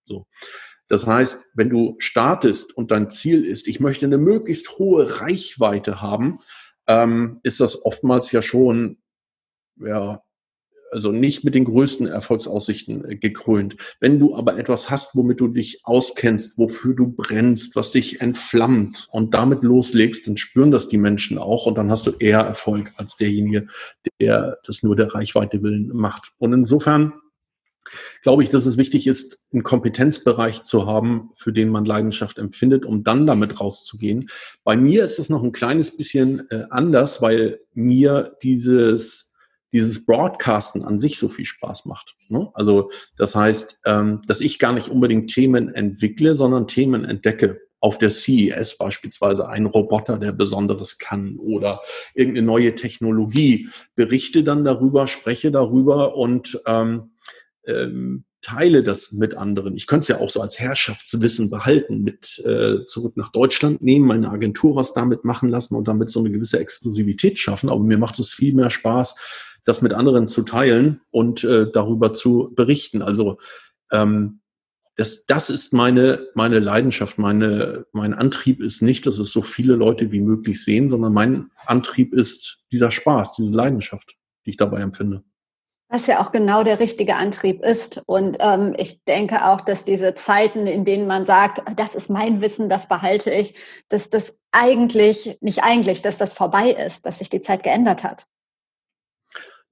So. 0.06 0.26
Das 0.88 1.06
heißt, 1.06 1.46
wenn 1.54 1.70
du 1.70 1.96
startest 2.00 2.76
und 2.76 2.92
dein 2.92 3.10
Ziel 3.10 3.46
ist, 3.46 3.68
ich 3.68 3.80
möchte 3.80 4.06
eine 4.06 4.18
möglichst 4.18 4.78
hohe 4.78 5.20
Reichweite 5.20 6.02
haben, 6.02 6.40
ähm, 6.88 7.40
ist 7.44 7.60
das 7.60 7.84
oftmals 7.84 8.32
ja 8.32 8.42
schon, 8.42 8.98
ja, 9.76 10.24
also 10.92 11.12
nicht 11.12 11.44
mit 11.44 11.56
den 11.56 11.66
größten 11.66 12.08
Erfolgsaussichten 12.08 13.06
äh, 13.06 13.16
gekrönt. 13.16 13.78
Wenn 14.00 14.20
du 14.20 14.36
aber 14.36 14.58
etwas 14.58 14.90
hast, 14.90 15.16
womit 15.16 15.40
du 15.40 15.48
dich 15.48 15.82
auskennst, 15.84 16.58
wofür 16.58 16.94
du 16.94 17.08
brennst, 17.08 17.76
was 17.76 17.92
dich 17.92 18.22
entflammt 18.22 19.08
und 19.12 19.34
damit 19.34 19.64
loslegst, 19.64 20.28
dann 20.28 20.38
spüren 20.38 20.72
das 20.72 20.90
die 20.90 20.98
Menschen 20.98 21.38
auch 21.38 21.66
und 21.66 21.76
dann 21.78 21.92
hast 21.92 22.08
du 22.08 22.12
eher 22.12 22.40
Erfolg 22.40 22.94
als 22.98 23.18
derjenige, 23.18 23.68
der 24.20 24.60
das 24.66 24.84
nur 24.84 24.96
der 24.96 25.14
Reichweite 25.14 25.62
willen 25.64 25.90
macht. 25.94 26.34
Und 26.38 26.54
insofern 26.54 27.14
glaube 28.24 28.44
ich, 28.44 28.50
dass 28.50 28.66
es 28.66 28.78
wichtig 28.78 29.08
ist, 29.08 29.48
einen 29.52 29.64
Kompetenzbereich 29.64 30.64
zu 30.64 30.86
haben, 30.86 31.32
für 31.36 31.54
den 31.54 31.70
man 31.70 31.86
Leidenschaft 31.86 32.38
empfindet, 32.38 32.86
um 32.86 33.04
dann 33.04 33.26
damit 33.26 33.60
rauszugehen. 33.60 34.30
Bei 34.64 34.76
mir 34.76 35.04
ist 35.04 35.20
es 35.20 35.30
noch 35.30 35.44
ein 35.44 35.52
kleines 35.52 35.96
bisschen 35.96 36.50
äh, 36.50 36.66
anders, 36.70 37.22
weil 37.22 37.60
mir 37.74 38.36
dieses 38.44 39.27
dieses 39.78 40.06
Broadcasten 40.06 40.84
an 40.84 41.00
sich 41.00 41.20
so 41.20 41.30
viel 41.30 41.46
Spaß 41.46 41.86
macht. 41.86 42.16
Ne? 42.30 42.50
Also 42.54 42.92
das 43.16 43.36
heißt, 43.36 43.82
ähm, 43.86 44.22
dass 44.28 44.42
ich 44.42 44.60
gar 44.60 44.74
nicht 44.74 44.90
unbedingt 44.90 45.32
Themen 45.32 45.74
entwickle, 45.74 46.36
sondern 46.36 46.68
Themen 46.68 47.06
entdecke. 47.06 47.62
Auf 47.80 48.00
der 48.00 48.10
CES 48.10 48.80
beispielsweise 48.80 49.48
ein 49.48 49.68
Roboter, 49.68 50.18
der 50.18 50.32
Besonderes 50.32 50.98
kann 50.98 51.38
oder 51.38 51.80
irgendeine 52.16 52.48
neue 52.48 52.74
Technologie. 52.74 53.70
Berichte 53.96 54.44
dann 54.44 54.66
darüber, 54.66 55.06
spreche 55.06 55.52
darüber 55.52 56.16
und 56.16 56.60
ähm, 56.66 57.12
ähm, 57.66 58.26
teile 58.42 58.84
das 58.84 59.12
mit 59.12 59.36
anderen. 59.36 59.76
Ich 59.76 59.88
könnte 59.88 60.02
es 60.04 60.08
ja 60.08 60.20
auch 60.20 60.30
so 60.30 60.42
als 60.42 60.60
Herrschaftswissen 60.60 61.50
behalten, 61.50 62.04
mit 62.04 62.40
äh, 62.46 62.86
zurück 62.86 63.18
nach 63.18 63.32
Deutschland 63.32 63.82
nehmen, 63.82 64.06
meine 64.06 64.30
Agentur 64.30 64.76
was 64.76 64.94
damit 64.94 65.24
machen 65.24 65.50
lassen 65.50 65.76
und 65.76 65.88
damit 65.88 66.10
so 66.10 66.20
eine 66.20 66.32
gewisse 66.32 66.60
Exklusivität 66.60 67.38
schaffen. 67.40 67.70
Aber 67.70 67.82
mir 67.82 67.98
macht 67.98 68.20
es 68.20 68.32
viel 68.32 68.54
mehr 68.54 68.70
Spaß, 68.70 69.16
das 69.66 69.82
mit 69.82 69.94
anderen 69.94 70.28
zu 70.28 70.44
teilen 70.44 71.02
und 71.12 71.44
äh, 71.44 71.70
darüber 71.72 72.14
zu 72.14 72.54
berichten. 72.56 73.02
Also 73.02 73.38
ähm, 73.92 74.40
das, 74.96 75.26
das 75.26 75.50
ist 75.50 75.74
meine, 75.74 76.28
meine 76.34 76.60
Leidenschaft, 76.60 77.18
meine, 77.20 77.86
mein 77.92 78.14
Antrieb 78.14 78.62
ist 78.62 78.82
nicht, 78.82 79.06
dass 79.06 79.20
es 79.20 79.32
so 79.32 79.44
viele 79.44 79.76
Leute 79.76 80.12
wie 80.12 80.22
möglich 80.22 80.64
sehen, 80.64 80.90
sondern 80.90 81.14
mein 81.14 81.52
Antrieb 81.66 82.14
ist 82.14 82.66
dieser 82.72 82.92
Spaß, 82.92 83.36
diese 83.36 83.54
Leidenschaft, 83.54 84.16
die 84.46 84.52
ich 84.52 84.58
dabei 84.58 84.80
empfinde. 84.80 85.24
Was 85.90 86.08
ja 86.08 86.20
auch 86.20 86.34
genau 86.34 86.64
der 86.64 86.82
richtige 86.82 87.16
Antrieb 87.16 87.64
ist. 87.64 88.02
Und 88.08 88.38
ähm, 88.42 88.74
ich 88.78 89.04
denke 89.06 89.46
auch, 89.46 89.62
dass 89.62 89.86
diese 89.86 90.16
Zeiten, 90.16 90.68
in 90.68 90.84
denen 90.84 91.08
man 91.08 91.26
sagt, 91.26 91.62
das 91.78 91.96
ist 91.96 92.10
mein 92.10 92.42
Wissen, 92.42 92.68
das 92.68 92.90
behalte 92.90 93.32
ich, 93.32 93.56
dass 93.88 94.10
das 94.10 94.38
eigentlich, 94.52 95.38
nicht 95.40 95.64
eigentlich, 95.64 96.02
dass 96.02 96.18
das 96.18 96.34
vorbei 96.34 96.72
ist, 96.72 97.06
dass 97.06 97.20
sich 97.20 97.30
die 97.30 97.42
Zeit 97.42 97.64
geändert 97.64 98.04
hat. 98.04 98.26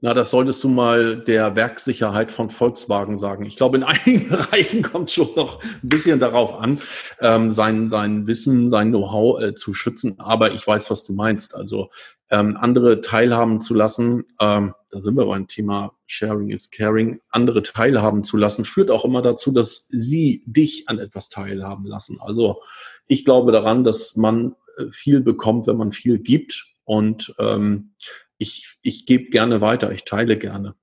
Na, 0.01 0.13
das 0.13 0.29
solltest 0.29 0.63
du 0.63 0.67
mal 0.67 1.17
der 1.17 1.55
Werksicherheit 1.55 2.31
von 2.31 2.49
Volkswagen 2.49 3.17
sagen. 3.17 3.45
Ich 3.45 3.55
glaube, 3.55 3.77
in 3.77 3.83
einigen 3.85 4.29
Bereichen 4.29 4.83
kommt 4.83 5.11
schon 5.11 5.33
noch 5.35 5.63
ein 5.63 5.79
bisschen 5.81 6.19
darauf 6.19 6.53
an, 6.53 6.79
ähm, 7.21 7.53
sein, 7.53 7.87
sein 7.87 8.27
Wissen, 8.27 8.69
sein 8.69 8.89
Know-how 8.89 9.41
äh, 9.41 9.55
zu 9.55 9.73
schützen. 9.73 10.19
Aber 10.19 10.51
ich 10.51 10.67
weiß, 10.67 10.91
was 10.91 11.05
du 11.05 11.13
meinst. 11.13 11.55
Also 11.55 11.89
ähm, 12.29 12.57
andere 12.59 13.01
teilhaben 13.01 13.61
zu 13.61 13.73
lassen, 13.73 14.25
ähm, 14.39 14.73
da 14.95 15.01
sind 15.01 15.17
wir 15.17 15.25
beim 15.25 15.45
Thema 15.45 15.93
Sharing 16.05 16.51
is 16.51 16.71
Caring, 16.71 17.19
andere 17.29 17.61
teilhaben 17.61 18.23
zu 18.23 18.37
lassen, 18.37 18.63
führt 18.63 18.89
auch 18.89 19.03
immer 19.03 19.21
dazu, 19.21 19.51
dass 19.51 19.87
sie 19.89 20.41
dich 20.45 20.87
an 20.87 20.99
etwas 20.99 21.27
teilhaben 21.27 21.85
lassen. 21.85 22.17
Also 22.21 22.61
ich 23.09 23.25
glaube 23.25 23.51
daran, 23.51 23.83
dass 23.83 24.15
man 24.15 24.55
äh, 24.77 24.85
viel 24.91 25.19
bekommt, 25.19 25.67
wenn 25.67 25.75
man 25.75 25.91
viel 25.91 26.17
gibt. 26.17 26.65
Und 26.85 27.35
ähm, 27.39 27.91
ich, 28.37 28.77
ich 28.83 29.05
gebe 29.05 29.31
gerne 29.31 29.59
weiter, 29.59 29.91
ich 29.91 30.05
teile 30.05 30.37
gerne. 30.37 30.75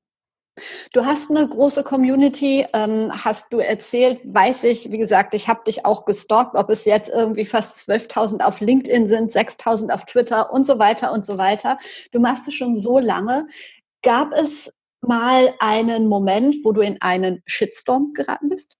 Du 0.92 1.06
hast 1.06 1.30
eine 1.30 1.48
große 1.48 1.82
Community, 1.82 2.66
ähm, 2.74 3.10
hast 3.10 3.54
du 3.54 3.58
erzählt, 3.58 4.20
weiß 4.24 4.64
ich, 4.64 4.92
wie 4.92 4.98
gesagt, 4.98 5.34
ich 5.34 5.48
habe 5.48 5.62
dich 5.66 5.86
auch 5.86 6.04
gestalkt, 6.04 6.54
ob 6.56 6.68
es 6.68 6.84
jetzt 6.84 7.08
irgendwie 7.08 7.46
fast 7.46 7.88
12.000 7.88 8.42
auf 8.42 8.60
LinkedIn 8.60 9.08
sind, 9.08 9.32
6.000 9.32 9.90
auf 9.90 10.04
Twitter 10.04 10.52
und 10.52 10.66
so 10.66 10.78
weiter 10.78 11.12
und 11.12 11.24
so 11.24 11.38
weiter. 11.38 11.78
Du 12.12 12.20
machst 12.20 12.46
es 12.48 12.54
schon 12.54 12.76
so 12.76 12.98
lange. 12.98 13.46
Gab 14.02 14.32
es 14.32 14.72
mal 15.00 15.54
einen 15.60 16.08
Moment, 16.08 16.56
wo 16.64 16.72
du 16.72 16.80
in 16.80 17.00
einen 17.00 17.42
Shitstorm 17.46 18.12
geraten 18.14 18.48
bist? 18.48 18.76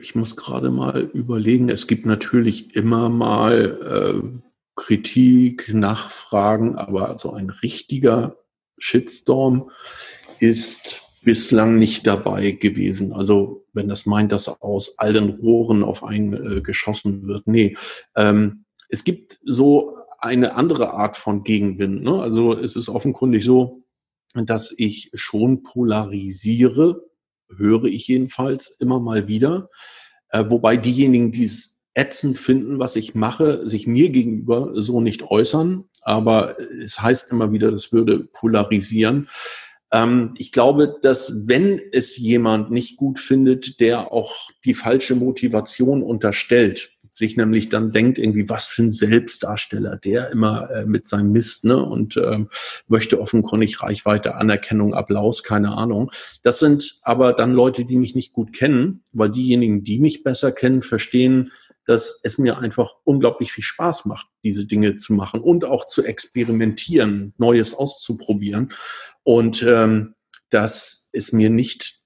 Ich 0.00 0.14
muss 0.14 0.36
gerade 0.36 0.70
mal 0.70 1.00
überlegen, 1.00 1.68
es 1.68 1.86
gibt 1.86 2.04
natürlich 2.04 2.74
immer 2.76 3.08
mal 3.08 4.22
äh, 4.22 4.40
Kritik, 4.76 5.72
Nachfragen, 5.72 6.76
aber 6.76 7.16
so 7.16 7.32
ein 7.32 7.48
richtiger 7.48 8.36
Shitstorm 8.76 9.70
ist 10.40 11.02
bislang 11.22 11.76
nicht 11.76 12.06
dabei 12.06 12.50
gewesen. 12.50 13.12
Also 13.12 13.64
wenn 13.72 13.88
das 13.88 14.04
meint, 14.04 14.32
dass 14.32 14.48
aus 14.60 14.98
all 14.98 15.14
den 15.14 15.30
Rohren 15.30 15.82
auf 15.82 16.04
einen 16.04 16.58
äh, 16.58 16.60
geschossen 16.60 17.26
wird. 17.26 17.46
Nee, 17.46 17.76
ähm, 18.14 18.64
es 18.88 19.04
gibt 19.04 19.40
so 19.44 19.96
eine 20.24 20.54
andere 20.54 20.92
Art 20.92 21.16
von 21.16 21.44
Gegenwind. 21.44 22.02
Ne? 22.02 22.20
Also 22.20 22.56
es 22.56 22.76
ist 22.76 22.88
offenkundig 22.88 23.44
so, 23.44 23.84
dass 24.34 24.74
ich 24.76 25.10
schon 25.14 25.62
polarisiere, 25.62 27.04
höre 27.54 27.84
ich 27.84 28.08
jedenfalls 28.08 28.74
immer 28.80 29.00
mal 29.00 29.28
wieder. 29.28 29.70
Äh, 30.30 30.44
wobei 30.48 30.76
diejenigen, 30.76 31.30
die 31.30 31.44
es 31.44 31.78
ätzend 31.94 32.38
finden, 32.38 32.80
was 32.80 32.96
ich 32.96 33.14
mache, 33.14 33.68
sich 33.68 33.86
mir 33.86 34.10
gegenüber 34.10 34.70
so 34.74 35.00
nicht 35.00 35.22
äußern. 35.22 35.84
Aber 36.02 36.56
es 36.82 37.00
heißt 37.00 37.30
immer 37.30 37.52
wieder, 37.52 37.70
das 37.70 37.92
würde 37.92 38.20
polarisieren. 38.24 39.28
Ähm, 39.92 40.34
ich 40.36 40.50
glaube, 40.50 40.96
dass 41.02 41.46
wenn 41.46 41.80
es 41.92 42.16
jemand 42.16 42.70
nicht 42.70 42.96
gut 42.96 43.18
findet, 43.18 43.78
der 43.80 44.12
auch 44.12 44.50
die 44.64 44.74
falsche 44.74 45.14
Motivation 45.14 46.02
unterstellt, 46.02 46.93
sich 47.16 47.36
nämlich 47.36 47.68
dann 47.68 47.92
denkt, 47.92 48.18
irgendwie, 48.18 48.48
was 48.48 48.66
für 48.66 48.82
ein 48.82 48.90
Selbstdarsteller, 48.90 49.96
der 49.96 50.30
immer 50.30 50.68
äh, 50.70 50.84
mit 50.84 51.06
seinem 51.06 51.30
Mist, 51.30 51.64
ne, 51.64 51.76
und 51.76 52.16
ähm, 52.16 52.48
möchte 52.88 53.20
offenkundig 53.20 53.82
Reichweite, 53.82 54.34
Anerkennung, 54.34 54.94
Applaus, 54.94 55.44
keine 55.44 55.76
Ahnung. 55.76 56.10
Das 56.42 56.58
sind 56.58 56.98
aber 57.02 57.32
dann 57.32 57.52
Leute, 57.52 57.84
die 57.84 57.96
mich 57.96 58.16
nicht 58.16 58.32
gut 58.32 58.52
kennen, 58.52 59.02
weil 59.12 59.30
diejenigen, 59.30 59.84
die 59.84 60.00
mich 60.00 60.24
besser 60.24 60.50
kennen, 60.50 60.82
verstehen, 60.82 61.52
dass 61.86 62.20
es 62.24 62.38
mir 62.38 62.58
einfach 62.58 62.94
unglaublich 63.04 63.52
viel 63.52 63.64
Spaß 63.64 64.06
macht, 64.06 64.26
diese 64.42 64.66
Dinge 64.66 64.96
zu 64.96 65.12
machen 65.12 65.40
und 65.40 65.64
auch 65.64 65.86
zu 65.86 66.02
experimentieren, 66.02 67.34
Neues 67.38 67.74
auszuprobieren. 67.74 68.72
Und 69.22 69.62
ähm, 69.62 70.14
dass 70.50 71.10
es 71.12 71.32
mir 71.32 71.50
nicht 71.50 72.03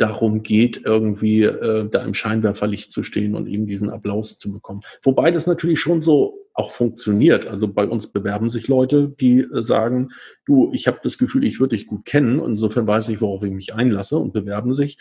darum 0.00 0.42
geht, 0.42 0.82
irgendwie 0.84 1.42
äh, 1.42 1.88
da 1.90 2.02
im 2.04 2.14
Scheinwerferlicht 2.14 2.90
zu 2.90 3.02
stehen 3.02 3.34
und 3.34 3.46
eben 3.46 3.66
diesen 3.66 3.90
Applaus 3.90 4.38
zu 4.38 4.52
bekommen. 4.52 4.80
Wobei 5.02 5.30
das 5.30 5.46
natürlich 5.46 5.80
schon 5.80 6.00
so 6.00 6.38
auch 6.54 6.72
funktioniert. 6.72 7.46
Also 7.46 7.68
bei 7.68 7.86
uns 7.86 8.08
bewerben 8.08 8.50
sich 8.50 8.68
Leute, 8.68 9.08
die 9.20 9.40
äh, 9.40 9.62
sagen, 9.62 10.10
du, 10.46 10.70
ich 10.72 10.86
habe 10.86 11.00
das 11.02 11.18
Gefühl, 11.18 11.44
ich 11.44 11.60
würde 11.60 11.76
dich 11.76 11.86
gut 11.86 12.04
kennen. 12.04 12.40
Und 12.40 12.52
insofern 12.52 12.86
weiß 12.86 13.08
ich, 13.08 13.20
worauf 13.20 13.42
ich 13.42 13.52
mich 13.52 13.74
einlasse 13.74 14.16
und 14.16 14.32
bewerben 14.32 14.74
sich. 14.74 14.98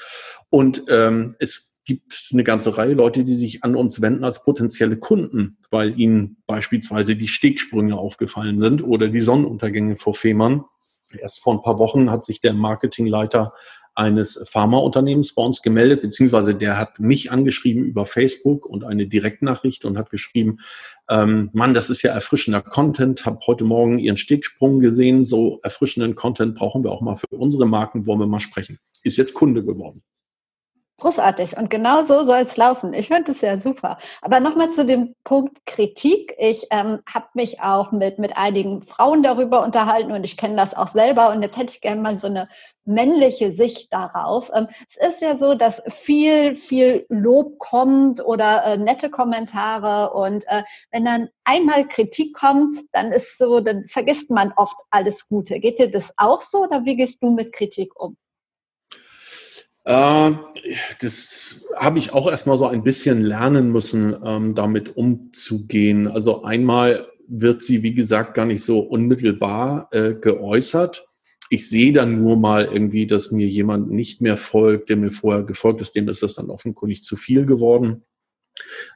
Und 0.50 0.84
ähm, 0.89 1.36
es 1.39 1.78
gibt 1.86 2.30
eine 2.32 2.43
ganze 2.43 2.78
Reihe 2.78 2.93
Leute, 2.93 3.24
die 3.24 3.36
sich 3.36 3.64
an 3.64 3.76
uns 3.76 4.02
wenden 4.02 4.24
als 4.24 4.43
potenzielle 4.43 4.97
Kunden, 4.97 5.58
weil 5.72 6.00
ihnen 6.00 6.38
beispielsweise 6.45 7.16
die 7.16 7.28
Stegsprünge 7.28 7.97
aufgefallen 7.97 8.60
sind 8.60 8.84
oder 8.84 9.08
die 9.08 9.22
Sonnenuntergänge 9.22 9.95
vor 9.95 10.14
Fehmarn. 10.14 10.66
Erst 11.18 11.41
vor 11.41 11.54
ein 11.54 11.64
paar 11.64 11.80
Wochen 11.80 12.12
hat 12.12 12.26
sich 12.26 12.41
der 12.41 12.54
Marketingleiter 12.54 13.54
eines 14.00 14.41
Pharmaunternehmens 14.50 15.36
bei 15.36 15.43
uns 15.43 15.62
gemeldet, 15.62 16.02
beziehungsweise 16.02 16.56
der 16.56 16.78
hat 16.78 17.00
mich 17.00 17.32
angeschrieben 17.32 17.84
über 17.84 18.06
Facebook 18.06 18.66
und 18.66 18.86
eine 18.86 19.08
Direktnachricht 19.08 19.84
und 19.84 19.97
hat 19.97 20.10
geschrieben, 20.10 20.60
ähm, 21.10 21.50
Mann, 21.54 21.74
das 21.74 21.89
ist 21.89 22.02
ja 22.02 22.14
erfrischender 22.14 22.62
Content, 22.62 23.26
habe 23.26 23.39
heute 23.45 23.66
Morgen 23.66 24.00
Ihren 24.00 24.18
Stegsprung 24.18 24.80
gesehen, 24.80 25.26
so 25.26 25.60
erfrischenden 25.64 26.16
Content 26.16 26.56
brauchen 26.56 26.84
wir 26.84 26.91
auch 26.91 27.02
mal 27.02 27.18
für 27.18 27.28
unsere 27.38 27.66
Marken, 27.66 28.08
wollen 28.08 28.20
wir 28.20 28.28
mal 28.28 28.39
sprechen. 28.39 28.80
Ist 29.04 29.18
jetzt 29.18 29.34
Kunde 29.34 29.64
geworden. 29.64 30.02
Großartig. 31.00 31.56
Und 31.56 31.70
genau 31.70 32.04
so 32.04 32.26
soll 32.26 32.41
es 32.41 32.58
laufen. 32.58 32.93
Ich 32.93 33.08
finde 33.08 33.32
es 33.32 33.39
ja 33.39 33.58
super. 33.58 33.97
Aber 34.22 34.41
nochmal 34.41 34.70
zu 34.70 34.86
dem 34.86 35.16
Punkt 35.24 35.66
Kritik. 35.66 36.36
Ich 36.38 36.68
ähm, 36.72 37.00
habe 37.12 37.28
mich 37.36 37.62
auch 37.62 37.93
mit, 37.93 38.20
mit 38.20 38.36
einigen 38.36 38.82
Frauen 38.82 39.24
darüber 39.24 39.64
unterhalten 39.64 40.12
und 40.12 40.26
ich 40.26 40.36
kenne 40.36 40.58
das 40.58 40.74
auch 40.74 40.89
selber. 40.89 41.30
Und 41.32 41.41
jetzt 41.41 41.56
hätte 41.56 41.72
ich 41.74 41.80
gerne 41.80 42.02
mal 42.02 42.18
so 42.18 42.28
eine 42.28 42.50
männliche 42.84 43.52
Sicht 43.52 43.93
darauf. 43.93 44.52
Ähm, 44.54 44.68
es 44.89 44.97
ist 44.97 45.22
ja 45.22 45.38
so, 45.38 45.56
dass 45.56 45.82
viel, 45.88 46.54
viel 46.54 47.06
Lob 47.08 47.60
kommt 47.60 48.24
oder 48.26 48.66
äh, 48.66 48.78
nette 48.78 49.10
Kommentare. 49.10 50.12
Und 50.14 50.45
äh, 50.50 50.64
wenn 50.91 51.06
dann 51.06 51.30
einmal 51.45 51.88
Kritik 51.88 52.36
kommt, 52.36 52.76
dann 52.91 53.14
ist 53.14 53.38
so, 53.38 53.62
dann 53.62 53.86
vergisst 53.88 54.32
man 54.32 54.52
oft 54.58 54.76
alles 54.89 55.30
Gute. 55.30 55.62
Geht 55.62 55.80
dir 55.80 55.89
das 55.89 56.14
auch 56.18 56.41
so 56.41 56.64
oder 56.64 56.84
wie 56.84 56.97
gehst 56.97 57.24
du 57.24 57.30
mit 57.32 57.54
Kritik 57.54 57.97
um? 57.97 58.18
Äh, 59.90 60.34
das 61.02 61.56
habe 61.76 61.98
ich 61.98 62.14
auch 62.14 62.30
erstmal 62.30 62.60
so 62.60 62.68
ein 62.68 62.84
bisschen 62.84 63.24
lernen 63.24 63.72
müssen, 63.72 64.16
ähm, 64.24 64.54
damit 64.54 64.96
umzugehen. 64.96 66.08
Also 66.08 66.44
einmal 66.44 67.08
wird 67.28 67.64
sie, 67.64 67.82
wie 67.82 67.96
gesagt, 67.96 68.36
gar 68.36 68.46
nicht 68.46 68.64
so 68.64 68.80
unmittelbar 68.80 69.90
äh, 69.92 70.14
geäußert. 70.14 71.08
Ich 71.50 71.68
sehe 71.68 71.92
dann 71.92 72.22
nur 72.22 72.38
mal 72.38 72.66
irgendwie, 72.66 73.08
dass 73.08 73.32
mir 73.32 73.48
jemand 73.48 73.90
nicht 73.90 74.22
mehr 74.22 74.38
folgt, 74.38 74.90
der 74.90 74.98
mir 74.98 75.12
vorher 75.12 75.42
gefolgt 75.44 75.82
ist, 75.82 75.96
dem 75.96 76.08
ist 76.08 76.22
das 76.22 76.36
dann 76.36 76.52
offenkundig 76.52 77.02
zu 77.02 77.16
viel 77.16 77.48
geworden. 77.48 78.04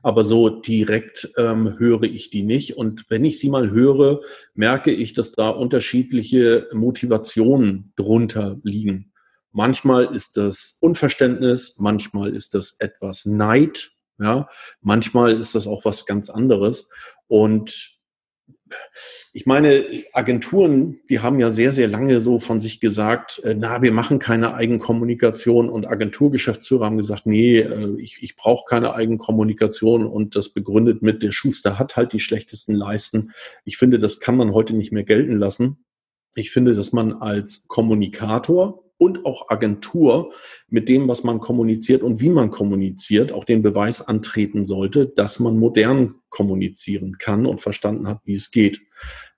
Aber 0.03 0.25
so 0.25 0.49
direkt 0.49 1.31
ähm, 1.37 1.79
höre 1.79 2.03
ich 2.03 2.29
die 2.29 2.43
nicht. 2.43 2.77
Und 2.77 3.05
wenn 3.09 3.25
ich 3.25 3.39
sie 3.39 3.49
mal 3.49 3.71
höre, 3.71 4.21
merke 4.53 4.91
ich, 4.91 5.13
dass 5.13 5.31
da 5.31 5.49
unterschiedliche 5.49 6.67
Motivationen 6.71 7.93
drunter 7.95 8.59
liegen. 8.61 9.12
Manchmal 9.53 10.13
ist 10.13 10.35
das 10.35 10.77
Unverständnis, 10.81 11.75
manchmal 11.77 12.35
ist 12.35 12.55
das 12.55 12.75
etwas 12.79 13.25
Neid, 13.25 13.91
ja, 14.19 14.49
manchmal 14.81 15.39
ist 15.39 15.55
das 15.55 15.67
auch 15.67 15.85
was 15.85 16.05
ganz 16.05 16.29
anderes. 16.29 16.89
Und 17.27 17.99
ich 19.33 19.45
meine, 19.45 19.85
Agenturen, 20.13 20.99
die 21.09 21.19
haben 21.19 21.39
ja 21.39 21.51
sehr, 21.51 21.71
sehr 21.71 21.87
lange 21.87 22.21
so 22.21 22.39
von 22.39 22.59
sich 22.59 22.79
gesagt, 22.79 23.39
äh, 23.43 23.55
na, 23.55 23.81
wir 23.81 23.91
machen 23.91 24.19
keine 24.19 24.53
Eigenkommunikation 24.55 25.69
und 25.69 25.87
Agenturgeschäftsführer 25.87 26.85
haben 26.85 26.97
gesagt, 26.97 27.25
nee, 27.25 27.59
äh, 27.59 27.95
ich, 27.99 28.21
ich 28.21 28.35
brauche 28.35 28.65
keine 28.67 28.93
Eigenkommunikation 28.93 30.05
und 30.05 30.35
das 30.35 30.49
begründet 30.49 31.01
mit, 31.01 31.23
der 31.23 31.31
Schuster 31.31 31.79
hat 31.79 31.95
halt 31.95 32.13
die 32.13 32.19
schlechtesten 32.19 32.73
Leisten. 32.73 33.31
Ich 33.65 33.77
finde, 33.77 33.99
das 33.99 34.19
kann 34.19 34.37
man 34.37 34.53
heute 34.53 34.75
nicht 34.75 34.91
mehr 34.91 35.03
gelten 35.03 35.37
lassen. 35.37 35.85
Ich 36.35 36.51
finde, 36.51 36.73
dass 36.73 36.93
man 36.93 37.13
als 37.13 37.67
Kommunikator 37.67 38.82
und 39.03 39.25
auch 39.25 39.49
Agentur 39.49 40.31
mit 40.69 40.87
dem, 40.87 41.09
was 41.09 41.25
man 41.25 41.39
kommuniziert 41.39 42.03
und 42.03 42.21
wie 42.21 42.29
man 42.29 42.51
kommuniziert, 42.51 43.33
auch 43.33 43.43
den 43.43 43.61
Beweis 43.61 44.01
antreten 44.07 44.63
sollte, 44.63 45.07
dass 45.07 45.39
man 45.39 45.59
modern 45.59 46.15
kommunizieren 46.29 47.17
kann 47.17 47.45
und 47.45 47.59
verstanden 47.59 48.07
hat, 48.07 48.21
wie 48.23 48.35
es 48.35 48.49
geht. 48.49 48.81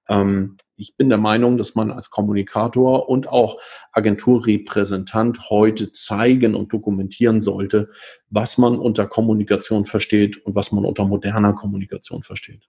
Ähm, 0.07 0.57
ich 0.77 0.95
bin 0.97 1.09
der 1.09 1.17
Meinung, 1.17 1.57
dass 1.57 1.73
man 1.73 1.89
als 1.89 2.11
Kommunikator 2.11 3.09
und 3.09 3.27
auch 3.27 3.59
Agenturrepräsentant 3.93 5.49
heute 5.49 5.91
zeigen 5.93 6.53
und 6.53 6.71
dokumentieren 6.71 7.41
sollte, 7.41 7.89
was 8.29 8.57
man 8.57 8.77
unter 8.77 9.07
Kommunikation 9.07 9.85
versteht 9.85 10.37
und 10.45 10.53
was 10.53 10.71
man 10.71 10.85
unter 10.85 11.05
moderner 11.05 11.53
Kommunikation 11.53 12.23
versteht. 12.23 12.67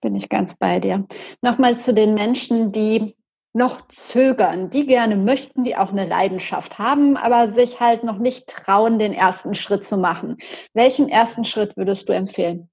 Bin 0.00 0.14
ich 0.14 0.28
ganz 0.28 0.54
bei 0.54 0.78
dir. 0.78 1.06
Nochmal 1.42 1.78
zu 1.78 1.92
den 1.92 2.14
Menschen, 2.14 2.72
die 2.72 3.16
noch 3.52 3.88
zögern, 3.88 4.70
die 4.70 4.86
gerne 4.86 5.16
möchten, 5.16 5.64
die 5.64 5.76
auch 5.76 5.90
eine 5.90 6.06
Leidenschaft 6.06 6.78
haben, 6.78 7.16
aber 7.16 7.50
sich 7.50 7.80
halt 7.80 8.04
noch 8.04 8.18
nicht 8.18 8.46
trauen, 8.46 8.98
den 8.98 9.12
ersten 9.12 9.54
Schritt 9.54 9.84
zu 9.84 9.96
machen. 9.96 10.36
Welchen 10.72 11.08
ersten 11.08 11.44
Schritt 11.44 11.76
würdest 11.76 12.08
du 12.08 12.12
empfehlen? 12.12 12.68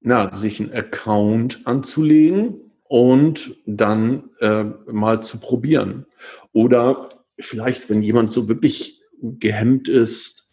Na, 0.00 0.32
sich 0.32 0.60
einen 0.60 0.72
Account 0.72 1.66
anzulegen 1.66 2.60
und 2.84 3.56
dann 3.66 4.30
äh, 4.40 4.62
mal 4.62 5.22
zu 5.22 5.40
probieren. 5.40 6.06
Oder 6.52 7.08
vielleicht, 7.38 7.90
wenn 7.90 8.02
jemand 8.02 8.30
so 8.30 8.46
wirklich 8.46 9.02
gehemmt 9.20 9.88
ist, 9.88 10.45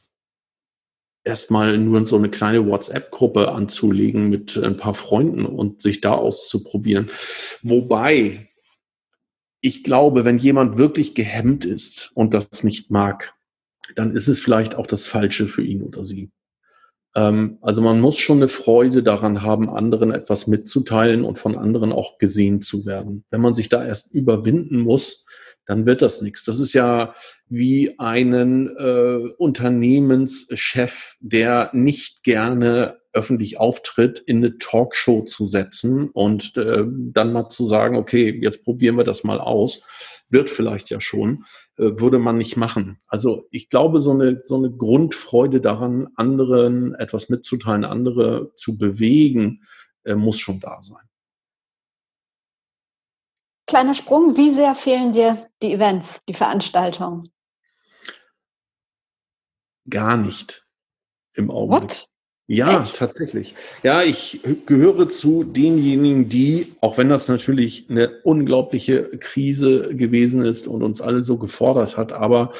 erstmal 1.24 1.78
nur 1.78 2.06
so 2.06 2.18
eine 2.18 2.30
kleine 2.30 2.66
WhatsApp-Gruppe 2.66 3.52
anzulegen 3.52 4.30
mit 4.30 4.58
ein 4.58 4.78
paar 4.78 4.94
Freunden 4.94 5.46
und 5.46 5.82
sich 5.82 6.02
da 6.02 6.14
auszuprobieren. 6.14 7.10
Wobei 7.62 8.50
ich 9.62 9.84
glaube, 9.84 10.26
wenn 10.26 10.38
jemand 10.38 10.78
wirklich 10.78 11.16
gehemmt 11.16 11.64
ist 11.64 12.12
und 12.16 12.34
das 12.34 12.64
nicht 12.64 12.92
mag, 12.92 13.34
dann 13.96 14.12
ist 14.14 14.28
es 14.28 14.40
vielleicht 14.40 14.76
auch 14.76 14.88
das 14.88 15.06
Falsche 15.06 15.48
für 15.48 15.64
ihn 15.64 15.84
oder 15.84 16.04
sie. 16.04 16.32
Ähm, 17.16 17.60
also 17.62 17.82
man 17.82 18.02
muss 18.02 18.18
schon 18.18 18.38
eine 18.38 18.50
Freude 18.50 19.04
daran 19.04 19.42
haben, 19.42 19.70
anderen 19.70 20.12
etwas 20.12 20.48
mitzuteilen 20.48 21.24
und 21.24 21.40
von 21.40 21.58
anderen 21.58 21.94
auch 21.94 22.18
gesehen 22.18 22.62
zu 22.62 22.86
werden. 22.86 23.24
Wenn 23.30 23.42
man 23.42 23.54
sich 23.54 23.70
da 23.70 23.86
erst 23.86 24.14
überwinden 24.14 24.80
muss, 24.80 25.26
dann 25.66 25.86
wird 25.86 26.02
das 26.02 26.22
nichts. 26.22 26.44
Das 26.44 26.60
ist 26.60 26.74
ja 26.74 27.14
wie 27.48 28.00
einen 28.00 28.68
äh, 28.78 29.30
Unternehmenschef, 29.38 31.16
der 31.20 31.70
nicht 31.74 32.24
gerne 32.24 32.98
öffentlich 33.14 33.60
auftritt, 33.60 34.20
in 34.20 34.38
eine 34.38 34.58
Talkshow 34.58 35.24
zu 35.24 35.46
setzen 35.46 36.10
und 36.10 36.58
äh, 36.58 36.84
dann 36.88 37.32
mal 37.32 37.50
zu 37.50 37.66
sagen, 37.66 37.96
okay, 37.96 38.40
jetzt 38.42 38.64
probieren 38.64 38.98
wir 38.98 39.04
das 39.04 39.24
mal 39.24 39.40
aus, 39.40 39.84
wird 40.30 40.50
vielleicht 40.50 40.90
ja 40.90 41.00
schon, 41.00 41.46
äh, 41.78 41.92
würde 41.96 42.18
man 42.18 42.38
nicht 42.38 42.58
machen. 42.58 43.00
Also 43.08 43.48
ich 43.52 43.70
glaube, 43.70 44.00
so 44.00 44.12
eine, 44.12 44.42
so 44.44 44.56
eine 44.58 44.72
Grundfreude 44.72 45.62
daran, 45.62 46.08
anderen 46.16 46.96
etwas 46.96 47.30
mitzuteilen, 47.30 47.86
andere 47.86 48.52
zu 48.56 48.78
bewegen, 48.78 49.62
äh, 50.04 50.16
muss 50.16 50.40
schon 50.40 50.60
da 50.60 50.82
sein. 50.82 51.06
Kleiner 53.66 53.96
Sprung, 53.96 54.36
wie 54.36 54.52
sehr 54.52 54.76
fehlen 54.76 55.12
dir 55.14 55.50
die 55.62 55.74
Events, 55.74 56.22
die 56.28 56.34
Veranstaltungen? 56.34 57.30
Gar 59.90 60.18
nicht 60.18 60.66
im 61.34 61.50
Augenblick. 61.50 61.84
What? 61.84 62.10
Ja, 62.48 62.84
Echt? 62.84 62.98
tatsächlich. 62.98 63.56
Ja, 63.84 64.02
ich 64.02 64.42
gehöre 64.66 65.08
zu 65.08 65.46
denjenigen, 65.46 66.28
die, 66.28 66.76
auch 66.82 66.98
wenn 66.98 67.08
das 67.08 67.30
natürlich 67.30 67.90
eine 67.90 68.20
unglaubliche 68.24 69.18
Krise 69.18 69.96
gewesen 69.96 70.44
ist 70.44 70.68
und 70.68 70.84
uns 70.84 71.00
alle 71.00 71.24
so 71.24 71.38
gefordert 71.38 71.96
hat, 71.96 72.12
aber 72.12 72.52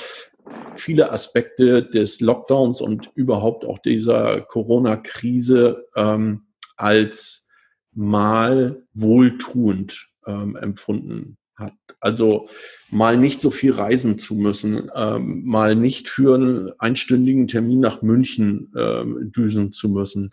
viele 0.76 1.12
Aspekte 1.12 1.84
des 1.84 2.22
Lockdowns 2.22 2.80
und 2.80 3.12
überhaupt 3.16 3.66
auch 3.66 3.78
dieser 3.78 4.42
Corona-Krise 4.42 5.86
ähm, 5.96 6.48
als 6.78 7.50
mal 7.92 8.88
wohltuend 8.94 10.13
ähm, 10.26 10.56
empfunden 10.56 11.38
hat. 11.56 11.74
Also 12.00 12.50
mal 12.90 13.18
nicht 13.18 13.40
so 13.40 13.52
viel 13.52 13.74
reisen 13.74 14.18
zu 14.18 14.36
müssen, 14.36 14.90
ähm, 14.96 15.44
mal 15.46 15.76
nicht 15.76 16.08
für 16.08 16.36
einen 16.36 16.72
einstündigen 16.80 17.48
Termin 17.48 17.80
nach 17.80 18.02
München 18.02 18.72
ähm, 18.76 19.32
düsen 19.32 19.72
zu 19.72 19.90
müssen, 19.90 20.32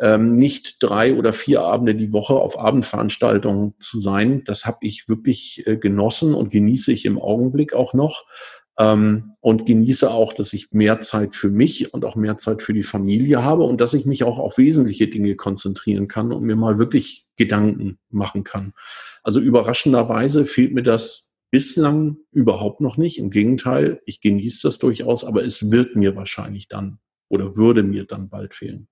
ähm, 0.00 0.36
nicht 0.36 0.76
drei 0.80 1.14
oder 1.14 1.32
vier 1.32 1.62
Abende 1.62 1.94
die 1.94 2.12
Woche 2.12 2.34
auf 2.34 2.58
Abendveranstaltungen 2.58 3.74
zu 3.80 4.00
sein. 4.00 4.44
Das 4.44 4.64
habe 4.64 4.78
ich 4.82 5.08
wirklich 5.08 5.66
äh, 5.66 5.76
genossen 5.76 6.34
und 6.34 6.50
genieße 6.50 6.92
ich 6.92 7.04
im 7.04 7.18
Augenblick 7.20 7.74
auch 7.74 7.92
noch 7.92 8.24
ähm, 8.80 9.34
und 9.40 9.66
genieße 9.66 10.10
auch, 10.10 10.32
dass 10.32 10.54
ich 10.54 10.72
mehr 10.72 11.02
Zeit 11.02 11.34
für 11.34 11.50
mich 11.50 11.92
und 11.92 12.04
auch 12.04 12.16
mehr 12.16 12.38
Zeit 12.38 12.62
für 12.62 12.72
die 12.72 12.82
Familie 12.82 13.44
habe 13.44 13.64
und 13.64 13.80
dass 13.80 13.92
ich 13.92 14.06
mich 14.06 14.24
auch 14.24 14.38
auf 14.38 14.56
wesentliche 14.56 15.06
Dinge 15.06 15.36
konzentrieren 15.36 16.08
kann 16.08 16.32
und 16.32 16.42
mir 16.42 16.56
mal 16.56 16.78
wirklich 16.78 17.26
Gedanken 17.36 17.98
machen 18.08 18.42
kann. 18.42 18.72
Also 19.22 19.38
überraschenderweise 19.38 20.46
fehlt 20.46 20.72
mir 20.72 20.82
das 20.82 21.30
bislang 21.50 22.16
überhaupt 22.32 22.80
noch 22.80 22.96
nicht. 22.96 23.18
Im 23.18 23.30
Gegenteil, 23.30 24.00
ich 24.06 24.22
genieße 24.22 24.60
das 24.62 24.78
durchaus, 24.78 25.24
aber 25.24 25.44
es 25.44 25.70
wird 25.70 25.94
mir 25.94 26.16
wahrscheinlich 26.16 26.68
dann 26.68 27.00
oder 27.28 27.56
würde 27.56 27.82
mir 27.82 28.06
dann 28.06 28.30
bald 28.30 28.54
fehlen. 28.54 28.88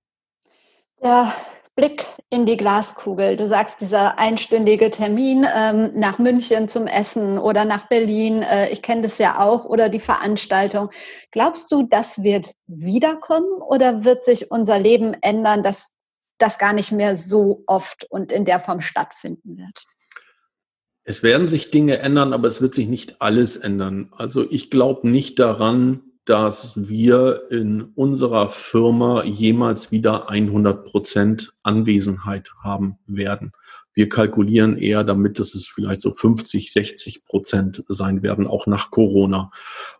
Ja, 1.02 1.34
Blick 1.78 2.04
in 2.28 2.44
die 2.44 2.56
Glaskugel. 2.56 3.36
Du 3.36 3.46
sagst, 3.46 3.80
dieser 3.80 4.18
einstündige 4.18 4.90
Termin 4.90 5.46
ähm, 5.56 5.92
nach 5.94 6.18
München 6.18 6.66
zum 6.66 6.88
Essen 6.88 7.38
oder 7.38 7.64
nach 7.64 7.88
Berlin, 7.88 8.42
äh, 8.42 8.68
ich 8.70 8.82
kenne 8.82 9.02
das 9.02 9.18
ja 9.18 9.38
auch, 9.38 9.64
oder 9.64 9.88
die 9.88 10.00
Veranstaltung. 10.00 10.90
Glaubst 11.30 11.70
du, 11.70 11.84
das 11.84 12.24
wird 12.24 12.50
wiederkommen 12.66 13.62
oder 13.62 14.04
wird 14.04 14.24
sich 14.24 14.50
unser 14.50 14.76
Leben 14.80 15.14
ändern, 15.22 15.62
dass 15.62 15.94
das 16.38 16.58
gar 16.58 16.72
nicht 16.72 16.90
mehr 16.90 17.16
so 17.16 17.62
oft 17.68 18.04
und 18.10 18.32
in 18.32 18.44
der 18.44 18.58
Form 18.58 18.80
stattfinden 18.80 19.56
wird? 19.56 19.84
Es 21.04 21.22
werden 21.22 21.46
sich 21.46 21.70
Dinge 21.70 22.00
ändern, 22.00 22.32
aber 22.32 22.48
es 22.48 22.60
wird 22.60 22.74
sich 22.74 22.88
nicht 22.88 23.22
alles 23.22 23.56
ändern. 23.56 24.12
Also 24.16 24.44
ich 24.50 24.70
glaube 24.70 25.08
nicht 25.08 25.38
daran, 25.38 26.07
dass 26.28 26.88
wir 26.88 27.50
in 27.50 27.82
unserer 27.94 28.50
Firma 28.50 29.24
jemals 29.24 29.90
wieder 29.90 30.28
100 30.28 30.84
Prozent 30.84 31.54
Anwesenheit 31.62 32.52
haben 32.62 32.98
werden. 33.06 33.52
Wir 33.94 34.10
kalkulieren 34.10 34.76
eher 34.76 35.04
damit, 35.04 35.40
dass 35.40 35.54
es 35.54 35.66
vielleicht 35.66 36.02
so 36.02 36.12
50, 36.12 36.70
60 36.70 37.24
Prozent 37.24 37.82
sein 37.88 38.22
werden, 38.22 38.46
auch 38.46 38.66
nach 38.66 38.90
Corona. 38.90 39.50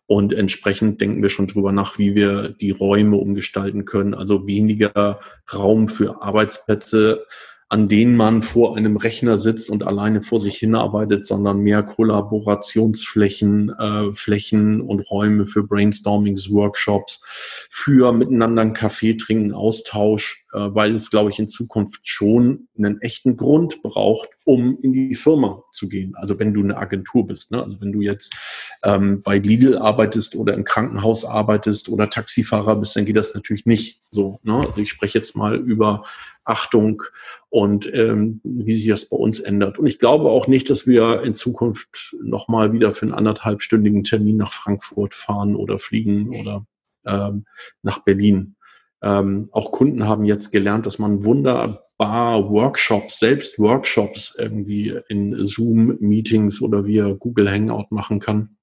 Und 0.07 0.35
entsprechend 0.35 1.01
denken 1.01 1.23
wir 1.23 1.31
schon 1.31 1.49
drüber 1.49 1.73
nach, 1.73 1.99
wie 1.99 2.15
wir 2.15 2.51
die 2.51 2.73
Räume 2.73 3.17
umgestalten 3.17 3.87
können. 3.87 4.13
Also 4.13 4.47
weniger 4.47 5.21
Raum 5.53 5.89
für 5.89 6.21
Arbeitsplätze, 6.21 7.25
an 7.71 7.89
denen 7.89 8.17
man 8.17 8.43
vor 8.43 8.77
einem 8.77 8.97
Rechner 8.97 9.37
sitzt 9.37 9.69
und 9.69 9.87
alleine 9.87 10.23
vor 10.23 10.41
sich 10.41 10.57
hinarbeitet, 10.57 11.27
sondern 11.27 11.61
mehr 11.61 11.83
Kollaborationsflächen, 11.83 13.71
äh, 13.79 14.15
Flächen 14.15 14.81
und 14.81 15.01
Räume 15.11 15.47
für 15.47 15.65
Brainstormings, 15.65 16.51
Workshops, 16.51 17.23
für 17.69 18.13
miteinander 18.13 18.63
einen 18.63 18.73
Kaffee 18.73 19.15
trinken, 19.15 19.53
Austausch, 19.53 20.47
äh, 20.55 20.61
weil 20.61 20.95
es, 20.95 21.11
glaube 21.11 21.29
ich, 21.29 21.39
in 21.39 21.49
Zukunft 21.49 22.09
schon 22.09 22.69
einen 22.79 23.03
echten 23.03 23.37
Grund 23.37 23.83
braucht, 23.83 24.31
um 24.45 24.79
in 24.81 24.95
die 24.95 25.15
Firma 25.15 25.63
zu 25.71 25.91
gehen. 25.91 26.15
Also 26.17 26.39
wenn 26.39 26.55
du 26.55 26.63
eine 26.63 26.79
Agentur 26.79 27.27
bist, 27.27 27.51
ne? 27.51 27.63
also 27.63 27.83
wenn 27.83 27.93
du 27.93 28.01
jetzt 28.01 28.35
ähm, 28.83 29.21
bei 29.21 29.39
Lidl 29.39 29.77
arbeitest 29.77 30.37
oder 30.37 30.55
im 30.55 30.65
Krankenhaus 30.65 31.27
arbeitest 31.27 31.91
oder 31.91 32.09
Taxifahrer 32.09 32.77
bist, 32.77 32.97
dann 32.97 33.05
geht 33.05 33.17
das 33.17 33.35
natürlich 33.35 33.67
nicht 33.67 34.01
so. 34.11 34.41
Ne? 34.43 34.55
Also 34.55 34.81
ich 34.81 34.89
spreche 34.89 35.19
jetzt 35.19 35.37
mal 35.37 35.55
über 35.55 36.05
Achtung 36.49 37.03
und 37.51 37.89
ähm, 37.93 38.41
wie 38.43 38.73
sich 38.73 38.89
das 38.89 39.09
bei 39.09 39.17
uns 39.17 39.39
ändert. 39.39 39.79
Und 39.79 39.87
ich 39.87 39.99
glaube 39.99 40.31
auch 40.31 40.47
nicht, 40.47 40.71
dass 40.71 40.87
wir 40.87 41.23
in 41.23 41.35
Zukunft 41.35 42.17
nochmal 42.23 42.73
wieder 42.73 42.93
für 42.93 43.07
einen 43.07 43.15
anderthalbstündigen 43.15 44.05
Termin 44.05 44.37
nach 44.37 44.53
Frankfurt 44.53 45.15
fahren 45.15 45.55
oder 45.57 45.79
fliegen 45.79 46.41
oder 46.41 46.67
ähm, 47.05 47.45
nach 47.83 48.05
Berlin. 48.05 48.57
Ähm, 49.03 49.49
auch 49.53 49.73
Kunden 49.73 50.07
haben 50.07 50.25
jetzt 50.25 50.51
gelernt, 50.51 50.87
dass 50.87 50.99
man 50.99 51.25
wunderbar 51.25 52.51
Workshops, 52.51 53.19
selbst 53.19 53.59
Workshops 53.59 54.35
irgendwie 54.39 54.99
in 55.09 55.37
Zoom-Meetings 55.37 56.63
oder 56.63 56.87
via 56.87 57.13
Google 57.13 57.51
Hangout 57.51 57.87
machen 57.91 58.21
kann. 58.21 58.57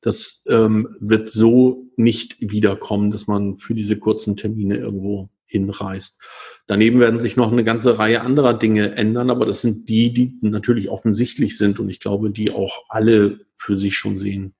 Das 0.00 0.44
ähm, 0.48 0.96
wird 1.00 1.30
so 1.30 1.86
nicht 1.96 2.36
wiederkommen, 2.40 3.10
dass 3.10 3.26
man 3.26 3.56
für 3.58 3.74
diese 3.74 3.98
kurzen 3.98 4.36
Termine 4.36 4.76
irgendwo 4.76 5.28
hinreist. 5.54 6.20
Daneben 6.66 6.98
werden 6.98 7.20
sich 7.20 7.36
noch 7.36 7.52
eine 7.52 7.64
ganze 7.64 7.98
Reihe 7.98 8.22
anderer 8.22 8.54
Dinge 8.54 8.96
ändern, 8.96 9.30
aber 9.30 9.46
das 9.46 9.60
sind 9.60 9.88
die, 9.88 10.12
die 10.12 10.36
natürlich 10.40 10.88
offensichtlich 10.88 11.56
sind 11.56 11.78
und 11.78 11.88
ich 11.88 12.00
glaube, 12.00 12.30
die 12.30 12.50
auch 12.50 12.84
alle 12.88 13.46
für 13.56 13.78
sich 13.78 13.96
schon 13.96 14.18
sehen. 14.18 14.54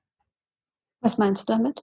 Was 1.01 1.17
meinst 1.17 1.49
du 1.49 1.53
damit? 1.53 1.81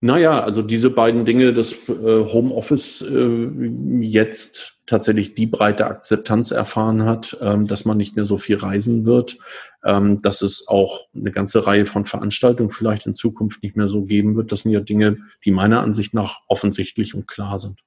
Naja, 0.00 0.40
also 0.40 0.62
diese 0.62 0.90
beiden 0.90 1.24
Dinge, 1.24 1.52
dass 1.52 1.72
äh, 1.88 2.24
Homeoffice 2.24 3.02
äh, 3.02 3.68
jetzt 4.00 4.81
tatsächlich 4.92 5.34
die 5.34 5.46
breite 5.46 5.86
Akzeptanz 5.86 6.50
erfahren 6.50 7.06
hat, 7.06 7.38
ähm, 7.40 7.66
dass 7.66 7.86
man 7.86 7.96
nicht 7.96 8.14
mehr 8.14 8.26
so 8.26 8.36
viel 8.36 8.56
reisen 8.56 9.06
wird, 9.06 9.38
ähm, 9.84 10.20
dass 10.20 10.42
es 10.42 10.68
auch 10.68 11.08
eine 11.14 11.32
ganze 11.32 11.66
Reihe 11.66 11.86
von 11.86 12.04
Veranstaltungen 12.04 12.70
vielleicht 12.70 13.06
in 13.06 13.14
Zukunft 13.14 13.62
nicht 13.62 13.74
mehr 13.74 13.88
so 13.88 14.02
geben 14.02 14.36
wird. 14.36 14.52
Das 14.52 14.60
sind 14.60 14.72
ja 14.72 14.80
Dinge, 14.80 15.16
die 15.46 15.50
meiner 15.50 15.80
Ansicht 15.80 16.12
nach 16.12 16.40
offensichtlich 16.46 17.14
und 17.14 17.26
klar 17.26 17.58
sind. 17.58 17.80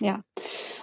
Ja. 0.00 0.22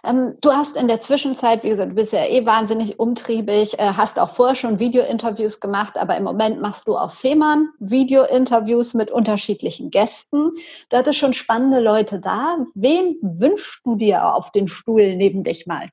Ähm, 0.03 0.35
du 0.41 0.51
hast 0.51 0.77
in 0.77 0.87
der 0.87 1.01
Zwischenzeit, 1.01 1.63
wie 1.63 1.69
gesagt, 1.69 1.91
du 1.91 1.95
bist 1.95 2.13
ja 2.13 2.25
eh 2.25 2.45
wahnsinnig 2.45 2.99
umtriebig, 2.99 3.77
äh, 3.77 3.93
hast 3.97 4.17
auch 4.17 4.29
vorher 4.29 4.55
schon 4.55 4.79
Video-Interviews 4.79 5.59
gemacht, 5.59 5.97
aber 5.97 6.15
im 6.15 6.23
Moment 6.23 6.61
machst 6.61 6.87
du 6.87 6.95
auf 6.95 7.15
Fehmarn 7.15 7.69
Video-Interviews 7.79 8.93
mit 8.93 9.11
unterschiedlichen 9.11 9.89
Gästen. 9.89 10.51
Du 10.89 10.97
hattest 10.97 11.19
schon 11.19 11.33
spannende 11.33 11.81
Leute 11.81 12.19
da. 12.19 12.65
Wen 12.75 13.17
wünschst 13.21 13.85
du 13.85 13.95
dir 13.95 14.33
auf 14.33 14.51
den 14.51 14.67
Stuhl 14.67 15.15
neben 15.15 15.43
dich 15.43 15.67
mal? 15.67 15.89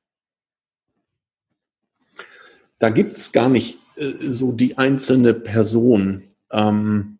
Da 2.79 2.89
gibt 2.89 3.17
es 3.17 3.31
gar 3.31 3.49
nicht 3.49 3.79
äh, 3.97 4.13
so 4.29 4.51
die 4.51 4.77
einzelne 4.77 5.33
Person. 5.33 6.23
Ähm, 6.51 7.19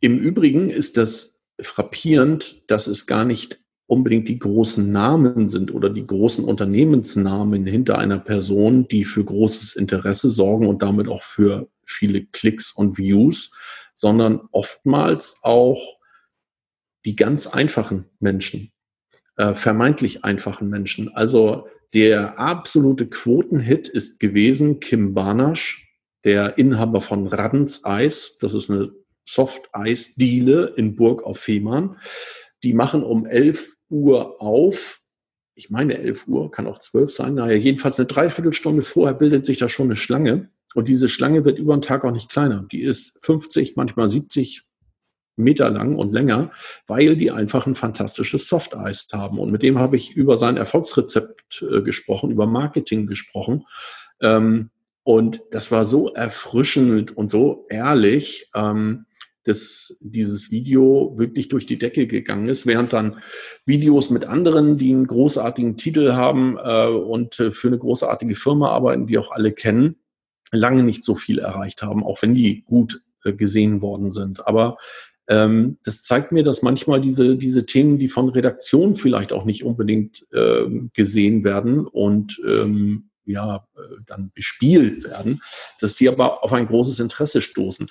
Im 0.00 0.18
Übrigen 0.18 0.70
ist 0.70 0.96
das 0.96 1.40
frappierend, 1.60 2.70
dass 2.70 2.86
es 2.86 3.06
gar 3.06 3.24
nicht 3.24 3.63
unbedingt 3.86 4.28
die 4.28 4.38
großen 4.38 4.90
Namen 4.90 5.48
sind 5.48 5.72
oder 5.72 5.90
die 5.90 6.06
großen 6.06 6.44
Unternehmensnamen 6.44 7.66
hinter 7.66 7.98
einer 7.98 8.18
Person, 8.18 8.88
die 8.88 9.04
für 9.04 9.24
großes 9.24 9.76
Interesse 9.76 10.30
sorgen 10.30 10.66
und 10.66 10.82
damit 10.82 11.08
auch 11.08 11.22
für 11.22 11.68
viele 11.84 12.24
Klicks 12.24 12.72
und 12.72 12.96
Views, 12.96 13.52
sondern 13.94 14.40
oftmals 14.52 15.38
auch 15.42 15.98
die 17.04 17.16
ganz 17.16 17.46
einfachen 17.46 18.06
Menschen, 18.18 18.72
äh, 19.36 19.54
vermeintlich 19.54 20.24
einfachen 20.24 20.70
Menschen. 20.70 21.14
Also 21.14 21.68
der 21.92 22.38
absolute 22.38 23.06
Quotenhit 23.06 23.88
ist 23.88 24.18
gewesen 24.18 24.80
Kim 24.80 25.14
Barnasch, 25.14 25.86
der 26.24 26.56
Inhaber 26.56 27.00
von 27.00 27.26
Radens 27.26 27.84
Eis. 27.84 28.38
Das 28.40 28.54
ist 28.54 28.70
eine 28.70 28.92
Soft-Eis-Diele 29.26 30.74
in 30.76 30.96
Burg 30.96 31.22
auf 31.22 31.38
Fehmarn. 31.38 31.98
Die 32.64 32.72
machen 32.72 33.02
um 33.02 33.26
11 33.26 33.74
Uhr 33.90 34.40
auf. 34.40 35.00
Ich 35.54 35.70
meine 35.70 35.98
11 35.98 36.26
Uhr, 36.26 36.50
kann 36.50 36.66
auch 36.66 36.78
12 36.78 37.12
sein. 37.12 37.34
Naja, 37.34 37.56
jedenfalls 37.56 37.98
eine 37.98 38.06
Dreiviertelstunde 38.06 38.82
vorher 38.82 39.14
bildet 39.14 39.44
sich 39.44 39.58
da 39.58 39.68
schon 39.68 39.86
eine 39.86 39.96
Schlange. 39.96 40.50
Und 40.74 40.88
diese 40.88 41.08
Schlange 41.08 41.44
wird 41.44 41.58
über 41.58 41.76
den 41.76 41.82
Tag 41.82 42.04
auch 42.04 42.10
nicht 42.10 42.30
kleiner. 42.30 42.66
Die 42.72 42.82
ist 42.82 43.24
50, 43.24 43.76
manchmal 43.76 44.08
70 44.08 44.64
Meter 45.36 45.68
lang 45.68 45.96
und 45.96 46.12
länger, 46.12 46.52
weil 46.86 47.16
die 47.16 47.30
einfach 47.30 47.66
ein 47.66 47.74
fantastisches 47.74 48.48
Softeis 48.48 49.06
haben. 49.12 49.38
Und 49.38 49.52
mit 49.52 49.62
dem 49.62 49.78
habe 49.78 49.96
ich 49.96 50.16
über 50.16 50.36
sein 50.38 50.56
Erfolgsrezept 50.56 51.62
äh, 51.62 51.82
gesprochen, 51.82 52.30
über 52.30 52.46
Marketing 52.46 53.06
gesprochen. 53.06 53.64
Ähm, 54.20 54.70
und 55.02 55.42
das 55.50 55.70
war 55.70 55.84
so 55.84 56.12
erfrischend 56.14 57.16
und 57.16 57.28
so 57.28 57.66
ehrlich. 57.68 58.48
Ähm, 58.54 59.06
dass 59.44 59.98
dieses 60.00 60.50
Video 60.50 61.14
wirklich 61.16 61.48
durch 61.48 61.66
die 61.66 61.78
Decke 61.78 62.06
gegangen 62.06 62.48
ist, 62.48 62.66
während 62.66 62.92
dann 62.92 63.18
Videos 63.66 64.10
mit 64.10 64.24
anderen, 64.24 64.78
die 64.78 64.92
einen 64.92 65.06
großartigen 65.06 65.76
Titel 65.76 66.12
haben 66.12 66.58
äh, 66.62 66.88
und 66.88 67.38
äh, 67.40 67.50
für 67.50 67.68
eine 67.68 67.78
großartige 67.78 68.34
Firma 68.34 68.70
arbeiten, 68.70 69.06
die 69.06 69.18
auch 69.18 69.30
alle 69.30 69.52
kennen, 69.52 69.96
lange 70.50 70.82
nicht 70.82 71.04
so 71.04 71.14
viel 71.14 71.38
erreicht 71.38 71.82
haben, 71.82 72.02
auch 72.04 72.22
wenn 72.22 72.34
die 72.34 72.62
gut 72.62 73.02
äh, 73.24 73.32
gesehen 73.32 73.82
worden 73.82 74.12
sind. 74.12 74.46
Aber 74.46 74.78
ähm, 75.28 75.78
das 75.84 76.04
zeigt 76.04 76.32
mir, 76.32 76.42
dass 76.42 76.62
manchmal 76.62 77.00
diese, 77.00 77.36
diese 77.36 77.66
Themen, 77.66 77.98
die 77.98 78.08
von 78.08 78.28
Redaktion 78.28 78.94
vielleicht 78.94 79.32
auch 79.32 79.44
nicht 79.44 79.64
unbedingt 79.64 80.26
äh, 80.32 80.66
gesehen 80.92 81.44
werden 81.44 81.86
und 81.86 82.40
ähm, 82.46 83.10
ja, 83.26 83.66
äh, 83.76 83.80
dann 84.06 84.32
bespielt 84.34 85.04
werden, 85.04 85.42
dass 85.80 85.94
die 85.94 86.08
aber 86.08 86.44
auf 86.44 86.52
ein 86.52 86.66
großes 86.66 87.00
Interesse 87.00 87.40
stoßen 87.40 87.88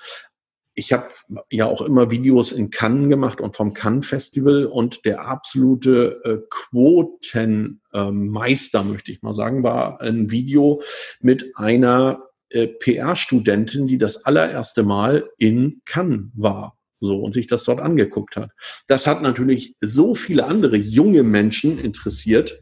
ich 0.76 0.94
habe 0.94 1.10
ja 1.50 1.66
auch 1.66 1.82
immer 1.82 2.12
Videos 2.12 2.52
in 2.52 2.70
Cannes 2.70 3.10
gemacht 3.10 3.42
und 3.42 3.56
vom 3.56 3.74
Cannes 3.74 4.06
Festival 4.08 4.66
und 4.66 5.06
der 5.06 5.28
absolute 5.28 6.22
äh, 6.24 6.38
Quotenmeister, 6.50 8.80
äh, 8.80 8.84
möchte 8.84 9.12
ich 9.12 9.22
mal 9.22 9.34
sagen, 9.34 9.64
war 9.64 10.00
ein 10.02 10.32
Video 10.32 10.82
mit 11.22 11.52
einer 11.56 12.24
äh, 12.50 12.68
PR-Studentin, 12.68 13.88
die 13.88 13.98
das 13.98 14.26
allererste 14.26 14.84
Mal 14.84 15.30
in 15.38 15.82
Cannes 15.86 16.32
war. 16.36 16.78
So, 17.00 17.20
und 17.20 17.34
sich 17.34 17.48
das 17.48 17.64
dort 17.66 17.82
angeguckt 17.82 18.38
hat. 18.38 18.52
Das 18.88 19.08
hat 19.08 19.22
natürlich 19.22 19.76
so 19.82 20.16
viele 20.16 20.46
andere 20.46 20.78
junge 20.78 21.24
Menschen 21.24 21.78
interessiert, 21.78 22.62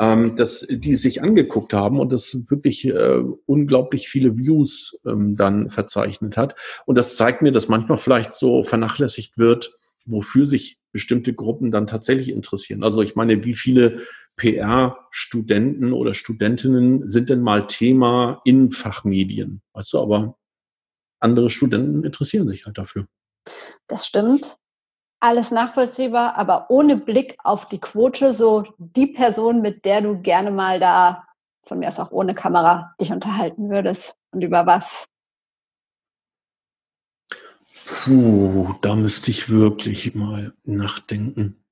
ähm, 0.00 0.36
dass 0.36 0.66
die 0.68 0.96
sich 0.96 1.22
angeguckt 1.22 1.72
haben 1.72 2.00
und 2.00 2.12
das 2.12 2.48
wirklich 2.48 2.86
äh, 2.86 3.22
unglaublich 3.46 4.08
viele 4.08 4.36
Views 4.36 5.00
ähm, 5.06 5.36
dann 5.36 5.70
verzeichnet 5.70 6.36
hat. 6.36 6.56
Und 6.84 6.98
das 6.98 7.16
zeigt 7.16 7.42
mir, 7.42 7.52
dass 7.52 7.68
manchmal 7.68 7.98
vielleicht 7.98 8.34
so 8.34 8.64
vernachlässigt 8.64 9.38
wird, 9.38 9.78
wofür 10.04 10.46
sich 10.46 10.78
bestimmte 10.92 11.32
Gruppen 11.32 11.70
dann 11.70 11.86
tatsächlich 11.86 12.30
interessieren. 12.30 12.82
Also 12.82 13.02
ich 13.02 13.14
meine, 13.14 13.44
wie 13.44 13.54
viele 13.54 14.02
PR-Studenten 14.36 15.92
oder 15.92 16.14
Studentinnen 16.14 17.08
sind 17.08 17.30
denn 17.30 17.40
mal 17.40 17.66
Thema 17.66 18.40
in 18.44 18.72
Fachmedien? 18.72 19.62
Weißt 19.74 19.92
du, 19.92 20.00
aber 20.00 20.36
andere 21.20 21.50
Studenten 21.50 22.04
interessieren 22.04 22.48
sich 22.48 22.66
halt 22.66 22.78
dafür. 22.78 23.06
Das 23.86 24.06
stimmt 24.06 24.56
alles 25.20 25.50
nachvollziehbar, 25.50 26.36
aber 26.36 26.70
ohne 26.70 26.96
Blick 26.96 27.36
auf 27.42 27.68
die 27.68 27.80
Quote, 27.80 28.32
so 28.32 28.64
die 28.78 29.06
Person, 29.06 29.62
mit 29.62 29.84
der 29.84 30.02
du 30.02 30.20
gerne 30.20 30.50
mal 30.50 30.78
da, 30.78 31.26
von 31.62 31.78
mir 31.78 31.88
aus 31.88 31.98
auch 31.98 32.10
ohne 32.10 32.34
Kamera, 32.34 32.94
dich 33.00 33.10
unterhalten 33.10 33.70
würdest 33.70 34.16
und 34.32 34.42
über 34.42 34.66
was? 34.66 35.06
Puh, 37.86 38.74
da 38.80 38.96
müsste 38.96 39.30
ich 39.30 39.50
wirklich 39.50 40.14
mal 40.14 40.54
nachdenken. 40.64 41.64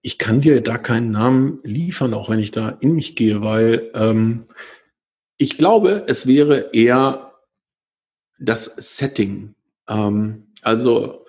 Ich 0.00 0.18
kann 0.18 0.40
dir 0.40 0.62
da 0.62 0.78
keinen 0.78 1.10
Namen 1.10 1.60
liefern, 1.64 2.14
auch 2.14 2.30
wenn 2.30 2.38
ich 2.38 2.50
da 2.50 2.68
in 2.68 2.92
mich 2.94 3.16
gehe, 3.16 3.42
weil 3.42 3.90
ähm, 3.94 4.46
ich 5.38 5.58
glaube, 5.58 6.04
es 6.08 6.26
wäre 6.26 6.70
eher 6.72 7.34
das 8.38 8.64
Setting. 8.64 9.54
Ähm, 9.88 10.47
also 10.62 11.24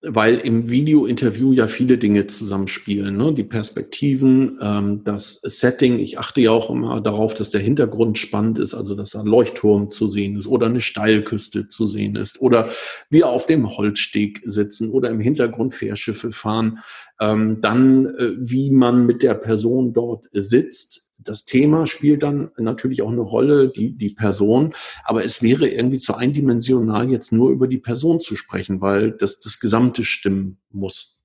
weil 0.00 0.36
im 0.36 0.70
Video-Interview 0.70 1.52
ja 1.52 1.66
viele 1.66 1.98
Dinge 1.98 2.28
zusammenspielen. 2.28 3.16
Ne? 3.16 3.34
Die 3.34 3.42
Perspektiven, 3.42 4.56
ähm, 4.62 5.02
das 5.04 5.40
Setting. 5.42 5.98
Ich 5.98 6.20
achte 6.20 6.40
ja 6.40 6.52
auch 6.52 6.70
immer 6.70 7.00
darauf, 7.00 7.34
dass 7.34 7.50
der 7.50 7.60
Hintergrund 7.60 8.16
spannend 8.16 8.60
ist, 8.60 8.74
also 8.74 8.94
dass 8.94 9.16
ein 9.16 9.26
Leuchtturm 9.26 9.90
zu 9.90 10.06
sehen 10.06 10.36
ist 10.36 10.46
oder 10.46 10.66
eine 10.66 10.80
Steilküste 10.80 11.66
zu 11.66 11.88
sehen 11.88 12.14
ist 12.14 12.40
oder 12.40 12.70
wir 13.10 13.28
auf 13.28 13.46
dem 13.46 13.76
Holzsteg 13.76 14.40
sitzen 14.44 14.90
oder 14.90 15.10
im 15.10 15.18
Hintergrund 15.18 15.74
Fährschiffe 15.74 16.30
fahren. 16.30 16.78
Ähm, 17.20 17.60
dann, 17.60 18.06
äh, 18.06 18.34
wie 18.38 18.70
man 18.70 19.04
mit 19.04 19.24
der 19.24 19.34
Person 19.34 19.94
dort 19.94 20.26
sitzt, 20.32 21.07
das 21.18 21.44
Thema 21.44 21.86
spielt 21.86 22.22
dann 22.22 22.50
natürlich 22.56 23.02
auch 23.02 23.10
eine 23.10 23.20
Rolle, 23.20 23.68
die, 23.68 23.92
die 23.92 24.10
Person, 24.10 24.74
aber 25.04 25.24
es 25.24 25.42
wäre 25.42 25.68
irgendwie 25.68 25.98
zu 25.98 26.14
eindimensional, 26.14 27.10
jetzt 27.10 27.32
nur 27.32 27.50
über 27.50 27.68
die 27.68 27.78
Person 27.78 28.20
zu 28.20 28.36
sprechen, 28.36 28.80
weil 28.80 29.12
das, 29.12 29.38
das 29.40 29.60
Gesamte 29.60 30.04
stimmen 30.04 30.58
muss. 30.70 31.18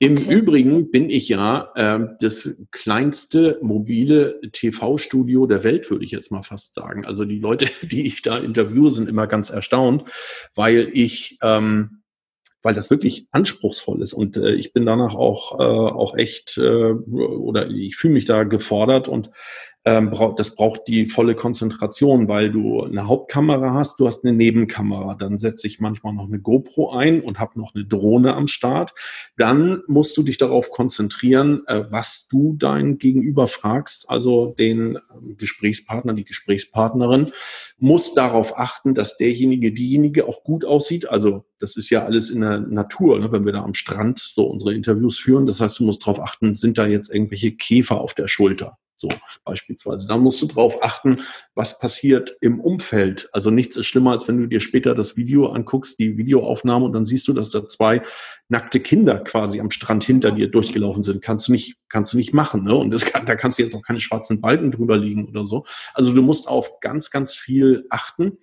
Im 0.00 0.16
okay. 0.16 0.34
Übrigen 0.34 0.90
bin 0.90 1.10
ich 1.10 1.28
ja 1.28 1.72
äh, 1.74 2.06
das 2.20 2.56
kleinste 2.70 3.58
mobile 3.62 4.40
TV-Studio 4.52 5.46
der 5.46 5.64
Welt, 5.64 5.90
würde 5.90 6.04
ich 6.04 6.12
jetzt 6.12 6.30
mal 6.30 6.42
fast 6.42 6.74
sagen. 6.74 7.04
Also 7.04 7.24
die 7.24 7.40
Leute, 7.40 7.68
die 7.82 8.06
ich 8.06 8.22
da 8.22 8.38
interviewe, 8.38 8.90
sind 8.90 9.08
immer 9.08 9.26
ganz 9.26 9.50
erstaunt, 9.50 10.04
weil 10.54 10.88
ich 10.92 11.38
ähm, 11.42 11.97
weil 12.62 12.74
das 12.74 12.90
wirklich 12.90 13.26
anspruchsvoll 13.30 14.02
ist. 14.02 14.12
Und 14.12 14.36
äh, 14.36 14.52
ich 14.52 14.72
bin 14.72 14.84
danach 14.84 15.14
auch, 15.14 15.58
äh, 15.58 15.62
auch 15.62 16.16
echt, 16.16 16.58
äh, 16.58 16.92
oder 16.92 17.68
ich 17.68 17.96
fühle 17.96 18.14
mich 18.14 18.24
da 18.24 18.44
gefordert 18.44 19.08
und 19.08 19.30
das 20.36 20.54
braucht 20.54 20.88
die 20.88 21.08
volle 21.08 21.34
Konzentration, 21.34 22.28
weil 22.28 22.50
du 22.50 22.82
eine 22.82 23.06
Hauptkamera 23.06 23.74
hast, 23.74 24.00
du 24.00 24.06
hast 24.06 24.24
eine 24.24 24.36
Nebenkamera. 24.36 25.14
Dann 25.14 25.38
setze 25.38 25.66
ich 25.66 25.80
manchmal 25.80 26.14
noch 26.14 26.26
eine 26.26 26.38
GoPro 26.40 26.90
ein 26.90 27.20
und 27.20 27.38
habe 27.38 27.58
noch 27.58 27.74
eine 27.74 27.84
Drohne 27.84 28.34
am 28.34 28.48
Start. 28.48 28.94
Dann 29.36 29.82
musst 29.86 30.16
du 30.16 30.22
dich 30.22 30.36
darauf 30.36 30.70
konzentrieren, 30.70 31.62
äh, 31.66 31.84
was 31.90 32.28
du 32.28 32.54
dein 32.58 32.98
Gegenüber 32.98 33.46
fragst, 33.46 34.10
also 34.10 34.54
den 34.58 34.98
ähm, 35.14 35.36
Gesprächspartner, 35.36 36.14
die 36.14 36.24
Gesprächspartnerin, 36.24 37.32
muss 37.78 38.14
darauf 38.14 38.58
achten, 38.58 38.94
dass 38.94 39.16
derjenige, 39.16 39.72
diejenige 39.72 40.26
auch 40.26 40.42
gut 40.42 40.64
aussieht. 40.64 41.08
Also 41.08 41.44
das 41.58 41.76
ist 41.76 41.90
ja 41.90 42.04
alles 42.04 42.30
in 42.30 42.40
der 42.40 42.60
Natur, 42.60 43.18
ne, 43.18 43.32
wenn 43.32 43.44
wir 43.44 43.52
da 43.52 43.62
am 43.62 43.74
Strand 43.74 44.18
so 44.18 44.44
unsere 44.46 44.74
Interviews 44.74 45.18
führen. 45.18 45.46
Das 45.46 45.60
heißt, 45.60 45.78
du 45.78 45.84
musst 45.84 46.02
darauf 46.02 46.20
achten, 46.20 46.54
sind 46.54 46.78
da 46.78 46.86
jetzt 46.86 47.12
irgendwelche 47.12 47.52
Käfer 47.52 48.00
auf 48.00 48.14
der 48.14 48.28
Schulter? 48.28 48.78
So 49.00 49.08
beispielsweise. 49.44 50.08
Da 50.08 50.16
musst 50.16 50.42
du 50.42 50.46
drauf 50.46 50.82
achten, 50.82 51.20
was 51.54 51.78
passiert 51.78 52.36
im 52.40 52.60
Umfeld. 52.60 53.28
Also 53.32 53.50
nichts 53.50 53.76
ist 53.76 53.86
schlimmer, 53.86 54.10
als 54.10 54.26
wenn 54.26 54.38
du 54.38 54.46
dir 54.46 54.60
später 54.60 54.94
das 54.96 55.16
Video 55.16 55.46
anguckst, 55.46 56.00
die 56.00 56.16
Videoaufnahme, 56.16 56.84
und 56.84 56.92
dann 56.92 57.06
siehst 57.06 57.28
du, 57.28 57.32
dass 57.32 57.50
da 57.50 57.68
zwei 57.68 58.02
nackte 58.48 58.80
Kinder 58.80 59.20
quasi 59.20 59.60
am 59.60 59.70
Strand 59.70 60.02
hinter 60.02 60.32
dir 60.32 60.50
durchgelaufen 60.50 61.04
sind. 61.04 61.22
Kannst 61.22 61.46
du 61.46 61.52
nicht, 61.52 61.76
kannst 61.88 62.12
du 62.12 62.16
nicht 62.16 62.34
machen. 62.34 62.64
Ne? 62.64 62.74
Und 62.74 62.90
das 62.90 63.04
kann, 63.04 63.24
da 63.24 63.36
kannst 63.36 63.60
du 63.60 63.62
jetzt 63.62 63.74
auch 63.76 63.82
keine 63.82 64.00
schwarzen 64.00 64.40
Balken 64.40 64.72
drüber 64.72 64.96
liegen 64.96 65.28
oder 65.28 65.44
so. 65.44 65.64
Also 65.94 66.12
du 66.12 66.20
musst 66.20 66.48
auf 66.48 66.80
ganz, 66.80 67.12
ganz 67.12 67.34
viel 67.34 67.86
achten 67.90 68.38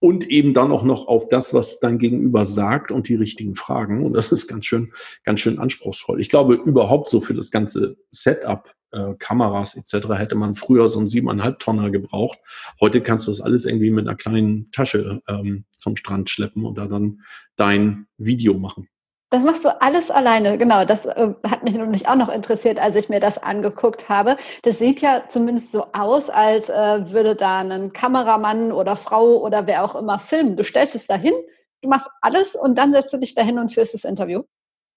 und 0.00 0.28
eben 0.28 0.54
dann 0.54 0.72
auch 0.72 0.82
noch 0.82 1.06
auf 1.06 1.28
das, 1.28 1.54
was 1.54 1.78
dein 1.78 1.98
Gegenüber 1.98 2.44
sagt 2.44 2.90
und 2.90 3.08
die 3.08 3.14
richtigen 3.14 3.54
Fragen. 3.54 4.04
Und 4.04 4.14
das 4.14 4.32
ist 4.32 4.48
ganz 4.48 4.64
schön, 4.64 4.92
ganz 5.24 5.40
schön 5.40 5.60
anspruchsvoll. 5.60 6.20
Ich 6.20 6.30
glaube, 6.30 6.54
überhaupt 6.54 7.10
so 7.10 7.20
für 7.20 7.34
das 7.34 7.50
ganze 7.50 7.96
Setup 8.10 8.74
äh, 8.92 9.14
Kameras 9.18 9.76
etc. 9.76 10.08
hätte 10.10 10.34
man 10.34 10.54
früher 10.54 10.88
so 10.88 10.98
einen 10.98 11.08
siebeneinhalb 11.08 11.58
Tonner 11.58 11.90
gebraucht. 11.90 12.38
Heute 12.80 13.00
kannst 13.00 13.26
du 13.26 13.30
das 13.30 13.40
alles 13.40 13.64
irgendwie 13.64 13.90
mit 13.90 14.06
einer 14.06 14.16
kleinen 14.16 14.70
Tasche 14.72 15.20
ähm, 15.28 15.64
zum 15.76 15.96
Strand 15.96 16.30
schleppen 16.30 16.64
und 16.64 16.78
da 16.78 16.86
dann 16.86 17.20
dein 17.56 18.06
Video 18.18 18.54
machen. 18.54 18.88
Das 19.32 19.44
machst 19.44 19.64
du 19.64 19.80
alles 19.80 20.10
alleine, 20.10 20.58
genau. 20.58 20.84
Das 20.84 21.06
äh, 21.06 21.32
hat 21.48 21.62
mich 21.62 21.74
nämlich 21.74 22.08
auch 22.08 22.16
noch 22.16 22.28
interessiert, 22.28 22.80
als 22.80 22.96
ich 22.96 23.08
mir 23.08 23.20
das 23.20 23.38
angeguckt 23.38 24.08
habe. 24.08 24.36
Das 24.62 24.78
sieht 24.78 25.00
ja 25.00 25.22
zumindest 25.28 25.70
so 25.70 25.84
aus, 25.92 26.30
als 26.30 26.68
äh, 26.68 27.12
würde 27.12 27.36
da 27.36 27.60
ein 27.60 27.92
Kameramann 27.92 28.72
oder 28.72 28.96
Frau 28.96 29.38
oder 29.40 29.68
wer 29.68 29.84
auch 29.84 29.94
immer 29.94 30.18
filmen. 30.18 30.56
Du 30.56 30.64
stellst 30.64 30.96
es 30.96 31.06
dahin, 31.06 31.34
du 31.80 31.88
machst 31.88 32.08
alles 32.22 32.56
und 32.56 32.76
dann 32.76 32.92
setzt 32.92 33.12
du 33.12 33.18
dich 33.18 33.36
dahin 33.36 33.60
und 33.60 33.72
führst 33.72 33.94
das 33.94 34.04
Interview. 34.04 34.42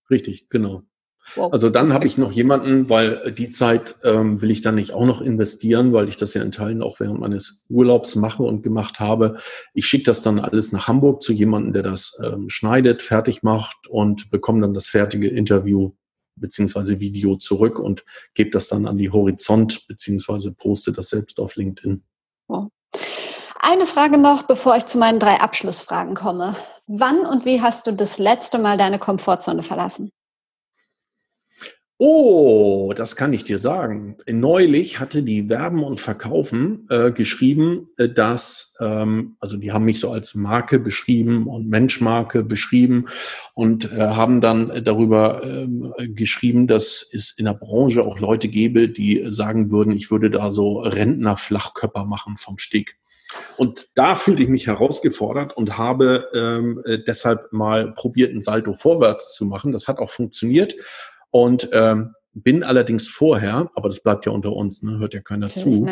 Richtig, 0.10 0.50
genau. 0.50 0.82
Wow. 1.36 1.52
Also 1.52 1.70
dann 1.70 1.94
habe 1.94 2.06
ich 2.06 2.18
noch 2.18 2.32
jemanden, 2.32 2.90
weil 2.90 3.32
die 3.32 3.50
Zeit 3.50 3.96
ähm, 4.04 4.42
will 4.42 4.52
ich 4.52 4.62
dann 4.62 4.76
nicht 4.76 4.94
auch 4.94 5.06
noch 5.06 5.22
investieren, 5.22 5.94
weil 5.94 6.10
ich 6.10 6.18
das 6.18 6.34
ja 6.34 6.42
in 6.42 6.52
Teilen 6.52 6.82
auch 6.82 7.00
während 7.00 7.20
meines 7.20 7.66
Urlaubs 7.70 8.16
mache 8.16 8.44
und 8.44 8.62
gemacht 8.62 9.00
habe. 9.00 9.38
Ich 9.74 9.86
schicke 9.88 10.06
das 10.06 10.22
dann 10.22 10.40
alles 10.40 10.72
nach 10.72 10.88
Hamburg 10.88 11.24
zu 11.24 11.34
jemandem, 11.34 11.74
der 11.74 11.84
das 11.84 12.20
ähm, 12.24 12.50
schneidet, 12.50 13.02
fertig 13.02 13.42
macht 13.44 13.88
und 13.88 14.30
bekomme 14.32 14.62
dann 14.62 14.74
das 14.74 14.88
fertige 14.88 15.30
Interview 15.30 15.92
beziehungsweise 16.36 17.00
Video 17.00 17.36
zurück 17.36 17.80
und 17.80 18.04
gebe 18.34 18.50
das 18.50 18.68
dann 18.68 18.88
an 18.88 18.98
die 18.98 19.12
Horizont 19.12 19.88
beziehungsweise 19.88 20.52
poste 20.52 20.92
das 20.92 21.10
selbst 21.10 21.40
auf 21.40 21.56
LinkedIn. 21.56 22.04
Wow. 22.48 22.70
Eine 23.60 23.86
Frage 23.86 24.18
noch, 24.18 24.44
bevor 24.44 24.76
ich 24.76 24.88
zu 24.88 24.98
meinen 24.98 25.20
drei 25.20 25.40
Abschlussfragen 25.40 26.16
komme. 26.16 26.56
Wann 26.88 27.26
und 27.26 27.46
wie 27.46 27.62
hast 27.62 27.88
du 27.88 27.94
das 27.94 28.18
letzte 28.18 28.60
Mal 28.60 28.78
deine 28.78 29.00
Komfortzone 29.00 29.64
verlassen? 29.64 30.12
Oh, 32.06 32.92
das 32.94 33.16
kann 33.16 33.32
ich 33.32 33.46
dir 33.46 33.60
sagen. 33.60 34.18
Neulich 34.28 35.00
hatte 35.00 35.24
die 35.24 35.48
Werben 35.48 35.86
und 35.86 36.02
Verkaufen 36.02 36.86
äh, 36.90 37.14
geschrieben, 37.14 37.88
äh, 37.96 38.10
dass, 38.10 38.76
ähm, 38.82 39.38
also 39.40 39.56
die 39.56 39.72
haben 39.72 39.86
mich 39.86 40.02
so 40.02 40.12
als 40.12 40.36
Marke 40.36 40.82
beschrieben 40.82 41.48
und 41.48 41.70
Menschmarke 41.70 42.44
beschrieben 42.44 43.06
und 43.54 43.90
äh, 43.94 44.00
haben 44.00 44.42
dann 44.42 44.84
darüber 44.84 45.44
ähm, 45.46 45.94
geschrieben, 45.98 46.68
dass 46.68 47.08
es 47.10 47.34
in 47.38 47.46
der 47.46 47.54
Branche 47.54 48.04
auch 48.04 48.20
Leute 48.20 48.50
gäbe, 48.50 48.90
die 48.90 49.28
sagen 49.30 49.72
würden, 49.72 49.94
ich 49.94 50.12
würde 50.12 50.30
da 50.30 50.52
so 50.52 50.80
Rentner-Flachkörper 50.80 52.04
machen 52.04 52.36
vom 52.36 52.58
Steg. 52.58 52.98
Und 53.58 53.88
da 53.96 54.16
fühlte 54.16 54.44
ich 54.44 54.50
mich 54.50 54.68
herausgefordert 54.68 55.56
und 55.56 55.78
habe 55.78 56.28
ähm, 56.34 56.82
äh, 56.86 57.00
deshalb 57.00 57.52
mal 57.54 57.94
probiert, 57.94 58.34
ein 58.34 58.42
Salto 58.42 58.74
vorwärts 58.74 59.36
zu 59.36 59.46
machen. 59.46 59.72
Das 59.72 59.88
hat 59.88 60.00
auch 60.00 60.10
funktioniert. 60.10 60.76
Und 61.34 61.68
ähm, 61.72 62.14
bin 62.34 62.64
allerdings 62.64 63.08
vorher, 63.08 63.72
aber 63.74 63.90
das 63.90 64.02
bleibt 64.02 64.28
ja 64.28 64.32
unter 64.32 64.54
uns, 64.54 64.84
ne, 64.84 65.00
hört 65.00 65.16
ja 65.16 65.22
keiner 65.22 65.50
zu, 65.50 65.88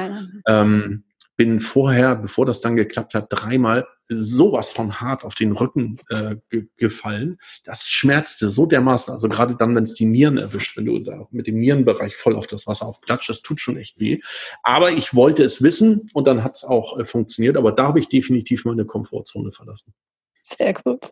ähm, 0.48 1.04
bin 1.36 1.60
vorher, 1.60 2.16
bevor 2.16 2.46
das 2.46 2.62
dann 2.62 2.76
geklappt 2.76 3.16
hat, 3.16 3.26
dreimal 3.30 3.88
sowas 4.08 4.70
von 4.70 5.02
hart 5.02 5.24
auf 5.24 5.34
den 5.34 5.54
Rücken 5.54 5.98
äh, 6.10 6.36
ge 6.50 6.68
gefallen. 6.78 7.40
Das 7.64 7.88
schmerzte 7.90 8.52
so 8.52 8.68
dermaßen, 8.68 9.12
also 9.12 9.30
gerade 9.30 9.56
dann, 9.56 9.76
wenn 9.76 9.86
es 9.86 9.96
die 9.96 10.06
Nieren 10.06 10.38
erwischt, 10.38 10.78
wenn 10.78 10.86
du 10.86 11.00
da 11.00 11.28
mit 11.32 11.48
dem 11.48 11.60
Nierenbereich 11.60 12.16
voll 12.16 12.36
auf 12.36 12.46
das 12.46 12.68
Wasser 12.68 12.86
aufklatscht, 12.86 13.30
das 13.30 13.42
tut 13.42 13.60
schon 13.60 13.78
echt 13.78 14.00
weh. 14.00 14.20
Aber 14.62 14.92
ich 14.92 15.16
wollte 15.16 15.44
es 15.44 15.64
wissen 15.64 16.12
und 16.14 16.28
dann 16.28 16.44
hat 16.44 16.58
es 16.58 16.64
auch 16.64 17.00
äh, 17.00 17.06
funktioniert. 17.06 17.58
Aber 17.58 17.72
da 17.72 17.88
habe 17.88 17.98
ich 17.98 18.10
definitiv 18.10 18.66
meine 18.66 18.86
Komfortzone 18.86 19.52
verlassen. 19.52 19.96
Sehr 20.44 20.74
gut. 20.74 21.10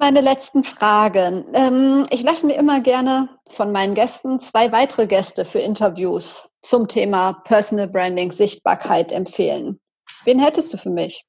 Meine 0.00 0.22
letzten 0.22 0.64
Fragen. 0.64 1.44
Ähm, 1.52 2.06
ich 2.08 2.22
lasse 2.22 2.46
mir 2.46 2.54
immer 2.54 2.80
gerne 2.80 3.28
von 3.50 3.70
meinen 3.70 3.94
Gästen 3.94 4.40
zwei 4.40 4.72
weitere 4.72 5.06
Gäste 5.06 5.44
für 5.44 5.58
Interviews 5.58 6.48
zum 6.62 6.88
Thema 6.88 7.34
Personal 7.44 7.86
Branding, 7.86 8.32
Sichtbarkeit 8.32 9.12
empfehlen. 9.12 9.78
Wen 10.24 10.40
hättest 10.40 10.72
du 10.72 10.78
für 10.78 10.88
mich? 10.88 11.26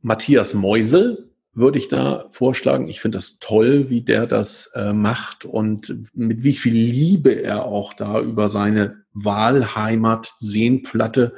Matthias 0.00 0.54
Meusel 0.54 1.30
würde 1.56 1.78
ich 1.78 1.88
da 1.88 2.26
vorschlagen. 2.30 2.86
Ich 2.86 3.00
finde 3.00 3.16
das 3.16 3.38
toll, 3.38 3.88
wie 3.88 4.02
der 4.02 4.26
das 4.26 4.70
äh, 4.74 4.92
macht 4.92 5.46
und 5.46 5.96
mit 6.12 6.44
wie 6.44 6.52
viel 6.52 6.74
Liebe 6.74 7.32
er 7.42 7.64
auch 7.64 7.94
da 7.94 8.20
über 8.20 8.50
seine 8.50 9.04
Wahlheimat 9.14 10.30
Seenplatte 10.36 11.34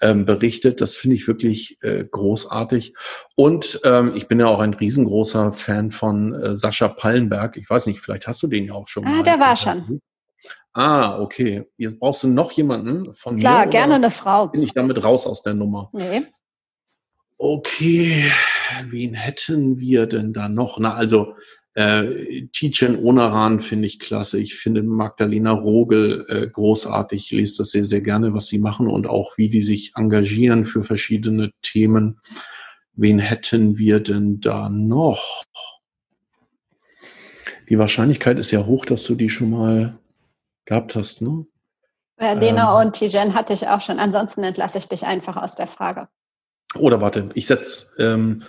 ähm, 0.00 0.26
berichtet. 0.26 0.80
Das 0.80 0.96
finde 0.96 1.16
ich 1.16 1.28
wirklich 1.28 1.78
äh, 1.82 2.04
großartig. 2.04 2.94
Und 3.36 3.80
ähm, 3.84 4.12
ich 4.16 4.26
bin 4.26 4.40
ja 4.40 4.48
auch 4.48 4.58
ein 4.58 4.74
riesengroßer 4.74 5.52
Fan 5.52 5.92
von 5.92 6.34
äh, 6.34 6.56
Sascha 6.56 6.88
Pallenberg. 6.88 7.56
Ich 7.56 7.70
weiß 7.70 7.86
nicht, 7.86 8.00
vielleicht 8.00 8.26
hast 8.26 8.42
du 8.42 8.48
den 8.48 8.64
ja 8.64 8.74
auch 8.74 8.88
schon 8.88 9.06
ah, 9.06 9.10
mal. 9.10 9.20
Ah, 9.20 9.22
der 9.22 9.38
war 9.38 9.56
schon. 9.56 10.00
Ah, 10.72 11.20
okay. 11.20 11.64
Jetzt 11.76 12.00
brauchst 12.00 12.24
du 12.24 12.28
noch 12.28 12.50
jemanden 12.52 13.14
von 13.14 13.36
Klar, 13.36 13.66
mir. 13.66 13.70
Klar, 13.70 13.86
gerne 13.86 13.94
eine 13.94 14.10
Frau. 14.10 14.48
Bin 14.48 14.62
ich 14.62 14.72
damit 14.72 15.02
raus 15.04 15.28
aus 15.28 15.42
der 15.42 15.54
Nummer? 15.54 15.90
Nee. 15.92 16.22
Okay, 17.42 18.30
wen 18.88 19.14
hätten 19.14 19.78
wir 19.78 20.06
denn 20.06 20.32
da 20.32 20.48
noch? 20.48 20.78
Na, 20.78 20.94
also 20.94 21.34
äh, 21.74 22.46
Tijen 22.52 22.96
Onaran 22.96 23.60
finde 23.60 23.86
ich 23.86 24.00
klasse. 24.00 24.40
Ich 24.40 24.54
finde 24.54 24.82
Magdalena 24.82 25.52
Rogel 25.52 26.26
äh, 26.28 26.48
großartig. 26.48 27.24
Ich 27.26 27.30
lese 27.30 27.58
das 27.58 27.70
sehr, 27.70 27.86
sehr 27.86 28.00
gerne, 28.00 28.34
was 28.34 28.46
sie 28.46 28.58
machen 28.58 28.88
und 28.88 29.06
auch 29.06 29.36
wie 29.38 29.48
die 29.48 29.62
sich 29.62 29.92
engagieren 29.96 30.64
für 30.64 30.82
verschiedene 30.82 31.52
Themen. 31.62 32.20
Wen 32.94 33.18
hätten 33.18 33.78
wir 33.78 34.00
denn 34.00 34.40
da 34.40 34.68
noch? 34.68 35.44
Die 37.68 37.78
Wahrscheinlichkeit 37.78 38.38
ist 38.38 38.50
ja 38.50 38.66
hoch, 38.66 38.84
dass 38.84 39.04
du 39.04 39.14
die 39.14 39.30
schon 39.30 39.50
mal 39.50 39.98
gehabt 40.64 40.96
hast, 40.96 41.22
ne? 41.22 41.46
Ja, 42.20 42.32
Lena 42.32 42.80
ähm, 42.82 42.88
und 42.88 42.96
Tijen 42.96 43.34
hatte 43.34 43.54
ich 43.54 43.68
auch 43.68 43.80
schon. 43.80 43.98
Ansonsten 43.98 44.42
entlasse 44.42 44.78
ich 44.78 44.88
dich 44.88 45.06
einfach 45.06 45.36
aus 45.36 45.54
der 45.54 45.66
Frage. 45.66 46.08
Oder 46.74 47.00
warte, 47.00 47.30
ich 47.34 47.46
setze 47.46 47.86
ähm, 47.98 48.44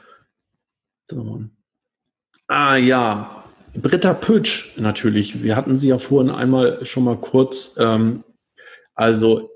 Ah 2.48 2.76
ja, 2.76 3.44
Britta 3.76 4.14
Pötsch 4.14 4.78
natürlich. 4.78 5.42
Wir 5.44 5.56
hatten 5.56 5.78
sie 5.78 5.88
ja 5.88 5.98
vorhin 5.98 6.32
einmal 6.32 6.86
schon 6.86 7.04
mal 7.04 7.18
kurz. 7.18 7.76
Ähm, 7.78 8.24
also 8.94 9.50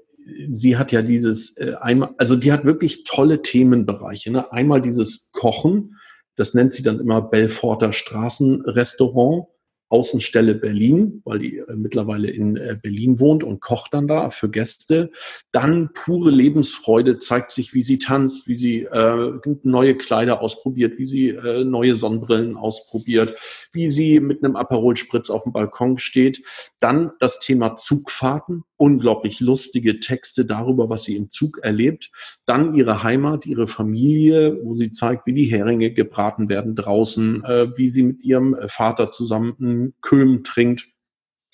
sie 0.53 0.77
hat 0.77 0.91
ja 0.91 1.01
dieses 1.01 1.57
äh, 1.57 1.75
einmal, 1.79 2.15
also 2.17 2.35
die 2.35 2.51
hat 2.51 2.65
wirklich 2.65 3.03
tolle 3.03 3.41
Themenbereiche. 3.41 4.31
Ne? 4.31 4.51
Einmal 4.51 4.81
dieses 4.81 5.31
Kochen, 5.31 5.97
das 6.35 6.53
nennt 6.53 6.73
sie 6.73 6.83
dann 6.83 6.99
immer 6.99 7.21
Belforter 7.21 7.93
Straßenrestaurant. 7.93 9.47
Außenstelle 9.95 10.55
Berlin, 10.55 11.21
weil 11.23 11.39
die 11.39 11.59
äh, 11.59 11.73
mittlerweile 11.73 12.29
in 12.29 12.57
äh, 12.57 12.77
Berlin 12.81 13.21
wohnt 13.21 13.45
und 13.45 13.61
kocht 13.61 13.93
dann 13.93 14.09
da 14.09 14.29
für 14.29 14.49
Gäste. 14.49 15.09
Dann 15.53 15.91
pure 15.93 16.31
Lebensfreude 16.31 17.17
zeigt 17.19 17.51
sich, 17.51 17.73
wie 17.73 17.81
sie 17.81 17.97
tanzt, 17.97 18.45
wie 18.49 18.55
sie 18.55 18.81
äh, 18.81 19.31
neue 19.63 19.95
Kleider 19.95 20.41
ausprobiert, 20.41 20.97
wie 20.97 21.05
sie 21.05 21.29
äh, 21.29 21.63
neue 21.63 21.95
Sonnenbrillen 21.95 22.57
ausprobiert, 22.57 23.37
wie 23.71 23.87
sie 23.87 24.19
mit 24.19 24.43
einem 24.43 24.57
Aperol 24.57 24.97
Spritz 24.97 25.29
auf 25.29 25.43
dem 25.43 25.53
Balkon 25.53 25.97
steht. 25.97 26.43
Dann 26.81 27.11
das 27.21 27.39
Thema 27.39 27.75
Zugfahrten, 27.75 28.65
unglaublich 28.75 29.39
lustige 29.39 30.01
Texte 30.01 30.43
darüber, 30.43 30.89
was 30.89 31.05
sie 31.05 31.15
im 31.15 31.29
Zug 31.29 31.59
erlebt. 31.59 32.11
Dann 32.45 32.75
ihre 32.75 33.01
Heimat, 33.01 33.45
ihre 33.45 33.67
Familie, 33.67 34.59
wo 34.61 34.73
sie 34.73 34.91
zeigt, 34.91 35.25
wie 35.25 35.33
die 35.33 35.45
Heringe 35.45 35.91
gebraten 35.91 36.49
werden 36.49 36.75
draußen, 36.75 37.45
äh, 37.45 37.67
wie 37.77 37.87
sie 37.87 38.03
mit 38.03 38.25
ihrem 38.25 38.57
Vater 38.67 39.09
zusammen 39.11 39.84
Köhm 40.01 40.43
trinkt. 40.43 40.87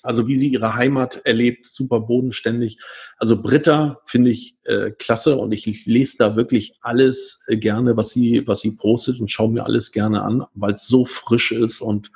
Also 0.02 0.26
wie 0.26 0.36
sie 0.36 0.48
ihre 0.48 0.74
Heimat 0.74 1.22
erlebt, 1.24 1.66
super 1.66 2.00
bodenständig. 2.00 2.78
Also 3.18 3.40
Britta 3.40 4.00
finde 4.04 4.30
ich 4.30 4.56
äh, 4.64 4.90
klasse 4.90 5.36
und 5.36 5.52
ich, 5.52 5.68
ich 5.68 5.86
lese 5.86 6.18
da 6.18 6.36
wirklich 6.36 6.74
alles 6.80 7.44
äh, 7.46 7.56
gerne, 7.56 7.96
was 7.96 8.10
sie, 8.10 8.42
was 8.46 8.60
sie 8.60 8.72
postet 8.72 9.20
und 9.20 9.30
schaue 9.30 9.50
mir 9.50 9.64
alles 9.64 9.92
gerne 9.92 10.22
an, 10.22 10.44
weil 10.54 10.74
es 10.74 10.88
so 10.88 11.04
frisch 11.04 11.52
ist 11.52 11.80
und 11.80 12.10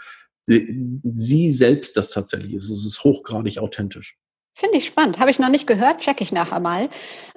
äh, 0.48 0.66
sie 1.04 1.50
selbst 1.52 1.96
das 1.96 2.10
tatsächlich 2.10 2.54
ist. 2.54 2.70
Es 2.70 2.84
ist 2.84 3.04
hochgradig 3.04 3.58
authentisch. 3.58 4.18
Finde 4.58 4.78
ich 4.78 4.86
spannend. 4.86 5.18
Habe 5.18 5.30
ich 5.30 5.38
noch 5.38 5.50
nicht 5.50 5.66
gehört, 5.66 6.00
check 6.00 6.22
ich 6.22 6.32
nachher 6.32 6.60
mal. 6.60 6.88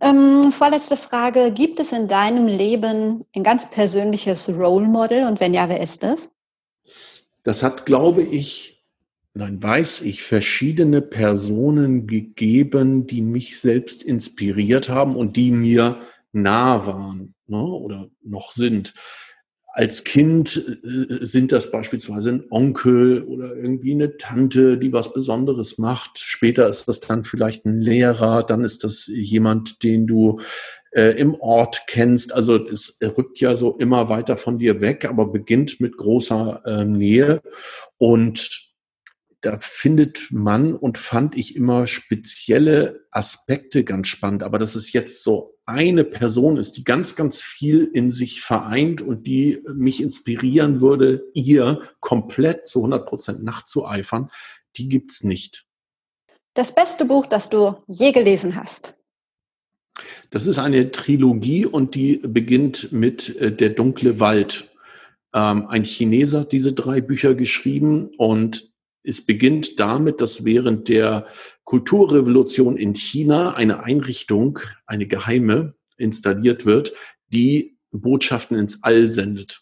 Ähm, 0.02 0.54
vorletzte 0.54 0.96
Frage. 0.96 1.52
Gibt 1.52 1.80
es 1.82 1.92
in 1.92 2.08
deinem 2.08 2.48
Leben 2.48 3.26
ein 3.36 3.44
ganz 3.44 3.70
persönliches 3.70 4.48
Role 4.48 4.88
Model 4.88 5.26
und 5.26 5.42
wenn 5.42 5.54
ja, 5.54 5.68
wer 5.68 5.82
ist 5.82 6.02
das? 6.02 6.30
Das 7.44 7.64
hat, 7.64 7.86
glaube 7.86 8.22
ich, 8.22 8.86
nein, 9.34 9.62
weiß 9.62 10.02
ich, 10.02 10.24
verschiedene 10.24 11.02
Personen 11.02 12.08
gegeben, 12.08 13.08
die 13.08 13.22
mich 13.22 13.60
selbst 13.60 14.04
inspiriert 14.04 14.90
haben 14.90 15.16
und 15.16 15.38
die 15.38 15.52
mir 15.52 16.00
nah 16.32 16.86
waren 16.86 17.34
ne, 17.48 17.62
oder 17.62 18.10
noch 18.24 18.52
sind 18.52 18.94
als 19.74 20.04
Kind 20.04 20.58
äh, 20.58 21.26
sind 21.26 21.52
das 21.52 21.72
beispielsweise 21.72 22.32
ein 22.32 22.44
Onkel 22.50 23.24
oder 23.24 23.56
irgendwie 23.56 23.94
eine 23.94 24.18
Tante, 24.18 24.78
die 24.78 24.92
was 24.92 25.14
Besonderes 25.14 25.78
macht. 25.78 26.20
Später 26.20 26.68
ist 26.68 26.88
das 26.88 27.00
dann 27.00 27.24
vielleicht 27.24 27.66
ein 27.66 27.80
Lehrer, 27.80 28.44
dann 28.44 28.64
ist 28.64 28.84
das 28.84 29.08
jemand, 29.08 29.84
den 29.84 30.08
du 30.08 30.42
äh, 30.92 31.12
im 31.20 31.36
Ort 31.36 31.84
kennst. 31.88 32.34
Also 32.34 32.56
es 32.68 32.98
rückt 33.02 33.40
ja 33.40 33.56
so 33.56 33.78
immer 33.78 34.10
weiter 34.10 34.38
von 34.38 34.58
dir 34.58 34.82
weg, 34.82 35.06
aber 35.06 35.28
beginnt 35.28 35.80
mit 35.80 35.98
großer 35.98 36.62
äh, 36.66 36.86
Nähe. 36.86 37.42
Und 37.98 38.70
da 39.42 39.58
findet 39.60 40.28
man 40.32 40.76
und 40.76 40.98
fand 40.98 41.38
ich 41.38 41.56
immer 41.56 41.88
spezielle 41.88 43.06
Aspekte 43.12 43.84
ganz 43.84 44.08
spannend. 44.08 44.44
Aber 44.44 44.60
das 44.60 44.76
ist 44.76 44.92
jetzt 44.92 45.24
so 45.24 45.56
eine 45.66 46.04
Person 46.04 46.58
ist, 46.58 46.78
die 46.78 46.84
ganz, 46.84 47.16
ganz 47.16 47.42
viel 47.42 47.86
in 47.94 48.12
sich 48.12 48.42
vereint 48.42 49.02
und 49.02 49.28
die 49.28 49.64
mich 49.74 50.02
inspirieren 50.02 50.82
würde, 50.82 51.24
ihr 51.34 51.82
komplett 52.00 52.68
zu 52.68 52.80
100 52.80 53.08
Prozent 53.08 53.44
nachzueifern, 53.44 54.30
die 54.78 54.90
gibt's 54.90 55.24
nicht. 55.24 55.68
Das 56.56 56.74
beste 56.74 57.06
Buch, 57.06 57.28
das 57.28 57.50
du 57.50 57.76
je 57.88 58.12
gelesen 58.12 58.56
hast? 58.56 58.96
Das 60.30 60.47
ist 60.47 60.60
eine 60.60 60.91
Trilogie 60.91 61.66
und 61.66 61.95
die 61.95 62.18
beginnt 62.18 62.91
mit 62.91 63.36
äh, 63.38 63.52
Der 63.52 63.70
dunkle 63.70 64.20
Wald. 64.20 64.70
Ähm, 65.34 65.68
ein 65.68 65.84
Chineser 65.84 66.41
hat 66.41 66.52
diese 66.52 66.74
drei 66.74 67.02
Bücher 67.02 67.36
geschrieben 67.36 68.10
und 68.18 68.70
es 69.04 69.26
beginnt 69.26 69.80
damit, 69.80 70.22
dass 70.22 70.43
während 70.43 70.89
der 70.89 71.28
Kulturrevolution 71.64 72.78
in 72.78 72.95
China 72.95 73.54
eine 73.54 73.84
Einrichtung, 73.84 74.60
eine 74.86 75.08
geheime, 75.08 75.76
installiert 75.97 76.66
wird, 76.66 76.93
die 77.28 77.78
Botschaften 77.91 78.58
ins 78.58 78.84
All 78.84 79.10
sendet. 79.10 79.62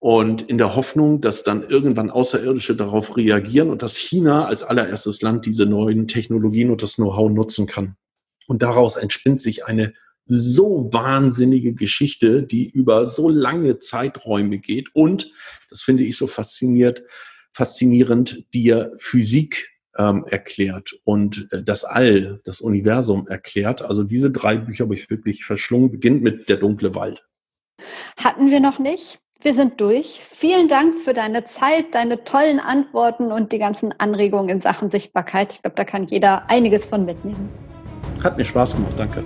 Und 0.00 0.42
in 0.42 0.58
der 0.58 0.76
Hoffnung, 0.76 1.20
dass 1.20 1.42
dann 1.42 1.68
irgendwann 1.68 2.10
Außerirdische 2.10 2.76
darauf 2.76 3.16
reagieren 3.16 3.70
und 3.70 3.82
dass 3.82 3.96
China 3.96 4.46
als 4.46 4.62
allererstes 4.62 5.22
Land 5.22 5.44
diese 5.44 5.66
neuen 5.66 6.06
Technologien 6.06 6.70
und 6.70 6.82
das 6.82 6.96
Know-how 6.96 7.30
nutzen 7.30 7.66
kann. 7.66 7.96
Und 8.48 8.62
daraus 8.62 8.96
entspinnt 8.96 9.40
sich 9.40 9.66
eine 9.66 9.92
so 10.24 10.92
wahnsinnige 10.92 11.74
Geschichte, 11.74 12.42
die 12.42 12.68
über 12.68 13.06
so 13.06 13.28
lange 13.28 13.78
Zeiträume 13.78 14.58
geht 14.58 14.94
und, 14.94 15.32
das 15.70 15.82
finde 15.82 16.02
ich 16.02 16.16
so 16.16 16.26
fasziniert, 16.26 17.02
faszinierend, 17.52 18.46
dir 18.52 18.92
Physik 18.98 19.70
ähm, 19.96 20.24
erklärt 20.28 20.98
und 21.04 21.48
äh, 21.50 21.62
das 21.62 21.84
All, 21.84 22.40
das 22.44 22.60
Universum 22.60 23.26
erklärt. 23.26 23.82
Also 23.82 24.04
diese 24.04 24.30
drei 24.30 24.56
Bücher 24.56 24.84
habe 24.84 24.94
ich 24.94 25.10
wirklich 25.10 25.44
verschlungen. 25.44 25.90
Beginnt 25.90 26.22
mit 26.22 26.48
Der 26.48 26.56
dunkle 26.56 26.94
Wald. 26.94 27.26
Hatten 28.16 28.50
wir 28.50 28.60
noch 28.60 28.78
nicht. 28.78 29.20
Wir 29.40 29.54
sind 29.54 29.80
durch. 29.80 30.20
Vielen 30.28 30.68
Dank 30.68 30.98
für 30.98 31.14
deine 31.14 31.44
Zeit, 31.46 31.94
deine 31.94 32.24
tollen 32.24 32.60
Antworten 32.60 33.30
und 33.30 33.52
die 33.52 33.58
ganzen 33.58 33.92
Anregungen 33.98 34.48
in 34.48 34.60
Sachen 34.60 34.90
Sichtbarkeit. 34.90 35.54
Ich 35.54 35.62
glaube, 35.62 35.76
da 35.76 35.84
kann 35.84 36.06
jeder 36.06 36.50
einiges 36.50 36.86
von 36.86 37.04
mitnehmen. 37.04 37.67
Hat 38.22 38.36
mir 38.36 38.44
Spaß 38.44 38.74
gemacht. 38.74 38.94
Danke. 38.96 39.22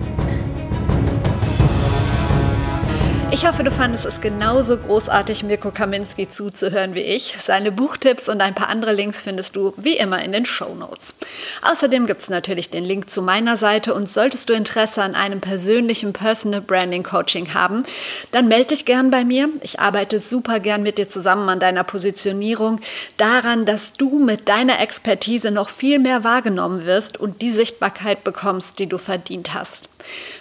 Ich 3.33 3.47
hoffe, 3.47 3.65
du 3.65 3.71
fandest 3.71 4.05
es 4.05 4.21
genauso 4.21 4.77
großartig, 4.77 5.43
Mirko 5.43 5.71
Kaminski 5.71 6.29
zuzuhören 6.29 6.95
wie 6.95 7.01
ich. 7.01 7.35
Seine 7.39 7.73
Buchtipps 7.73 8.29
und 8.29 8.43
ein 8.43 8.55
paar 8.55 8.69
andere 8.69 8.93
Links 8.93 9.23
findest 9.23 9.57
du 9.57 9.73
wie 9.79 9.97
immer 9.97 10.23
in 10.23 10.33
den 10.33 10.45
Show 10.45 10.75
Notes. 10.75 11.15
Außerdem 11.63 12.07
gibt 12.07 12.21
es 12.21 12.29
natürlich 12.29 12.69
den 12.69 12.85
Link 12.85 13.09
zu 13.09 13.23
meiner 13.23 13.57
Seite 13.57 13.95
und 13.95 14.07
solltest 14.07 14.51
du 14.51 14.53
Interesse 14.53 15.03
an 15.03 15.15
einem 15.15 15.41
persönlichen 15.41 16.13
Personal 16.13 16.61
Branding 16.61 17.05
Coaching 17.05 17.55
haben, 17.55 17.85
dann 18.33 18.49
melde 18.49 18.69
dich 18.69 18.85
gern 18.85 19.11
bei 19.11 19.25
mir. 19.25 19.49
Ich 19.63 19.81
arbeite 19.81 20.21
super 20.21 20.61
gern 20.61 20.83
mit 20.83 20.99
dir 20.99 21.09
zusammen 21.09 21.49
an 21.49 21.59
deiner 21.59 21.85
Positionierung, 21.85 22.81
daran, 23.17 23.65
dass 23.65 23.95
du 23.95 24.19
mit 24.19 24.47
deiner 24.51 24.79
Expertise 24.79 25.51
noch 25.51 25.71
viel 25.71 25.99
mehr 25.99 26.23
wahrgenommen 26.23 26.85
wirst 26.85 27.19
und 27.19 27.41
die 27.41 27.51
Sichtbarkeit 27.51 28.25
bekommst, 28.25 28.79
die 28.79 28.91
du 28.91 28.99
verdient 28.99 29.55
hast. 29.55 29.89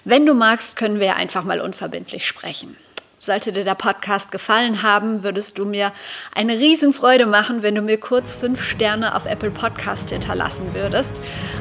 Wenn 0.05 0.25
du 0.25 0.33
magst, 0.33 0.75
können 0.75 0.99
wir 0.99 1.15
einfach 1.15 1.43
mal 1.43 1.61
unverbindlich 1.61 2.27
sprechen. 2.27 2.75
Sollte 3.23 3.51
dir 3.51 3.63
der 3.63 3.75
Podcast 3.75 4.31
gefallen 4.31 4.81
haben, 4.81 5.21
würdest 5.21 5.59
du 5.59 5.65
mir 5.65 5.91
eine 6.33 6.57
Riesenfreude 6.57 7.27
machen, 7.27 7.61
wenn 7.61 7.75
du 7.75 7.83
mir 7.83 7.99
kurz 7.99 8.33
fünf 8.33 8.63
Sterne 8.63 9.13
auf 9.15 9.27
Apple 9.27 9.51
Podcast 9.51 10.09
hinterlassen 10.09 10.73
würdest. 10.73 11.13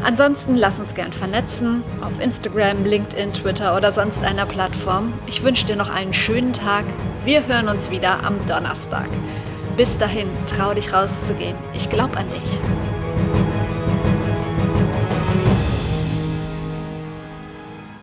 Ansonsten 0.03 0.57
lass 0.57 0.79
uns 0.79 0.95
gern 0.95 1.13
vernetzen 1.13 1.83
auf 2.01 2.19
Instagram, 2.19 2.87
LinkedIn, 2.87 3.35
Twitter 3.35 3.77
oder 3.77 3.93
sonst 3.93 4.25
einer 4.25 4.47
Plattform. 4.47 5.13
Ich 5.27 5.43
wünsche 5.43 5.67
dir 5.67 5.77
noch 5.77 5.91
einen 5.91 6.15
schönen 6.15 6.55
Tag. 6.55 6.87
Wir 7.27 7.47
hören 7.47 7.69
uns 7.69 7.91
wieder 7.91 8.25
am 8.25 8.39
Donnerstag. 8.47 9.11
Bis 9.77 9.99
dahin, 9.99 10.29
trau 10.47 10.73
dich 10.73 10.95
rauszugehen. 10.95 11.59
Ich 11.75 11.91
glaube 11.91 12.17
an 12.17 12.27
dich. 12.31 13.60